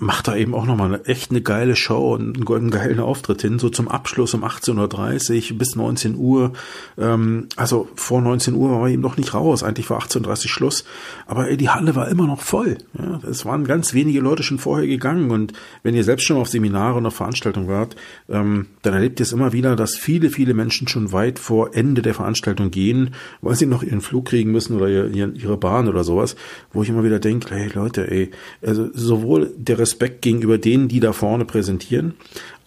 macht 0.00 0.28
da 0.28 0.34
eben 0.34 0.54
auch 0.54 0.64
nochmal 0.64 1.00
echt 1.04 1.30
eine 1.30 1.42
geile 1.42 1.76
Show 1.76 2.14
und 2.14 2.50
einen 2.50 2.70
geilen 2.70 3.00
Auftritt 3.00 3.42
hin, 3.42 3.58
so 3.58 3.68
zum 3.68 3.88
Abschluss 3.88 4.32
um 4.34 4.44
18.30 4.44 5.52
Uhr 5.52 5.58
bis 5.58 5.76
19 5.76 6.16
Uhr. 6.16 6.52
Ähm, 6.98 7.48
also 7.56 7.88
vor 7.94 8.22
19 8.22 8.54
Uhr 8.54 8.70
war 8.70 8.80
man 8.80 8.90
eben 8.90 9.02
noch 9.02 9.18
nicht 9.18 9.34
raus, 9.34 9.62
eigentlich 9.62 9.90
war 9.90 10.00
18.30 10.00 10.28
Uhr 10.28 10.36
Schluss, 10.36 10.84
aber 11.26 11.48
ey, 11.48 11.56
die 11.56 11.68
Halle 11.68 11.94
war 11.94 12.08
immer 12.08 12.26
noch 12.26 12.40
voll. 12.40 12.78
Ja, 12.98 13.20
es 13.28 13.44
waren 13.44 13.64
ganz 13.64 13.92
wenige 13.92 14.20
Leute 14.20 14.42
schon 14.42 14.58
vorher 14.58 14.86
gegangen 14.86 15.30
und 15.30 15.52
wenn 15.82 15.94
ihr 15.94 16.04
selbst 16.04 16.24
schon 16.24 16.38
auf 16.38 16.48
Seminare 16.48 16.96
und 16.96 17.06
auf 17.06 17.14
Veranstaltungen 17.14 17.68
wart, 17.68 17.94
ähm, 18.28 18.66
dann 18.82 18.94
erlebt 18.94 19.20
ihr 19.20 19.24
es 19.24 19.32
immer 19.32 19.52
wieder, 19.52 19.76
dass 19.76 19.96
viele, 19.96 20.30
viele 20.30 20.54
Menschen 20.54 20.88
schon 20.88 21.12
weit 21.12 21.38
vor 21.38 21.74
Ende 21.74 22.00
der 22.00 22.14
Veranstaltung 22.14 22.70
gehen, 22.70 23.14
weil 23.42 23.54
sie 23.54 23.66
noch 23.66 23.82
ihren 23.82 24.00
Flug 24.00 24.26
kriegen 24.26 24.50
müssen 24.50 24.76
oder 24.76 24.88
ihre 24.88 25.56
Bahn 25.58 25.88
oder 25.88 26.04
sowas, 26.04 26.36
wo 26.72 26.82
ich 26.82 26.88
immer 26.88 27.04
wieder 27.04 27.18
denke, 27.18 27.54
hey 27.54 27.70
Leute, 27.74 28.10
ey, 28.10 28.30
also 28.62 28.88
sowohl 28.94 29.52
der 29.56 29.78
Respekt 29.90 30.22
gegenüber 30.22 30.56
denen, 30.56 30.86
die 30.86 31.00
da 31.00 31.12
vorne 31.12 31.44
präsentieren, 31.44 32.14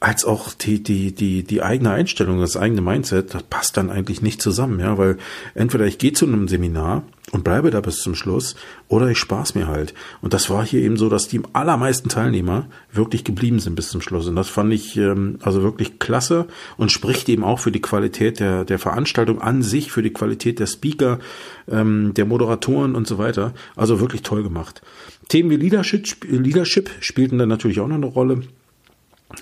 als 0.02 0.26
auch 0.26 0.54
die, 0.54 0.84
die, 0.84 1.16
die, 1.16 1.44
die 1.44 1.62
eigene 1.62 1.92
Einstellung, 1.92 2.42
das 2.42 2.58
eigene 2.58 2.82
Mindset, 2.82 3.34
das 3.34 3.44
passt 3.44 3.78
dann 3.78 3.90
eigentlich 3.90 4.22
nicht 4.22 4.42
zusammen, 4.42 4.82
ja, 4.82 4.98
weil 4.98 5.18
entweder 5.56 5.86
ich 5.86 5.98
gehe 5.98 6.12
zu 6.12 6.26
einem 6.26 6.50
Seminar 6.50 7.04
und 7.34 7.44
bleibe 7.44 7.72
da 7.72 7.82
bis 7.82 7.98
zum 7.98 8.14
Schluss 8.14 8.56
oder 8.88 9.08
ich 9.08 9.18
spaß 9.18 9.56
mir 9.56 9.68
halt. 9.68 9.96
Und 10.22 10.34
das 10.36 10.52
war 10.52 10.64
hier 10.64 10.82
eben 10.82 10.98
so, 10.98 11.10
dass 11.10 11.28
die 11.28 11.42
allermeisten 11.52 12.08
Teilnehmer 12.08 12.68
wirklich 12.92 13.24
geblieben 13.24 13.60
sind 13.60 13.76
bis 13.76 13.90
zum 13.90 14.02
Schluss. 14.02 14.28
Und 14.28 14.36
das 14.36 14.50
fand 14.50 14.72
ich 14.72 14.96
ähm, 14.98 15.40
also 15.42 15.64
wirklich 15.64 15.98
klasse 15.98 16.46
und 16.78 16.92
spricht 16.92 17.28
eben 17.30 17.44
auch 17.44 17.60
für 17.60 17.72
die 17.72 17.82
Qualität 17.82 18.40
der, 18.40 18.66
der 18.66 18.78
Veranstaltung 18.78 19.42
an 19.42 19.64
sich, 19.64 19.92
für 19.92 20.04
die 20.04 20.14
Qualität 20.14 20.60
der 20.60 20.68
Speaker, 20.68 21.20
ähm, 21.68 22.14
der 22.14 22.26
Moderatoren 22.26 22.94
und 22.94 23.08
so 23.08 23.18
weiter. 23.18 23.54
Also 23.76 24.00
wirklich 24.00 24.22
toll 24.22 24.44
gemacht. 24.44 24.84
Themen 25.28 25.50
wie 25.50 25.58
Leadership, 25.58 26.24
Leadership 26.30 26.92
spielten 27.00 27.40
dann 27.40 27.50
natürlich 27.50 27.80
auch 27.80 27.88
noch 27.88 27.96
eine 27.96 28.06
Rolle. 28.06 28.44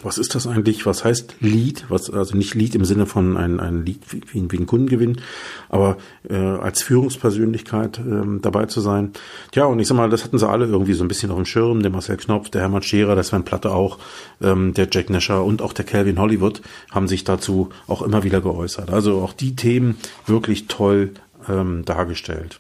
Was 0.04 0.18
ist 0.18 0.36
das 0.36 0.48
eigentlich? 0.48 0.86
Was 0.86 1.04
heißt 1.04 1.36
Lead? 1.42 1.86
Was, 1.90 2.10
also 2.10 2.36
nicht 2.36 2.56
Lead 2.56 2.76
im 2.76 2.86
Sinne 2.86 3.06
von 3.06 3.38
ein, 3.38 3.60
ein 3.60 3.86
Lead 3.86 4.00
wie, 4.10 4.22
wie 4.34 4.58
ein 4.58 4.66
Kundengewinn, 4.66 5.22
aber 5.70 5.98
äh, 6.30 6.36
als 6.36 6.82
Führungspersönlichkeit 6.82 8.00
ähm, 8.00 8.40
dabei 8.42 8.66
zu 8.66 8.82
sein. 8.82 9.12
Tja, 9.52 9.66
und 9.66 9.80
ich 9.80 9.88
sag 9.88 9.98
mal, 9.98 10.10
das 10.10 10.24
hatten 10.24 10.40
sie 10.40 10.48
alle 10.48 10.66
irgendwie 10.66 10.94
so 10.94 11.04
ein 11.04 11.08
bisschen 11.08 11.30
auf 11.30 11.38
dem 11.38 11.46
Schirm. 11.46 11.82
Der 11.82 11.92
Marcel 11.92 12.18
Knopf, 12.18 12.50
der 12.50 12.62
Hermann 12.62 12.84
Scherer, 12.84 13.16
der 13.16 13.24
Sven 13.24 13.44
Platte 13.44 13.72
auch, 13.72 14.00
ähm, 14.42 14.74
der 14.74 14.88
Jack 14.92 15.10
Nasher 15.10 15.44
und 15.44 15.62
auch 15.62 15.74
der 15.74 15.86
Calvin 15.86 16.20
Hollywood 16.20 16.62
haben 16.90 17.08
sich 17.08 17.24
dazu 17.24 17.70
auch 17.88 18.02
immer 18.02 18.24
wieder 18.24 18.42
geäußert. 18.42 18.90
Also 18.90 19.22
auch 19.22 19.34
die 19.34 19.56
Themen 19.56 19.98
wirklich 20.26 20.68
toll 20.68 21.12
ähm, 21.48 21.84
dargestellt. 21.86 22.60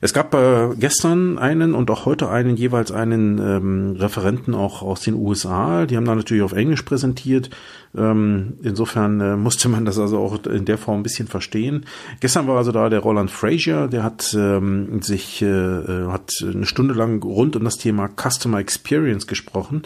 Es 0.00 0.12
gab 0.12 0.34
äh, 0.34 0.74
gestern 0.78 1.38
einen 1.38 1.74
und 1.74 1.90
auch 1.90 2.06
heute 2.06 2.28
einen, 2.28 2.56
jeweils 2.56 2.92
einen 2.92 3.38
ähm, 3.38 3.96
Referenten 3.98 4.54
auch 4.54 4.82
aus 4.82 5.00
den 5.00 5.14
USA. 5.14 5.86
Die 5.86 5.96
haben 5.96 6.04
da 6.04 6.14
natürlich 6.14 6.42
auf 6.42 6.52
Englisch 6.52 6.82
präsentiert. 6.82 7.50
Ähm, 7.96 8.54
insofern 8.62 9.20
äh, 9.20 9.36
musste 9.36 9.68
man 9.68 9.84
das 9.84 9.98
also 9.98 10.18
auch 10.18 10.44
in 10.44 10.66
der 10.66 10.78
Form 10.78 11.00
ein 11.00 11.02
bisschen 11.02 11.26
verstehen. 11.26 11.86
Gestern 12.20 12.46
war 12.46 12.58
also 12.58 12.70
da 12.70 12.88
der 12.90 13.00
Roland 13.00 13.30
Frazier, 13.30 13.88
der 13.88 14.02
hat 14.04 14.34
ähm, 14.38 15.00
sich 15.02 15.42
äh, 15.42 15.46
äh 15.46 16.08
hat 16.08 16.32
eine 16.42 16.66
Stunde 16.66 16.94
lang 16.94 17.22
rund 17.22 17.56
um 17.56 17.64
das 17.64 17.78
Thema 17.78 18.08
Customer 18.08 18.58
Experience 18.58 19.26
gesprochen 19.26 19.82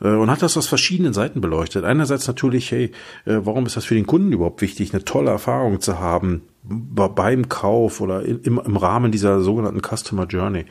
äh, 0.00 0.08
und 0.08 0.30
hat 0.30 0.42
das 0.42 0.56
aus 0.56 0.66
verschiedenen 0.66 1.14
Seiten 1.14 1.40
beleuchtet. 1.40 1.84
Einerseits 1.84 2.26
natürlich, 2.26 2.70
hey, 2.70 2.92
äh, 3.24 3.40
warum 3.42 3.66
ist 3.66 3.76
das 3.76 3.86
für 3.86 3.94
den 3.94 4.06
Kunden 4.06 4.32
überhaupt 4.32 4.60
wichtig, 4.60 4.92
eine 4.92 5.04
tolle 5.04 5.30
Erfahrung 5.30 5.80
zu 5.80 5.98
haben 5.98 6.42
beim 6.68 7.48
Kauf 7.48 8.00
oder 8.00 8.22
im, 8.22 8.58
im 8.58 8.76
Rahmen 8.76 9.10
dieser 9.10 9.40
sogenannten 9.40 9.80
Customer 9.80 10.26
Journey. 10.26 10.66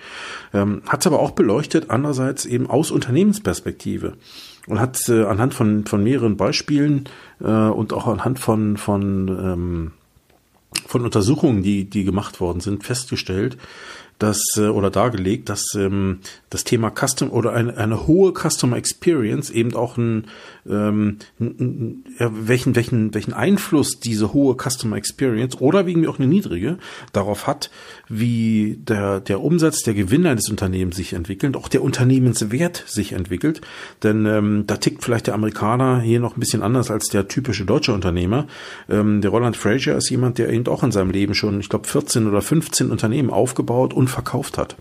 Ähm, 0.53 0.81
hat 0.87 1.01
es 1.01 1.07
aber 1.07 1.19
auch 1.19 1.31
beleuchtet, 1.31 1.89
andererseits 1.89 2.45
eben 2.45 2.69
aus 2.69 2.91
Unternehmensperspektive 2.91 4.17
und 4.67 4.79
hat 4.79 4.99
äh, 5.09 5.23
anhand 5.23 5.53
von, 5.53 5.85
von 5.85 6.03
mehreren 6.03 6.37
Beispielen 6.37 7.05
äh, 7.39 7.45
und 7.45 7.93
auch 7.93 8.07
anhand 8.07 8.39
von, 8.39 8.77
von, 8.77 9.27
ähm, 9.27 9.91
von 10.85 11.03
Untersuchungen, 11.03 11.63
die, 11.63 11.85
die 11.85 12.03
gemacht 12.03 12.39
worden 12.39 12.59
sind, 12.59 12.83
festgestellt, 12.83 13.57
dass 14.19 14.39
äh, 14.57 14.67
oder 14.67 14.89
dargelegt, 14.89 15.49
dass 15.49 15.63
ähm, 15.75 16.19
das 16.49 16.63
Thema 16.63 16.91
Custom 16.91 17.29
oder 17.29 17.53
eine, 17.53 17.77
eine 17.77 18.07
hohe 18.07 18.33
Customer 18.33 18.77
Experience 18.77 19.49
eben 19.49 19.75
auch 19.75 19.97
ein, 19.97 20.25
ähm, 20.67 21.17
ein, 21.39 22.05
ja, 22.19 22.29
welchen 22.33 22.75
welchen 22.75 23.13
welchen 23.13 23.33
Einfluss 23.33 23.99
diese 23.99 24.33
hohe 24.33 24.55
Customer 24.55 24.95
Experience 24.95 25.59
oder 25.59 25.85
wegen 25.85 26.07
auch 26.07 26.19
eine 26.19 26.27
niedrige 26.27 26.77
darauf 27.13 27.47
hat, 27.47 27.69
wie 28.07 28.79
der 28.79 29.19
der 29.19 29.41
Umsatz, 29.41 29.83
der 29.83 29.93
Gewinn 29.93 30.25
eines 30.25 30.49
Unternehmens 30.49 30.95
sich 30.95 31.13
entwickelt, 31.13 31.55
auch 31.55 31.67
der 31.67 31.83
Unternehmenswert 31.83 32.83
sich 32.87 33.13
entwickelt. 33.13 33.61
Denn 34.03 34.25
ähm, 34.25 34.63
da 34.67 34.77
tickt 34.77 35.03
vielleicht 35.03 35.27
der 35.27 35.35
Amerikaner 35.35 36.01
hier 36.01 36.19
noch 36.19 36.35
ein 36.35 36.39
bisschen 36.39 36.63
anders 36.63 36.89
als 36.91 37.07
der 37.07 37.27
typische 37.27 37.65
deutsche 37.65 37.93
Unternehmer. 37.93 38.47
Ähm, 38.89 39.21
der 39.21 39.31
Roland 39.31 39.57
Frazier 39.57 39.95
ist 39.95 40.09
jemand, 40.09 40.37
der 40.37 40.49
eben 40.49 40.67
auch 40.67 40.83
in 40.83 40.91
seinem 40.91 41.11
Leben 41.11 41.35
schon, 41.35 41.59
ich 41.59 41.69
glaube, 41.69 41.87
14 41.87 42.27
oder 42.27 42.41
15 42.41 42.91
Unternehmen 42.91 43.29
aufgebaut 43.29 43.93
und 43.93 44.06
verkauft 44.07 44.57
hat. 44.57 44.75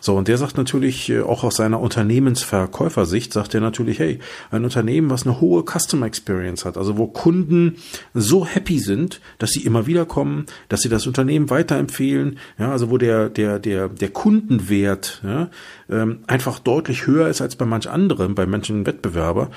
So, 0.00 0.16
und 0.16 0.28
der 0.28 0.38
sagt 0.38 0.56
natürlich, 0.56 1.10
äh, 1.10 1.20
auch 1.20 1.44
aus 1.44 1.56
seiner 1.56 1.80
Unternehmensverkäufersicht, 1.80 3.32
sagt 3.32 3.54
er 3.54 3.60
natürlich, 3.60 3.98
hey, 3.98 4.18
ein 4.50 4.64
Unternehmen, 4.64 5.10
was 5.10 5.26
eine 5.26 5.40
hohe 5.40 5.64
Customer 5.64 6.06
Experience 6.06 6.64
hat, 6.64 6.76
also 6.76 6.98
wo 6.98 7.06
Kunden 7.06 7.76
so 8.14 8.46
happy 8.46 8.78
sind, 8.78 9.20
dass 9.38 9.50
sie 9.50 9.64
immer 9.64 9.86
wieder 9.86 10.06
kommen, 10.06 10.46
dass 10.68 10.80
sie 10.80 10.88
das 10.88 11.06
Unternehmen 11.06 11.50
weiterempfehlen, 11.50 12.38
ja, 12.58 12.72
also 12.72 12.90
wo 12.90 12.98
der, 12.98 13.28
der, 13.28 13.58
der, 13.58 13.88
der 13.88 14.08
Kundenwert 14.10 15.20
ja, 15.24 15.50
ähm, 15.90 16.20
einfach 16.26 16.58
deutlich 16.58 17.06
höher 17.06 17.28
ist 17.28 17.40
als 17.40 17.56
bei 17.56 17.64
manch 17.64 17.88
anderem, 17.88 18.34
bei 18.34 18.46
manchen 18.46 18.86
Wettbewerber, 18.86 19.50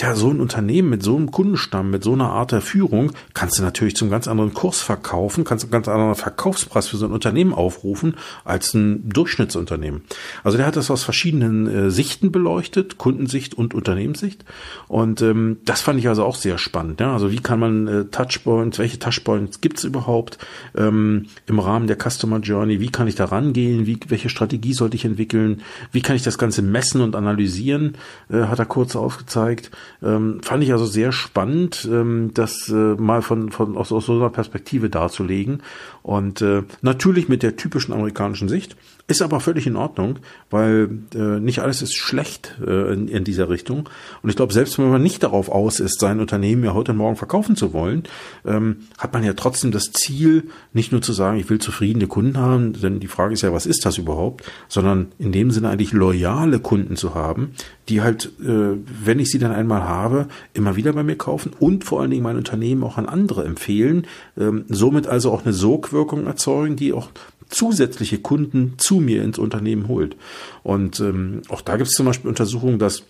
ja, 0.00 0.16
so 0.16 0.28
ein 0.28 0.40
Unternehmen 0.40 0.90
mit 0.90 1.04
so 1.04 1.16
einem 1.16 1.30
Kundenstamm, 1.30 1.90
mit 1.90 2.02
so 2.02 2.14
einer 2.14 2.30
Art 2.30 2.50
der 2.50 2.60
Führung, 2.60 3.12
kannst 3.32 3.58
du 3.58 3.62
natürlich 3.62 3.94
zum 3.94 4.10
ganz 4.10 4.26
anderen 4.26 4.52
Kurs 4.52 4.80
verkaufen, 4.80 5.44
kannst 5.44 5.64
einen 5.64 5.70
ganz 5.70 5.86
anderen 5.86 6.16
Verkaufspreis 6.16 6.88
für 6.88 6.96
so 6.96 7.06
ein 7.06 7.12
Unternehmen 7.12 7.54
aufrufen 7.54 8.16
als 8.44 8.74
ein 8.74 9.08
Durchschnittsunternehmen. 9.08 10.02
Also 10.42 10.58
der 10.58 10.66
hat 10.66 10.74
das 10.74 10.90
aus 10.90 11.04
verschiedenen 11.04 11.68
äh, 11.68 11.90
Sichten 11.92 12.32
beleuchtet, 12.32 12.98
Kundensicht 12.98 13.54
und 13.54 13.72
Unternehmenssicht. 13.72 14.44
Und 14.88 15.22
ähm, 15.22 15.58
das 15.64 15.80
fand 15.80 16.00
ich 16.00 16.08
also 16.08 16.24
auch 16.24 16.36
sehr 16.36 16.58
spannend. 16.58 16.98
Ja? 16.98 17.12
Also 17.12 17.30
wie 17.30 17.40
kann 17.40 17.60
man 17.60 17.86
äh, 17.86 18.04
Touchpoints, 18.06 18.80
welche 18.80 18.98
Touchpoints 18.98 19.60
gibt's 19.60 19.84
überhaupt 19.84 20.38
ähm, 20.76 21.26
im 21.46 21.60
Rahmen 21.60 21.86
der 21.86 21.98
Customer 21.98 22.40
Journey? 22.40 22.80
Wie 22.80 22.90
kann 22.90 23.06
ich 23.06 23.14
da 23.14 23.26
rangehen? 23.26 23.86
Wie, 23.86 24.00
welche 24.08 24.28
Strategie 24.28 24.72
sollte 24.72 24.96
ich 24.96 25.04
entwickeln? 25.04 25.62
Wie 25.92 26.02
kann 26.02 26.16
ich 26.16 26.24
das 26.24 26.36
Ganze 26.36 26.62
messen 26.62 27.00
und 27.00 27.14
analysieren? 27.14 27.96
Äh, 28.28 28.46
hat 28.46 28.58
er 28.58 28.66
kurz 28.66 28.96
aufgezeigt. 28.96 29.70
Ähm, 30.02 30.40
fand 30.42 30.62
ich 30.62 30.72
also 30.72 30.86
sehr 30.86 31.12
spannend, 31.12 31.88
ähm, 31.90 32.30
das 32.34 32.68
äh, 32.68 32.72
mal 32.72 33.22
von, 33.22 33.50
von 33.50 33.76
aus, 33.76 33.92
aus 33.92 34.06
so 34.06 34.14
einer 34.14 34.30
Perspektive 34.30 34.90
darzulegen. 34.90 35.62
Und 36.02 36.42
äh, 36.42 36.62
natürlich 36.82 37.28
mit 37.28 37.42
der 37.42 37.56
typischen 37.56 37.92
amerikanischen 37.94 38.48
Sicht. 38.48 38.76
Ist 39.06 39.20
aber 39.20 39.40
völlig 39.40 39.66
in 39.66 39.76
Ordnung, 39.76 40.18
weil 40.48 40.88
äh, 41.14 41.38
nicht 41.38 41.58
alles 41.58 41.82
ist 41.82 41.94
schlecht 41.94 42.58
äh, 42.66 42.94
in, 42.94 43.06
in 43.06 43.22
dieser 43.22 43.50
Richtung. 43.50 43.86
Und 44.22 44.30
ich 44.30 44.36
glaube, 44.36 44.54
selbst 44.54 44.78
wenn 44.78 44.88
man 44.88 45.02
nicht 45.02 45.22
darauf 45.22 45.50
aus 45.50 45.78
ist, 45.78 46.00
sein 46.00 46.20
Unternehmen 46.20 46.64
ja 46.64 46.72
heute 46.72 46.92
und 46.92 46.98
morgen 46.98 47.16
verkaufen 47.16 47.54
zu 47.54 47.74
wollen, 47.74 48.04
ähm, 48.46 48.76
hat 48.96 49.12
man 49.12 49.22
ja 49.22 49.34
trotzdem 49.34 49.72
das 49.72 49.92
Ziel, 49.92 50.44
nicht 50.72 50.90
nur 50.90 51.02
zu 51.02 51.12
sagen, 51.12 51.38
ich 51.38 51.50
will 51.50 51.58
zufriedene 51.58 52.06
Kunden 52.06 52.38
haben, 52.38 52.72
denn 52.72 52.98
die 52.98 53.06
Frage 53.06 53.34
ist 53.34 53.42
ja, 53.42 53.52
was 53.52 53.66
ist 53.66 53.84
das 53.84 53.98
überhaupt, 53.98 54.42
sondern 54.68 55.08
in 55.18 55.32
dem 55.32 55.50
Sinne 55.50 55.68
eigentlich 55.68 55.92
loyale 55.92 56.58
Kunden 56.58 56.96
zu 56.96 57.14
haben, 57.14 57.50
die 57.90 58.00
halt, 58.00 58.32
äh, 58.40 58.78
wenn 59.04 59.18
ich 59.18 59.30
sie 59.30 59.38
dann 59.38 59.52
einmal 59.52 59.82
habe, 59.82 60.28
immer 60.54 60.76
wieder 60.76 60.94
bei 60.94 61.02
mir 61.02 61.16
kaufen 61.16 61.52
und 61.58 61.84
vor 61.84 62.00
allen 62.00 62.10
Dingen 62.10 62.22
mein 62.22 62.38
Unternehmen 62.38 62.82
auch 62.82 62.96
an 62.96 63.04
andere 63.04 63.44
empfehlen, 63.44 64.06
ähm, 64.38 64.64
somit 64.70 65.08
also 65.08 65.30
auch 65.30 65.44
eine 65.44 65.52
Sogwirkung 65.52 66.26
erzeugen, 66.26 66.76
die 66.76 66.94
auch 66.94 67.10
zusätzliche 67.50 68.18
Kunden 68.18 68.74
zu 68.78 68.93
mir 69.00 69.22
ins 69.22 69.38
Unternehmen 69.38 69.88
holt. 69.88 70.16
Und 70.62 71.00
ähm, 71.00 71.42
auch 71.48 71.60
da 71.60 71.76
gibt 71.76 71.88
es 71.88 71.94
zum 71.94 72.06
Beispiel 72.06 72.28
Untersuchungen, 72.28 72.78
dass 72.78 73.04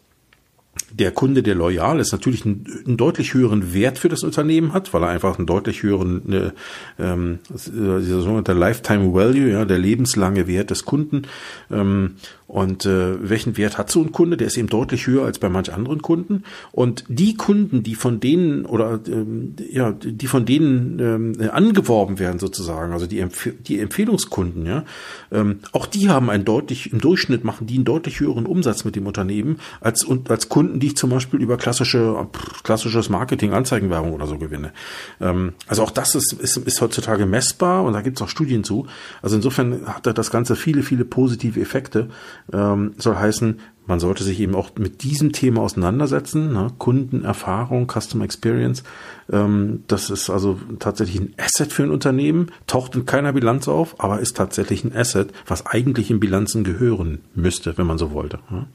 der 0.99 1.11
Kunde, 1.11 1.43
der 1.43 1.55
loyal 1.55 1.99
ist, 1.99 2.13
natürlich 2.13 2.45
einen, 2.45 2.65
einen, 2.87 2.97
deutlich 2.97 3.35
höheren 3.35 3.75
Wert 3.75 3.99
für 3.99 4.09
das 4.09 4.23
Unternehmen 4.23 4.73
hat, 4.73 4.95
weil 4.95 5.03
er 5.03 5.09
einfach 5.09 5.39
einen 5.39 5.47
deutlich 5.47 5.83
höheren, 5.83 6.23
eine, 6.27 6.53
ähm, 6.99 7.41
dieser 7.51 8.21
sogenannte 8.21 8.53
Lifetime 8.53 9.13
Value, 9.13 9.51
ja, 9.51 9.65
der 9.65 9.79
lebenslange 9.79 10.47
Wert 10.47 10.71
des 10.71 10.85
Kunden. 10.85 11.23
Ähm, 11.71 12.15
und 12.47 12.87
äh, 12.87 13.29
welchen 13.29 13.57
Wert 13.57 13.79
hat 13.79 13.91
so 13.91 14.01
ein 14.01 14.13
Kunde? 14.13 14.37
Der 14.37 14.47
ist 14.47 14.57
eben 14.57 14.69
deutlich 14.69 15.07
höher 15.07 15.25
als 15.25 15.39
bei 15.39 15.49
manch 15.49 15.73
anderen 15.73 16.03
Kunden. 16.03 16.45
Und 16.71 17.05
die 17.09 17.37
Kunden, 17.37 17.83
die 17.83 17.95
von 17.95 18.21
denen 18.21 18.67
oder 18.67 19.01
ähm, 19.09 19.55
ja, 19.71 19.93
die 19.93 20.27
von 20.27 20.45
denen 20.45 20.99
ähm, 21.01 21.51
angeworben 21.51 22.19
werden 22.19 22.39
sozusagen, 22.39 22.93
also 22.93 23.07
die, 23.07 23.19
Empf 23.19 23.49
die 23.67 23.81
Empfehlungskunden, 23.81 24.67
ja, 24.67 24.85
ähm, 25.33 25.61
auch 25.73 25.87
die 25.87 26.11
haben 26.11 26.31
einen 26.31 26.45
deutlich 26.45 26.93
im 26.93 27.01
Durchschnitt 27.01 27.43
machen 27.45 27.67
die 27.67 27.75
einen 27.75 27.85
deutlich 27.85 28.21
höheren 28.21 28.47
Umsatz 28.47 28.85
mit 28.85 28.95
dem 28.95 29.07
Unternehmen 29.07 29.59
als 29.81 30.05
und 30.05 30.31
als 30.31 30.49
Kunden, 30.49 30.79
die 30.85 30.89
ich 30.89 30.97
zum 30.99 31.09
Beispiel 31.09 31.41
über 31.41 31.57
klassische 31.57 32.29
klassisches 32.63 33.09
Marketing, 33.09 33.55
Anzeigenwerbung 33.55 34.13
oder 34.13 34.27
so 34.27 34.37
gewinne. 34.37 34.75
Ähm, 35.19 35.55
also 35.67 35.83
auch 35.83 35.91
das 35.91 36.15
ist, 36.15 36.35
ist, 36.35 36.59
ist 36.59 36.83
heutzutage 36.83 37.25
messbar 37.25 37.85
und 37.85 37.95
da 37.95 38.03
gibt 38.03 38.19
es 38.19 38.23
auch 38.23 38.29
Studien 38.29 38.65
zu. 38.65 38.87
Also 39.23 39.37
insofern 39.37 39.87
hat 39.87 40.07
das 40.07 40.31
Ganze 40.31 40.57
viele 40.57 40.83
viele 40.83 41.07
positive 41.07 41.59
Effekte 41.59 42.11
ähm, 42.53 42.93
soll 42.99 43.17
heißen, 43.17 43.61
man 43.87 44.01
sollte 44.01 44.25
sich 44.25 44.41
eben 44.41 44.55
auch 44.55 44.71
mit 44.79 45.03
diesem 45.03 45.33
Thema 45.33 45.63
auseinandersetzen, 45.63 46.53
ne? 46.53 46.69
Kundenerfahrung, 46.79 47.87
Customer 47.87 48.25
Experience. 48.25 48.83
Ähm, 49.31 49.85
das 49.89 50.11
ist 50.11 50.31
also 50.31 50.59
tatsächlich 50.79 51.21
ein 51.21 51.35
Asset 51.39 51.73
für 51.73 51.83
ein 51.83 51.91
Unternehmen, 51.91 52.51
taucht 52.67 52.95
in 52.95 53.07
keiner 53.07 53.33
Bilanz 53.33 53.69
auf, 53.69 54.01
aber 54.01 54.21
ist 54.21 54.37
tatsächlich 54.37 54.85
ein 54.85 54.97
Asset, 54.97 55.33
was 55.47 55.67
eigentlich 55.67 56.11
in 56.11 56.21
Bilanzen 56.21 56.65
gehören 56.65 57.21
müsste, 57.35 57.77
wenn 57.77 57.87
man 57.87 57.99
so 57.99 58.13
wollte. 58.13 58.39
Ne? 58.51 58.67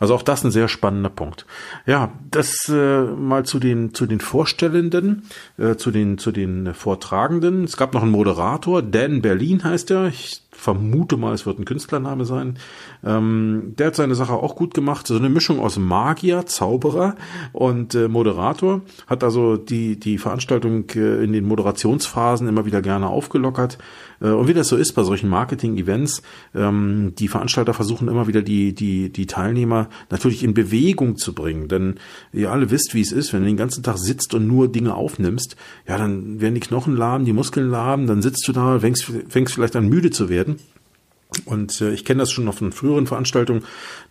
Also 0.00 0.14
auch 0.14 0.22
das 0.22 0.44
ein 0.44 0.50
sehr 0.50 0.68
spannender 0.68 1.10
Punkt. 1.10 1.46
Ja, 1.86 2.12
das 2.30 2.68
äh, 2.68 3.02
mal 3.02 3.44
zu 3.44 3.58
den 3.58 3.94
zu 3.94 4.06
den 4.06 4.20
Vorstellenden, 4.20 5.24
äh, 5.58 5.76
zu 5.76 5.90
den 5.90 6.18
zu 6.18 6.32
den 6.32 6.74
Vortragenden. 6.74 7.64
Es 7.64 7.76
gab 7.76 7.94
noch 7.94 8.02
einen 8.02 8.12
Moderator, 8.12 8.82
Dan 8.82 9.22
Berlin 9.22 9.64
heißt 9.64 9.90
er. 9.90 10.08
Ich 10.08 10.41
vermute 10.62 11.16
mal, 11.16 11.34
es 11.34 11.44
wird 11.44 11.58
ein 11.58 11.64
Künstlername 11.64 12.24
sein. 12.24 12.56
Ähm, 13.04 13.74
der 13.78 13.88
hat 13.88 13.96
seine 13.96 14.14
Sache 14.14 14.34
auch 14.34 14.54
gut 14.54 14.74
gemacht. 14.74 15.08
So 15.08 15.16
eine 15.16 15.28
Mischung 15.28 15.58
aus 15.58 15.76
Magier, 15.76 16.46
Zauberer 16.46 17.16
und 17.52 17.96
äh, 17.96 18.06
Moderator. 18.06 18.82
Hat 19.08 19.24
also 19.24 19.56
die, 19.56 19.98
die 19.98 20.18
Veranstaltung 20.18 20.88
äh, 20.90 21.24
in 21.24 21.32
den 21.32 21.46
Moderationsphasen 21.46 22.46
immer 22.46 22.64
wieder 22.64 22.80
gerne 22.80 23.08
aufgelockert. 23.08 23.78
Äh, 24.22 24.30
und 24.30 24.48
wie 24.48 24.54
das 24.54 24.68
so 24.68 24.76
ist 24.76 24.92
bei 24.92 25.02
solchen 25.02 25.28
Marketing-Events, 25.28 26.22
ähm, 26.54 27.12
die 27.18 27.28
Veranstalter 27.28 27.74
versuchen 27.74 28.08
immer 28.08 28.26
wieder 28.26 28.42
die, 28.42 28.74
die, 28.74 29.10
die 29.10 29.26
Teilnehmer 29.26 29.88
natürlich 30.10 30.44
in 30.44 30.54
Bewegung 30.54 31.16
zu 31.16 31.34
bringen. 31.34 31.68
Denn 31.68 31.96
ihr 32.32 32.50
alle 32.50 32.70
wisst, 32.70 32.94
wie 32.94 33.00
es 33.00 33.12
ist, 33.12 33.32
wenn 33.32 33.40
du 33.40 33.46
den 33.46 33.56
ganzen 33.56 33.82
Tag 33.82 33.98
sitzt 33.98 34.34
und 34.34 34.46
nur 34.46 34.70
Dinge 34.70 34.94
aufnimmst, 34.94 35.56
ja, 35.86 35.98
dann 35.98 36.40
werden 36.40 36.54
die 36.54 36.60
Knochen 36.60 36.96
lahm, 36.96 37.24
die 37.24 37.32
Muskeln 37.32 37.70
lahm, 37.70 38.06
dann 38.06 38.22
sitzt 38.22 38.46
du 38.46 38.52
da, 38.52 38.78
fängst, 38.78 39.10
fängst 39.28 39.54
vielleicht 39.54 39.76
an 39.76 39.88
müde 39.88 40.10
zu 40.10 40.28
werden. 40.28 40.56
Und 41.44 41.80
äh, 41.80 41.92
ich 41.92 42.04
kenne 42.04 42.20
das 42.20 42.30
schon 42.30 42.48
auf 42.48 42.60
einer 42.60 42.72
früheren 42.72 43.06
Veranstaltung. 43.06 43.62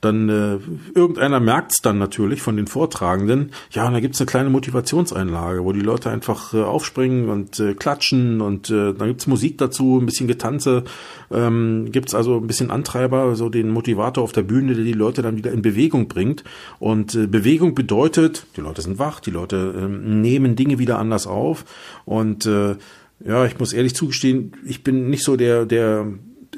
Dann 0.02 0.30
äh, 0.30 0.58
irgendeiner 0.96 1.40
merkt 1.40 1.72
es 1.72 1.78
dann 1.82 1.98
natürlich 1.98 2.42
von 2.42 2.58
den 2.58 2.68
Vortragenden. 2.68 3.52
Ja, 3.72 3.88
und 3.88 3.94
da 3.94 4.00
gibt's 4.00 4.20
eine 4.20 4.26
kleine 4.26 4.50
Motivationseinlage, 4.50 5.64
wo 5.64 5.74
die 5.74 5.82
Leute 5.82 6.10
einfach 6.10 6.54
äh, 6.54 6.62
aufspringen 6.62 7.30
und 7.30 7.60
äh, 7.60 7.74
klatschen 7.74 8.42
und 8.42 8.70
äh, 8.70 8.94
dann 8.94 9.08
gibt's 9.08 9.28
Musik 9.28 9.58
dazu, 9.58 10.00
ein 10.00 10.06
bisschen 10.06 10.28
Getanze. 10.28 10.84
Ähm, 11.32 11.92
gibt's 11.92 12.16
also 12.16 12.38
ein 12.38 12.48
bisschen 12.48 12.72
Antreiber, 12.72 13.36
so 13.36 13.50
den 13.50 13.70
Motivator 13.70 14.24
auf 14.24 14.32
der 14.32 14.44
Bühne, 14.44 14.74
der 14.74 14.84
die 14.84 14.94
Leute 14.94 15.22
dann 15.22 15.38
wieder 15.38 15.52
in 15.52 15.62
Bewegung 15.62 16.08
bringt. 16.08 16.44
Und 16.80 17.16
äh, 17.16 17.28
Bewegung 17.28 17.76
bedeutet, 17.76 18.46
die 18.58 18.62
Leute 18.62 18.82
sind 18.82 19.00
wach, 19.00 19.20
die 19.20 19.32
Leute 19.32 19.74
äh, 19.78 19.88
nehmen 19.88 20.56
Dinge 20.56 20.80
wieder 20.80 21.00
anders 21.00 21.28
auf. 21.28 21.66
Und 22.06 22.46
äh, 22.46 22.76
ja, 23.24 23.46
ich 23.46 23.60
muss 23.60 23.74
ehrlich 23.74 23.96
zugestehen, 23.96 24.54
ich 24.66 24.84
bin 24.84 25.10
nicht 25.10 25.24
so 25.24 25.36
der 25.36 25.66
der 25.66 26.08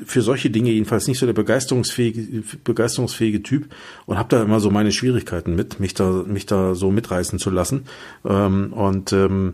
für 0.06 0.22
solche 0.22 0.50
Dinge 0.50 0.72
jedenfalls 0.72 1.08
nicht 1.08 1.20
so 1.20 1.26
der 1.26 1.34
begeisterungsfähige, 1.34 2.44
begeisterungsfähige 2.64 3.44
Typ 3.44 3.68
und 4.06 4.18
habe 4.18 4.30
da 4.30 4.42
immer 4.42 4.60
so 4.60 4.70
meine 4.72 4.92
Schwierigkeiten 4.92 5.56
mit, 5.56 5.80
mich 5.80 5.94
da, 5.94 6.24
mich 6.26 6.46
da 6.46 6.76
so 6.76 6.92
mitreißen 6.92 7.40
zu 7.40 7.50
lassen. 7.50 7.86
Ähm, 8.26 8.74
und 8.74 9.14
ähm, 9.14 9.54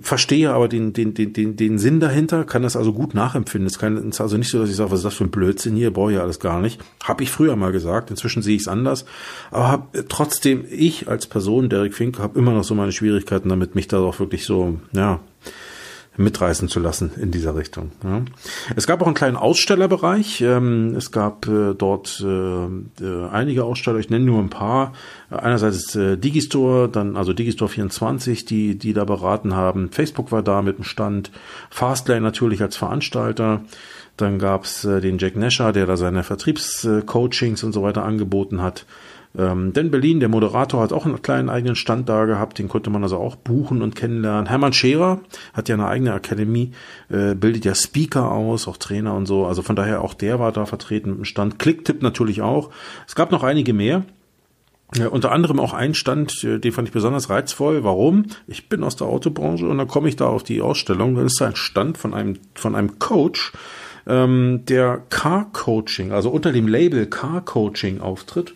verstehe 0.00 0.52
aber 0.52 0.68
den, 0.68 0.92
den, 0.92 1.14
den, 1.14 1.32
den, 1.32 1.56
den 1.56 1.78
Sinn 1.78 2.00
dahinter, 2.00 2.44
kann 2.44 2.62
das 2.62 2.76
also 2.76 2.92
gut 2.92 3.14
nachempfinden. 3.14 3.66
Es 3.66 3.76
ist 3.76 4.20
also 4.20 4.36
nicht 4.36 4.50
so, 4.50 4.60
dass 4.60 4.70
ich 4.70 4.76
sage, 4.76 4.90
was 4.90 5.00
ist 5.00 5.04
das 5.04 5.14
für 5.14 5.24
ein 5.24 5.30
Blödsinn 5.30 5.76
hier, 5.76 5.92
brauche 5.92 6.12
ich 6.12 6.18
alles 6.18 6.40
gar 6.40 6.60
nicht. 6.60 6.80
Habe 7.04 7.22
ich 7.24 7.30
früher 7.30 7.56
mal 7.56 7.72
gesagt, 7.72 8.10
inzwischen 8.10 8.42
sehe 8.42 8.56
ich 8.56 8.62
es 8.62 8.68
anders. 8.68 9.04
Aber 9.50 9.68
hab, 9.68 10.08
trotzdem, 10.08 10.64
ich 10.70 11.08
als 11.08 11.26
Person, 11.26 11.68
Derek 11.68 11.94
Fink, 11.94 12.18
habe 12.18 12.38
immer 12.38 12.52
noch 12.52 12.64
so 12.64 12.74
meine 12.74 12.92
Schwierigkeiten 12.92 13.48
damit, 13.48 13.74
mich 13.74 13.88
da 13.88 13.98
auch 13.98 14.18
wirklich 14.18 14.44
so, 14.44 14.78
ja, 14.92 15.20
mitreißen 16.16 16.68
zu 16.68 16.78
lassen 16.78 17.12
in 17.16 17.30
dieser 17.30 17.56
Richtung. 17.56 17.90
Ja. 18.04 18.22
Es 18.76 18.86
gab 18.86 19.00
auch 19.00 19.06
einen 19.06 19.14
kleinen 19.14 19.36
Ausstellerbereich. 19.36 20.42
Ähm, 20.42 20.94
es 20.96 21.10
gab 21.10 21.48
äh, 21.48 21.74
dort 21.74 22.22
äh, 22.24 22.64
äh, 22.66 23.28
einige 23.30 23.64
Aussteller, 23.64 23.98
ich 23.98 24.10
nenne 24.10 24.26
nur 24.26 24.40
ein 24.40 24.50
paar. 24.50 24.92
Einerseits 25.30 25.98
Digistore, 26.20 26.90
dann 26.90 27.16
also 27.16 27.32
Digistore 27.32 27.70
24, 27.70 28.44
die, 28.44 28.76
die 28.76 28.92
da 28.92 29.04
beraten 29.04 29.54
haben. 29.54 29.90
Facebook 29.90 30.30
war 30.30 30.42
da 30.42 30.60
mit 30.60 30.76
dem 30.76 30.84
Stand. 30.84 31.30
Fastlane 31.70 32.20
natürlich 32.20 32.60
als 32.60 32.76
Veranstalter. 32.76 33.62
Dann 34.18 34.38
gab's 34.38 34.82
den 34.82 35.16
Jack 35.16 35.36
Nasher, 35.36 35.72
der 35.72 35.86
da 35.86 35.96
seine 35.96 36.22
Vertriebscoachings 36.22 37.64
und 37.64 37.72
so 37.72 37.82
weiter 37.82 38.04
angeboten 38.04 38.60
hat. 38.60 38.84
Ähm, 39.36 39.72
denn 39.72 39.90
Berlin, 39.90 40.20
der 40.20 40.28
Moderator, 40.28 40.82
hat 40.82 40.92
auch 40.92 41.06
einen 41.06 41.22
kleinen 41.22 41.48
eigenen 41.48 41.74
Stand 41.74 42.08
da 42.08 42.26
gehabt, 42.26 42.58
den 42.58 42.68
konnte 42.68 42.90
man 42.90 43.02
also 43.02 43.16
auch 43.16 43.36
buchen 43.36 43.80
und 43.80 43.96
kennenlernen. 43.96 44.46
Hermann 44.46 44.74
Scherer 44.74 45.20
hat 45.54 45.68
ja 45.68 45.74
eine 45.74 45.86
eigene 45.86 46.12
Akademie, 46.12 46.72
äh, 47.08 47.34
bildet 47.34 47.64
ja 47.64 47.74
Speaker 47.74 48.30
aus, 48.30 48.68
auch 48.68 48.76
Trainer 48.76 49.14
und 49.14 49.26
so. 49.26 49.46
Also 49.46 49.62
von 49.62 49.76
daher 49.76 50.02
auch 50.02 50.14
der 50.14 50.38
war 50.38 50.52
da 50.52 50.66
vertreten 50.66 51.10
mit 51.10 51.18
dem 51.20 51.24
Stand. 51.24 51.58
Klicktipp 51.58 52.02
natürlich 52.02 52.42
auch. 52.42 52.70
Es 53.06 53.14
gab 53.14 53.32
noch 53.32 53.42
einige 53.42 53.72
mehr. 53.72 54.04
Ja, 54.94 55.08
unter 55.08 55.32
anderem 55.32 55.58
auch 55.58 55.72
ein 55.72 55.94
Stand, 55.94 56.44
äh, 56.44 56.58
den 56.58 56.72
fand 56.72 56.88
ich 56.88 56.92
besonders 56.92 57.30
reizvoll. 57.30 57.84
Warum? 57.84 58.26
Ich 58.46 58.68
bin 58.68 58.84
aus 58.84 58.96
der 58.96 59.06
Autobranche 59.06 59.66
und 59.66 59.78
dann 59.78 59.88
komme 59.88 60.10
ich 60.10 60.16
da 60.16 60.26
auf 60.26 60.42
die 60.42 60.60
Ausstellung. 60.60 61.14
Dann 61.14 61.26
ist 61.26 61.40
da 61.40 61.46
ein 61.46 61.56
Stand 61.56 61.96
von 61.96 62.12
einem, 62.12 62.38
von 62.54 62.74
einem 62.74 62.98
Coach, 62.98 63.52
ähm, 64.06 64.64
der 64.68 65.00
Car 65.08 65.48
Coaching, 65.52 66.12
also 66.12 66.28
unter 66.28 66.52
dem 66.52 66.68
Label 66.68 67.06
Car 67.06 67.40
Coaching 67.40 68.00
auftritt. 68.00 68.52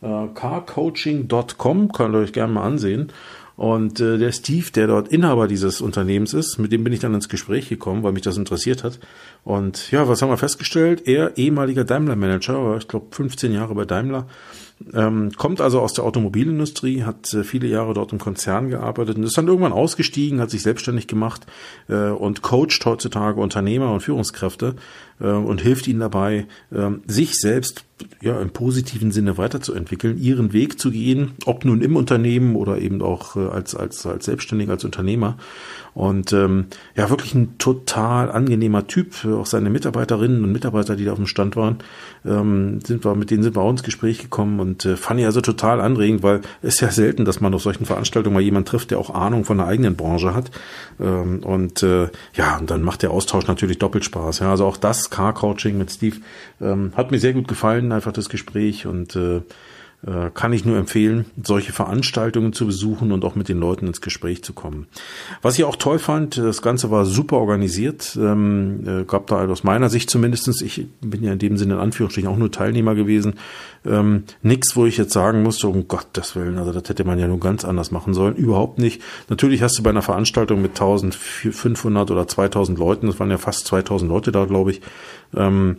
Äh, 0.00 0.28
carcoaching.com, 0.34 1.92
könnt 1.92 2.14
ihr 2.14 2.18
euch 2.18 2.32
gerne 2.32 2.52
mal 2.52 2.64
ansehen. 2.64 3.12
Und 3.56 3.98
äh, 3.98 4.18
der 4.18 4.30
Steve, 4.30 4.70
der 4.70 4.86
dort 4.86 5.08
Inhaber 5.08 5.48
dieses 5.48 5.80
Unternehmens 5.80 6.32
ist, 6.32 6.58
mit 6.58 6.70
dem 6.70 6.84
bin 6.84 6.92
ich 6.92 7.00
dann 7.00 7.14
ins 7.14 7.28
Gespräch 7.28 7.68
gekommen, 7.68 8.04
weil 8.04 8.12
mich 8.12 8.22
das 8.22 8.36
interessiert 8.36 8.84
hat. 8.84 9.00
Und 9.42 9.90
ja, 9.90 10.06
was 10.06 10.22
haben 10.22 10.28
wir 10.28 10.36
festgestellt? 10.36 11.08
Er, 11.08 11.36
ehemaliger 11.36 11.82
Daimler-Manager, 11.82 12.76
ich 12.78 12.86
glaube 12.86 13.06
15 13.10 13.52
Jahre 13.52 13.74
bei 13.74 13.84
Daimler, 13.84 14.28
ähm, 14.94 15.32
kommt 15.36 15.60
also 15.60 15.80
aus 15.80 15.92
der 15.92 16.04
Automobilindustrie, 16.04 17.02
hat 17.02 17.32
äh, 17.34 17.44
viele 17.44 17.66
Jahre 17.66 17.94
dort 17.94 18.12
im 18.12 18.18
Konzern 18.18 18.68
gearbeitet 18.68 19.16
und 19.16 19.24
ist 19.24 19.36
dann 19.36 19.48
irgendwann 19.48 19.72
ausgestiegen, 19.72 20.40
hat 20.40 20.50
sich 20.50 20.62
selbstständig 20.62 21.06
gemacht 21.06 21.46
äh, 21.88 22.10
und 22.10 22.42
coacht 22.42 22.84
heutzutage 22.84 23.40
Unternehmer 23.40 23.92
und 23.92 24.00
Führungskräfte 24.00 24.76
äh, 25.20 25.26
und 25.26 25.60
hilft 25.60 25.88
ihnen 25.88 26.00
dabei, 26.00 26.46
äh, 26.70 26.90
sich 27.06 27.34
selbst 27.34 27.84
ja 28.22 28.40
im 28.40 28.50
positiven 28.50 29.10
Sinne 29.10 29.38
weiterzuentwickeln, 29.38 30.18
ihren 30.18 30.52
Weg 30.52 30.78
zu 30.78 30.90
gehen, 30.90 31.32
ob 31.46 31.64
nun 31.64 31.82
im 31.82 31.96
Unternehmen 31.96 32.54
oder 32.54 32.78
eben 32.78 33.02
auch 33.02 33.36
äh, 33.36 33.40
als 33.40 33.74
als 33.74 34.06
als 34.06 34.24
Selbstständiger, 34.26 34.72
als 34.72 34.84
Unternehmer. 34.84 35.36
Und 35.98 36.32
ähm, 36.32 36.66
ja, 36.94 37.10
wirklich 37.10 37.34
ein 37.34 37.58
total 37.58 38.30
angenehmer 38.30 38.86
Typ. 38.86 39.24
Auch 39.24 39.46
seine 39.46 39.68
Mitarbeiterinnen 39.68 40.44
und 40.44 40.52
Mitarbeiter, 40.52 40.94
die 40.94 41.04
da 41.04 41.10
auf 41.10 41.18
dem 41.18 41.26
Stand 41.26 41.56
waren, 41.56 41.78
ähm, 42.24 42.78
sind 42.86 43.04
wir, 43.04 43.16
mit 43.16 43.32
denen 43.32 43.42
sind 43.42 43.56
wir 43.56 43.62
auch 43.62 43.70
ins 43.70 43.82
Gespräch 43.82 44.20
gekommen 44.20 44.60
und 44.60 44.84
äh, 44.84 44.96
fand 44.96 45.18
ich 45.18 45.26
also 45.26 45.40
total 45.40 45.80
anregend, 45.80 46.22
weil 46.22 46.42
es 46.62 46.74
ist 46.74 46.80
ja 46.82 46.92
selten, 46.92 47.24
dass 47.24 47.40
man 47.40 47.52
auf 47.52 47.62
solchen 47.62 47.84
Veranstaltungen 47.84 48.34
mal 48.34 48.40
jemanden 48.40 48.68
trifft, 48.68 48.92
der 48.92 49.00
auch 49.00 49.12
Ahnung 49.12 49.44
von 49.44 49.58
der 49.58 49.66
eigenen 49.66 49.96
Branche 49.96 50.36
hat. 50.36 50.52
Ähm, 51.00 51.40
und 51.40 51.82
äh, 51.82 52.10
ja, 52.32 52.58
und 52.58 52.70
dann 52.70 52.82
macht 52.82 53.02
der 53.02 53.10
Austausch 53.10 53.48
natürlich 53.48 53.80
doppelt 53.80 54.04
Spaß. 54.04 54.38
Ja, 54.38 54.52
also 54.52 54.66
auch 54.66 54.76
das 54.76 55.10
Car-Coaching 55.10 55.78
mit 55.78 55.90
Steve 55.90 56.18
ähm, 56.60 56.92
hat 56.96 57.10
mir 57.10 57.18
sehr 57.18 57.32
gut 57.32 57.48
gefallen, 57.48 57.90
einfach 57.90 58.12
das 58.12 58.28
Gespräch 58.28 58.86
und 58.86 59.16
äh, 59.16 59.40
äh, 60.06 60.30
kann 60.32 60.52
ich 60.52 60.64
nur 60.64 60.76
empfehlen, 60.76 61.26
solche 61.42 61.72
Veranstaltungen 61.72 62.52
zu 62.52 62.66
besuchen 62.66 63.10
und 63.10 63.24
auch 63.24 63.34
mit 63.34 63.48
den 63.48 63.58
Leuten 63.58 63.88
ins 63.88 64.00
Gespräch 64.00 64.44
zu 64.44 64.52
kommen. 64.52 64.86
Was 65.42 65.58
ich 65.58 65.64
auch 65.64 65.74
toll 65.74 65.98
fand, 65.98 66.38
das 66.38 66.62
Ganze 66.62 66.92
war 66.92 67.04
super 67.04 67.38
organisiert, 67.38 68.16
ähm, 68.20 68.84
äh, 68.86 69.04
gab 69.04 69.26
da 69.26 69.44
aus 69.46 69.64
meiner 69.64 69.88
Sicht 69.88 70.08
zumindestens, 70.08 70.62
ich 70.62 70.86
bin 71.00 71.24
ja 71.24 71.32
in 71.32 71.40
dem 71.40 71.56
Sinne 71.56 71.74
in 71.74 71.80
Anführungsstrichen 71.80 72.30
auch 72.30 72.36
nur 72.36 72.52
Teilnehmer 72.52 72.94
gewesen, 72.94 73.34
ähm, 73.84 74.22
nichts, 74.40 74.76
wo 74.76 74.86
ich 74.86 74.98
jetzt 74.98 75.12
sagen 75.12 75.42
musste, 75.42 75.66
um 75.66 75.88
Gottes 75.88 76.36
Willen, 76.36 76.58
also 76.58 76.72
das 76.72 76.88
hätte 76.88 77.02
man 77.02 77.18
ja 77.18 77.26
nur 77.26 77.40
ganz 77.40 77.64
anders 77.64 77.90
machen 77.90 78.14
sollen, 78.14 78.36
überhaupt 78.36 78.78
nicht. 78.78 79.02
Natürlich 79.28 79.62
hast 79.62 79.78
du 79.78 79.82
bei 79.82 79.90
einer 79.90 80.02
Veranstaltung 80.02 80.62
mit 80.62 80.72
1500 80.72 82.12
oder 82.12 82.28
2000 82.28 82.78
Leuten, 82.78 83.08
das 83.08 83.18
waren 83.18 83.30
ja 83.30 83.38
fast 83.38 83.66
2000 83.66 84.08
Leute 84.08 84.30
da, 84.30 84.44
glaube 84.44 84.70
ich, 84.70 84.80
ähm, 85.36 85.78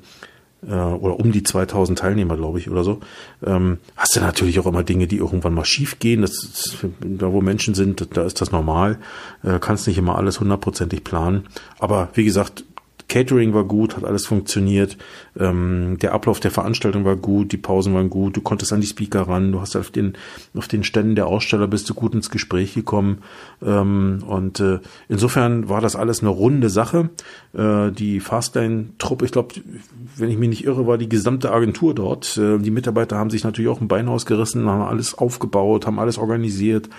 äh, 0.68 0.74
oder 0.74 1.20
um 1.20 1.32
die 1.32 1.43
2000 1.43 1.99
Teilnehmer, 1.99 2.36
glaube 2.36 2.60
ich, 2.60 2.70
oder 2.70 2.84
so, 2.84 2.99
ähm, 3.45 3.78
hast 3.95 4.16
du 4.16 4.22
natürlich 4.22 4.60
auch 4.60 4.66
immer 4.66 4.84
Dinge, 4.84 5.07
die 5.07 5.18
irgendwann 5.18 5.53
mal 5.53 5.66
schief 5.66 5.99
gehen. 5.99 6.22
Das, 6.22 6.32
ist, 6.32 6.86
da 7.01 7.32
wo 7.32 7.41
Menschen 7.41 7.76
sind, 7.76 8.16
da 8.16 8.24
ist 8.24 8.41
das 8.41 8.51
normal. 8.51 8.99
Äh, 9.43 9.60
kannst 9.60 9.88
nicht 9.88 9.97
immer 9.97 10.18
alles 10.18 10.39
hundertprozentig 10.39 11.03
planen. 11.03 11.47
Aber 11.80 12.10
wie 12.14 12.26
gesagt, 12.26 12.64
Catering 13.10 13.53
war 13.53 13.64
gut, 13.64 13.97
hat 13.97 14.05
alles 14.05 14.28
funktioniert. 14.28 14.97
Ähm, 15.39 15.97
der 16.01 16.13
Ablauf 16.13 16.39
der 16.39 16.51
Veranstaltung 16.51 17.05
war 17.05 17.15
gut, 17.15 17.51
die 17.51 17.57
Pausen 17.57 17.93
waren 17.93 18.09
gut, 18.09 18.35
du 18.35 18.41
konntest 18.41 18.73
an 18.73 18.81
die 18.81 18.87
Speaker 18.87 19.21
ran, 19.21 19.51
du 19.51 19.61
hast 19.61 19.75
auf 19.75 19.89
den, 19.89 20.13
auf 20.55 20.67
den 20.67 20.83
Ständen 20.83 21.15
der 21.15 21.27
Aussteller 21.27 21.67
bist 21.67 21.89
du 21.89 21.93
gut 21.93 22.13
ins 22.13 22.29
Gespräch 22.29 22.73
gekommen. 22.73 23.19
Ähm, 23.65 24.23
und 24.27 24.59
äh, 24.59 24.79
insofern 25.07 25.69
war 25.69 25.81
das 25.81 25.95
alles 25.95 26.19
eine 26.19 26.29
runde 26.29 26.69
Sache. 26.69 27.09
Äh, 27.53 27.91
die 27.91 28.19
Fastlane-Truppe, 28.19 29.25
ich 29.25 29.31
glaube, 29.31 29.55
wenn 30.17 30.29
ich 30.29 30.37
mich 30.37 30.49
nicht 30.49 30.65
irre, 30.65 30.87
war 30.87 30.97
die 30.97 31.09
gesamte 31.09 31.51
Agentur 31.51 31.95
dort. 31.95 32.37
Äh, 32.37 32.59
die 32.59 32.71
Mitarbeiter 32.71 33.17
haben 33.17 33.29
sich 33.29 33.43
natürlich 33.43 33.69
auch 33.69 33.81
ein 33.81 33.87
Bein 33.87 34.09
ausgerissen, 34.09 34.67
haben 34.67 34.81
alles 34.81 35.17
aufgebaut, 35.17 35.85
haben 35.85 35.99
alles 35.99 36.17
organisiert, 36.17 36.89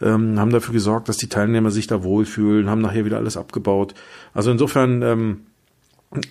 ähm, 0.00 0.40
haben 0.40 0.50
dafür 0.50 0.72
gesorgt, 0.72 1.08
dass 1.08 1.18
die 1.18 1.28
Teilnehmer 1.28 1.70
sich 1.70 1.86
da 1.86 2.02
wohlfühlen, 2.02 2.70
haben 2.70 2.80
nachher 2.80 3.04
wieder 3.04 3.18
alles 3.18 3.36
abgebaut. 3.36 3.94
Also 4.32 4.50
insofern 4.50 5.02
ähm, 5.02 5.40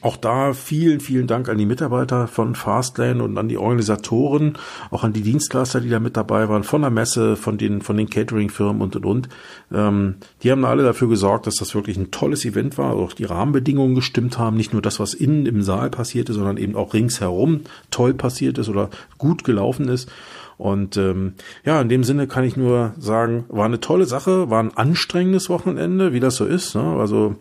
auch 0.02 0.18
da 0.18 0.52
vielen, 0.52 1.00
vielen 1.00 1.26
Dank 1.26 1.48
an 1.48 1.58
die 1.58 1.66
Mitarbeiter 1.66 2.28
von 2.28 2.54
Fastlane 2.54 3.24
und 3.24 3.38
an 3.38 3.48
die 3.48 3.58
Organisatoren, 3.58 4.58
auch 4.92 5.06
an 5.06 5.14
die 5.14 5.22
Dienstleister, 5.22 5.80
die 5.80 5.90
da 5.90 6.02
mit 6.02 6.18
dabei 6.18 6.50
waren, 6.50 6.64
von 6.64 6.82
der 6.82 6.90
Messe, 6.90 7.38
von 7.38 7.58
den, 7.58 7.82
von 7.82 7.96
den 7.96 8.10
Catering-Firmen 8.10 8.82
und, 8.82 8.98
und, 8.98 9.06
und. 9.06 9.30
Ähm, 9.74 10.16
die 10.44 10.52
haben 10.52 10.66
alle 10.66 10.84
dafür 10.84 11.08
gesorgt, 11.08 11.48
dass 11.48 11.56
das 11.56 11.74
wirklich 11.76 11.96
ein 11.96 12.12
tolles 12.12 12.44
Event 12.44 12.78
war, 12.78 12.92
auch 12.94 13.14
die 13.14 13.24
Rahmenbedingungen 13.24 13.96
gestimmt 13.96 14.38
haben, 14.38 14.58
nicht 14.58 14.74
nur 14.74 14.82
das, 14.82 15.00
was 15.00 15.14
innen 15.14 15.46
im 15.46 15.62
Saal 15.62 15.90
passierte, 15.90 16.34
sondern 16.34 16.58
eben 16.58 16.76
auch 16.76 16.94
ringsherum 16.94 17.62
toll 17.90 18.14
passiert 18.14 18.58
ist 18.58 18.68
oder 18.68 18.90
gut 19.18 19.46
gelaufen 19.46 19.88
ist. 19.88 20.12
Und 20.60 20.98
ähm, 20.98 21.36
ja, 21.64 21.80
in 21.80 21.88
dem 21.88 22.04
Sinne 22.04 22.28
kann 22.28 22.44
ich 22.44 22.58
nur 22.58 22.94
sagen, 22.98 23.46
war 23.48 23.64
eine 23.64 23.80
tolle 23.80 24.04
Sache, 24.04 24.50
war 24.50 24.62
ein 24.62 24.76
anstrengendes 24.76 25.50
Wochenende, 25.50 26.12
wie 26.12 26.20
das 26.20 26.36
so 26.36 26.44
ist. 26.44 26.76
Ne? 26.76 26.84
Also 26.84 27.38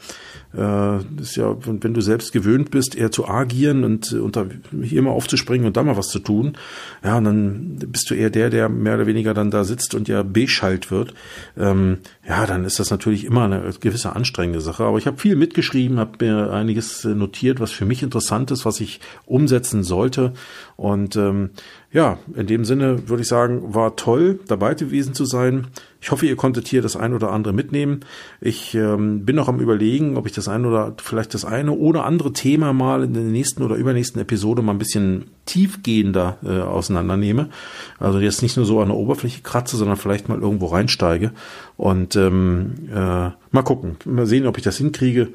äh, 0.56 0.98
ist 1.20 1.36
ja, 1.36 1.56
wenn 1.64 1.94
du 1.94 2.00
selbst 2.00 2.32
gewöhnt 2.32 2.70
bist, 2.70 2.94
eher 2.94 3.10
zu 3.10 3.28
agieren 3.28 3.84
und 3.84 4.12
unter, 4.12 4.46
hier 4.82 5.02
mal 5.02 5.10
aufzuspringen 5.10 5.66
und 5.66 5.76
da 5.76 5.82
mal 5.82 5.96
was 5.96 6.08
zu 6.08 6.18
tun, 6.18 6.56
ja, 7.04 7.18
und 7.18 7.24
dann 7.24 7.78
bist 7.86 8.10
du 8.10 8.14
eher 8.14 8.30
der, 8.30 8.50
der 8.50 8.68
mehr 8.68 8.94
oder 8.94 9.06
weniger 9.06 9.34
dann 9.34 9.50
da 9.50 9.64
sitzt 9.64 9.94
und 9.94 10.08
ja 10.08 10.22
beschallt 10.22 10.90
wird. 10.90 11.14
Ähm, 11.56 11.98
ja, 12.26 12.46
dann 12.46 12.64
ist 12.64 12.78
das 12.78 12.90
natürlich 12.90 13.24
immer 13.24 13.44
eine 13.44 13.72
gewisse 13.80 14.14
anstrengende 14.16 14.60
Sache. 14.60 14.84
Aber 14.84 14.98
ich 14.98 15.06
habe 15.06 15.18
viel 15.18 15.36
mitgeschrieben, 15.36 15.98
habe 15.98 16.24
mir 16.24 16.52
einiges 16.52 17.04
notiert, 17.04 17.60
was 17.60 17.70
für 17.70 17.84
mich 17.84 18.02
interessant 18.02 18.50
ist, 18.50 18.64
was 18.64 18.80
ich 18.80 19.00
umsetzen 19.26 19.82
sollte. 19.82 20.32
Und 20.76 21.16
ähm, 21.16 21.50
ja, 21.92 22.18
in 22.34 22.46
dem 22.46 22.64
Sinne 22.64 23.08
würde 23.08 23.22
ich 23.22 23.28
sagen, 23.28 23.74
war 23.74 23.96
toll, 23.96 24.40
dabei 24.46 24.74
gewesen 24.74 25.14
zu 25.14 25.24
sein. 25.24 25.68
Ich 26.00 26.12
hoffe, 26.12 26.26
ihr 26.26 26.36
konntet 26.36 26.68
hier 26.68 26.80
das 26.80 26.96
ein 26.96 27.12
oder 27.12 27.32
andere 27.32 27.52
mitnehmen. 27.52 28.00
Ich 28.40 28.74
ähm, 28.74 29.24
bin 29.24 29.34
noch 29.34 29.48
am 29.48 29.58
überlegen, 29.58 30.16
ob 30.16 30.26
ich 30.26 30.32
das 30.32 30.46
ein 30.46 30.64
oder 30.64 30.94
vielleicht 31.02 31.34
das 31.34 31.44
eine 31.44 31.72
oder 31.72 32.04
andere 32.04 32.32
Thema 32.32 32.72
mal 32.72 33.02
in 33.02 33.14
der 33.14 33.24
nächsten 33.24 33.62
oder 33.64 33.74
übernächsten 33.74 34.20
Episode 34.22 34.62
mal 34.62 34.72
ein 34.72 34.78
bisschen 34.78 35.24
tiefgehender 35.46 36.38
äh, 36.44 36.60
auseinandernehme. 36.60 37.48
Also 37.98 38.20
jetzt 38.20 38.42
nicht 38.42 38.56
nur 38.56 38.66
so 38.66 38.80
an 38.80 38.88
der 38.88 38.96
Oberfläche 38.96 39.42
kratze, 39.42 39.76
sondern 39.76 39.96
vielleicht 39.96 40.28
mal 40.28 40.40
irgendwo 40.40 40.66
reinsteige. 40.66 41.32
Und 41.76 42.14
ähm, 42.14 42.74
äh, 42.94 43.30
mal 43.50 43.62
gucken, 43.62 43.96
mal 44.04 44.26
sehen, 44.26 44.46
ob 44.46 44.58
ich 44.58 44.64
das 44.64 44.78
hinkriege. 44.78 45.28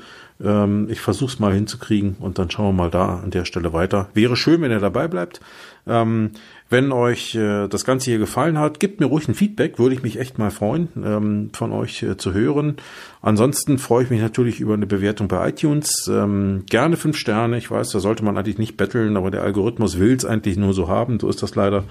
Ähm, 0.44 0.88
ich 0.90 1.00
versuche 1.00 1.34
es 1.34 1.40
mal 1.40 1.54
hinzukriegen 1.54 2.16
und 2.20 2.40
dann 2.40 2.50
schauen 2.50 2.68
wir 2.68 2.84
mal 2.84 2.90
da 2.90 3.20
an 3.20 3.32
der 3.32 3.46
Stelle 3.46 3.74
weiter. 3.74 4.10
Wäre 4.14 4.36
schön, 4.36 4.62
wenn 4.62 4.72
ihr 4.72 4.80
dabei 4.80 5.08
bleibt. 5.08 5.42
Ähm, 5.86 6.32
wenn 6.70 6.92
euch 6.92 7.36
äh, 7.36 7.68
das 7.68 7.86
Ganze 7.86 8.10
hier 8.10 8.20
gefallen 8.20 8.58
hat, 8.58 8.80
gebt 8.80 9.00
mir 9.00 9.06
ruhig 9.06 9.28
ein 9.28 9.36
Feedback, 9.36 9.78
würde 9.80 9.96
ich 9.96 10.02
mich 10.02 10.20
echt 10.20 10.40
mal 10.40 10.50
freuen, 10.50 10.90
ähm, 11.04 11.50
von 11.54 11.72
euch 11.72 12.02
äh, 12.04 12.18
zu 12.18 12.34
hören. 12.34 12.78
Ansonsten 13.22 13.78
freue 13.78 14.06
ich 14.06 14.10
mich 14.10 14.22
natürlich 14.22 14.60
über 14.60 14.74
eine 14.74 14.88
Bewertung 14.88 15.28
bei 15.28 15.50
iTunes. 15.50 16.10
Ähm, 16.12 16.64
gerne 16.68 16.98
fünf 16.98 17.18
Sterne. 17.18 17.58
Ich 17.58 17.70
weiß, 17.70 17.90
da 17.92 18.00
sollte 18.00 18.24
man 18.24 18.38
eigentlich 18.38 18.58
nicht 18.58 18.78
betteln, 18.78 19.18
aber 19.18 19.30
der 19.30 19.44
Algorithmus 19.44 20.00
will 20.00 20.16
es 20.16 20.26
eigentlich 20.26 20.58
nur 20.58 20.74
so 20.74 20.88
haben. 20.88 21.20
So 21.20 21.30
ist 21.30 21.44
das 21.44 21.56
leider. 21.56 21.84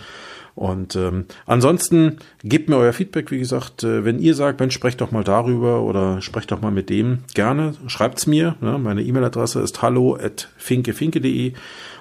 Und 0.54 0.96
ähm, 0.96 1.24
ansonsten 1.46 2.18
gebt 2.44 2.68
mir 2.68 2.76
euer 2.76 2.92
Feedback, 2.92 3.30
wie 3.30 3.38
gesagt, 3.38 3.84
äh, 3.84 4.04
wenn 4.04 4.18
ihr 4.18 4.34
sagt, 4.34 4.60
Mensch, 4.60 4.74
sprecht 4.74 5.00
doch 5.00 5.10
mal 5.10 5.24
darüber 5.24 5.82
oder 5.82 6.20
sprecht 6.20 6.52
doch 6.52 6.60
mal 6.60 6.70
mit 6.70 6.90
dem, 6.90 7.20
gerne, 7.34 7.74
schreibt's 7.86 8.26
mir. 8.26 8.56
Ne? 8.60 8.78
Meine 8.78 9.02
E-Mail-Adresse 9.02 9.60
ist 9.60 9.80
hallo 9.80 10.16
at 10.16 10.48
finkefinke.de 10.58 11.54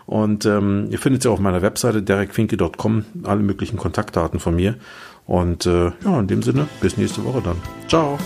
und 0.06 0.46
ähm, 0.46 0.88
ihr 0.90 1.00
findet 1.00 1.24
ja 1.24 1.32
auf 1.32 1.40
meiner 1.40 1.62
Webseite 1.62 2.02
derekfinke.com 2.02 3.06
alle 3.24 3.42
möglichen 3.42 3.78
Kontaktdaten 3.78 4.40
von 4.40 4.56
mir. 4.56 4.76
Und 5.26 5.66
äh, 5.66 5.92
ja, 6.04 6.20
in 6.20 6.28
dem 6.28 6.44
Sinne, 6.44 6.68
bis 6.82 6.98
nächste 6.98 7.24
Woche 7.24 7.42
dann. 7.42 7.58
Ciao. 7.88 8.18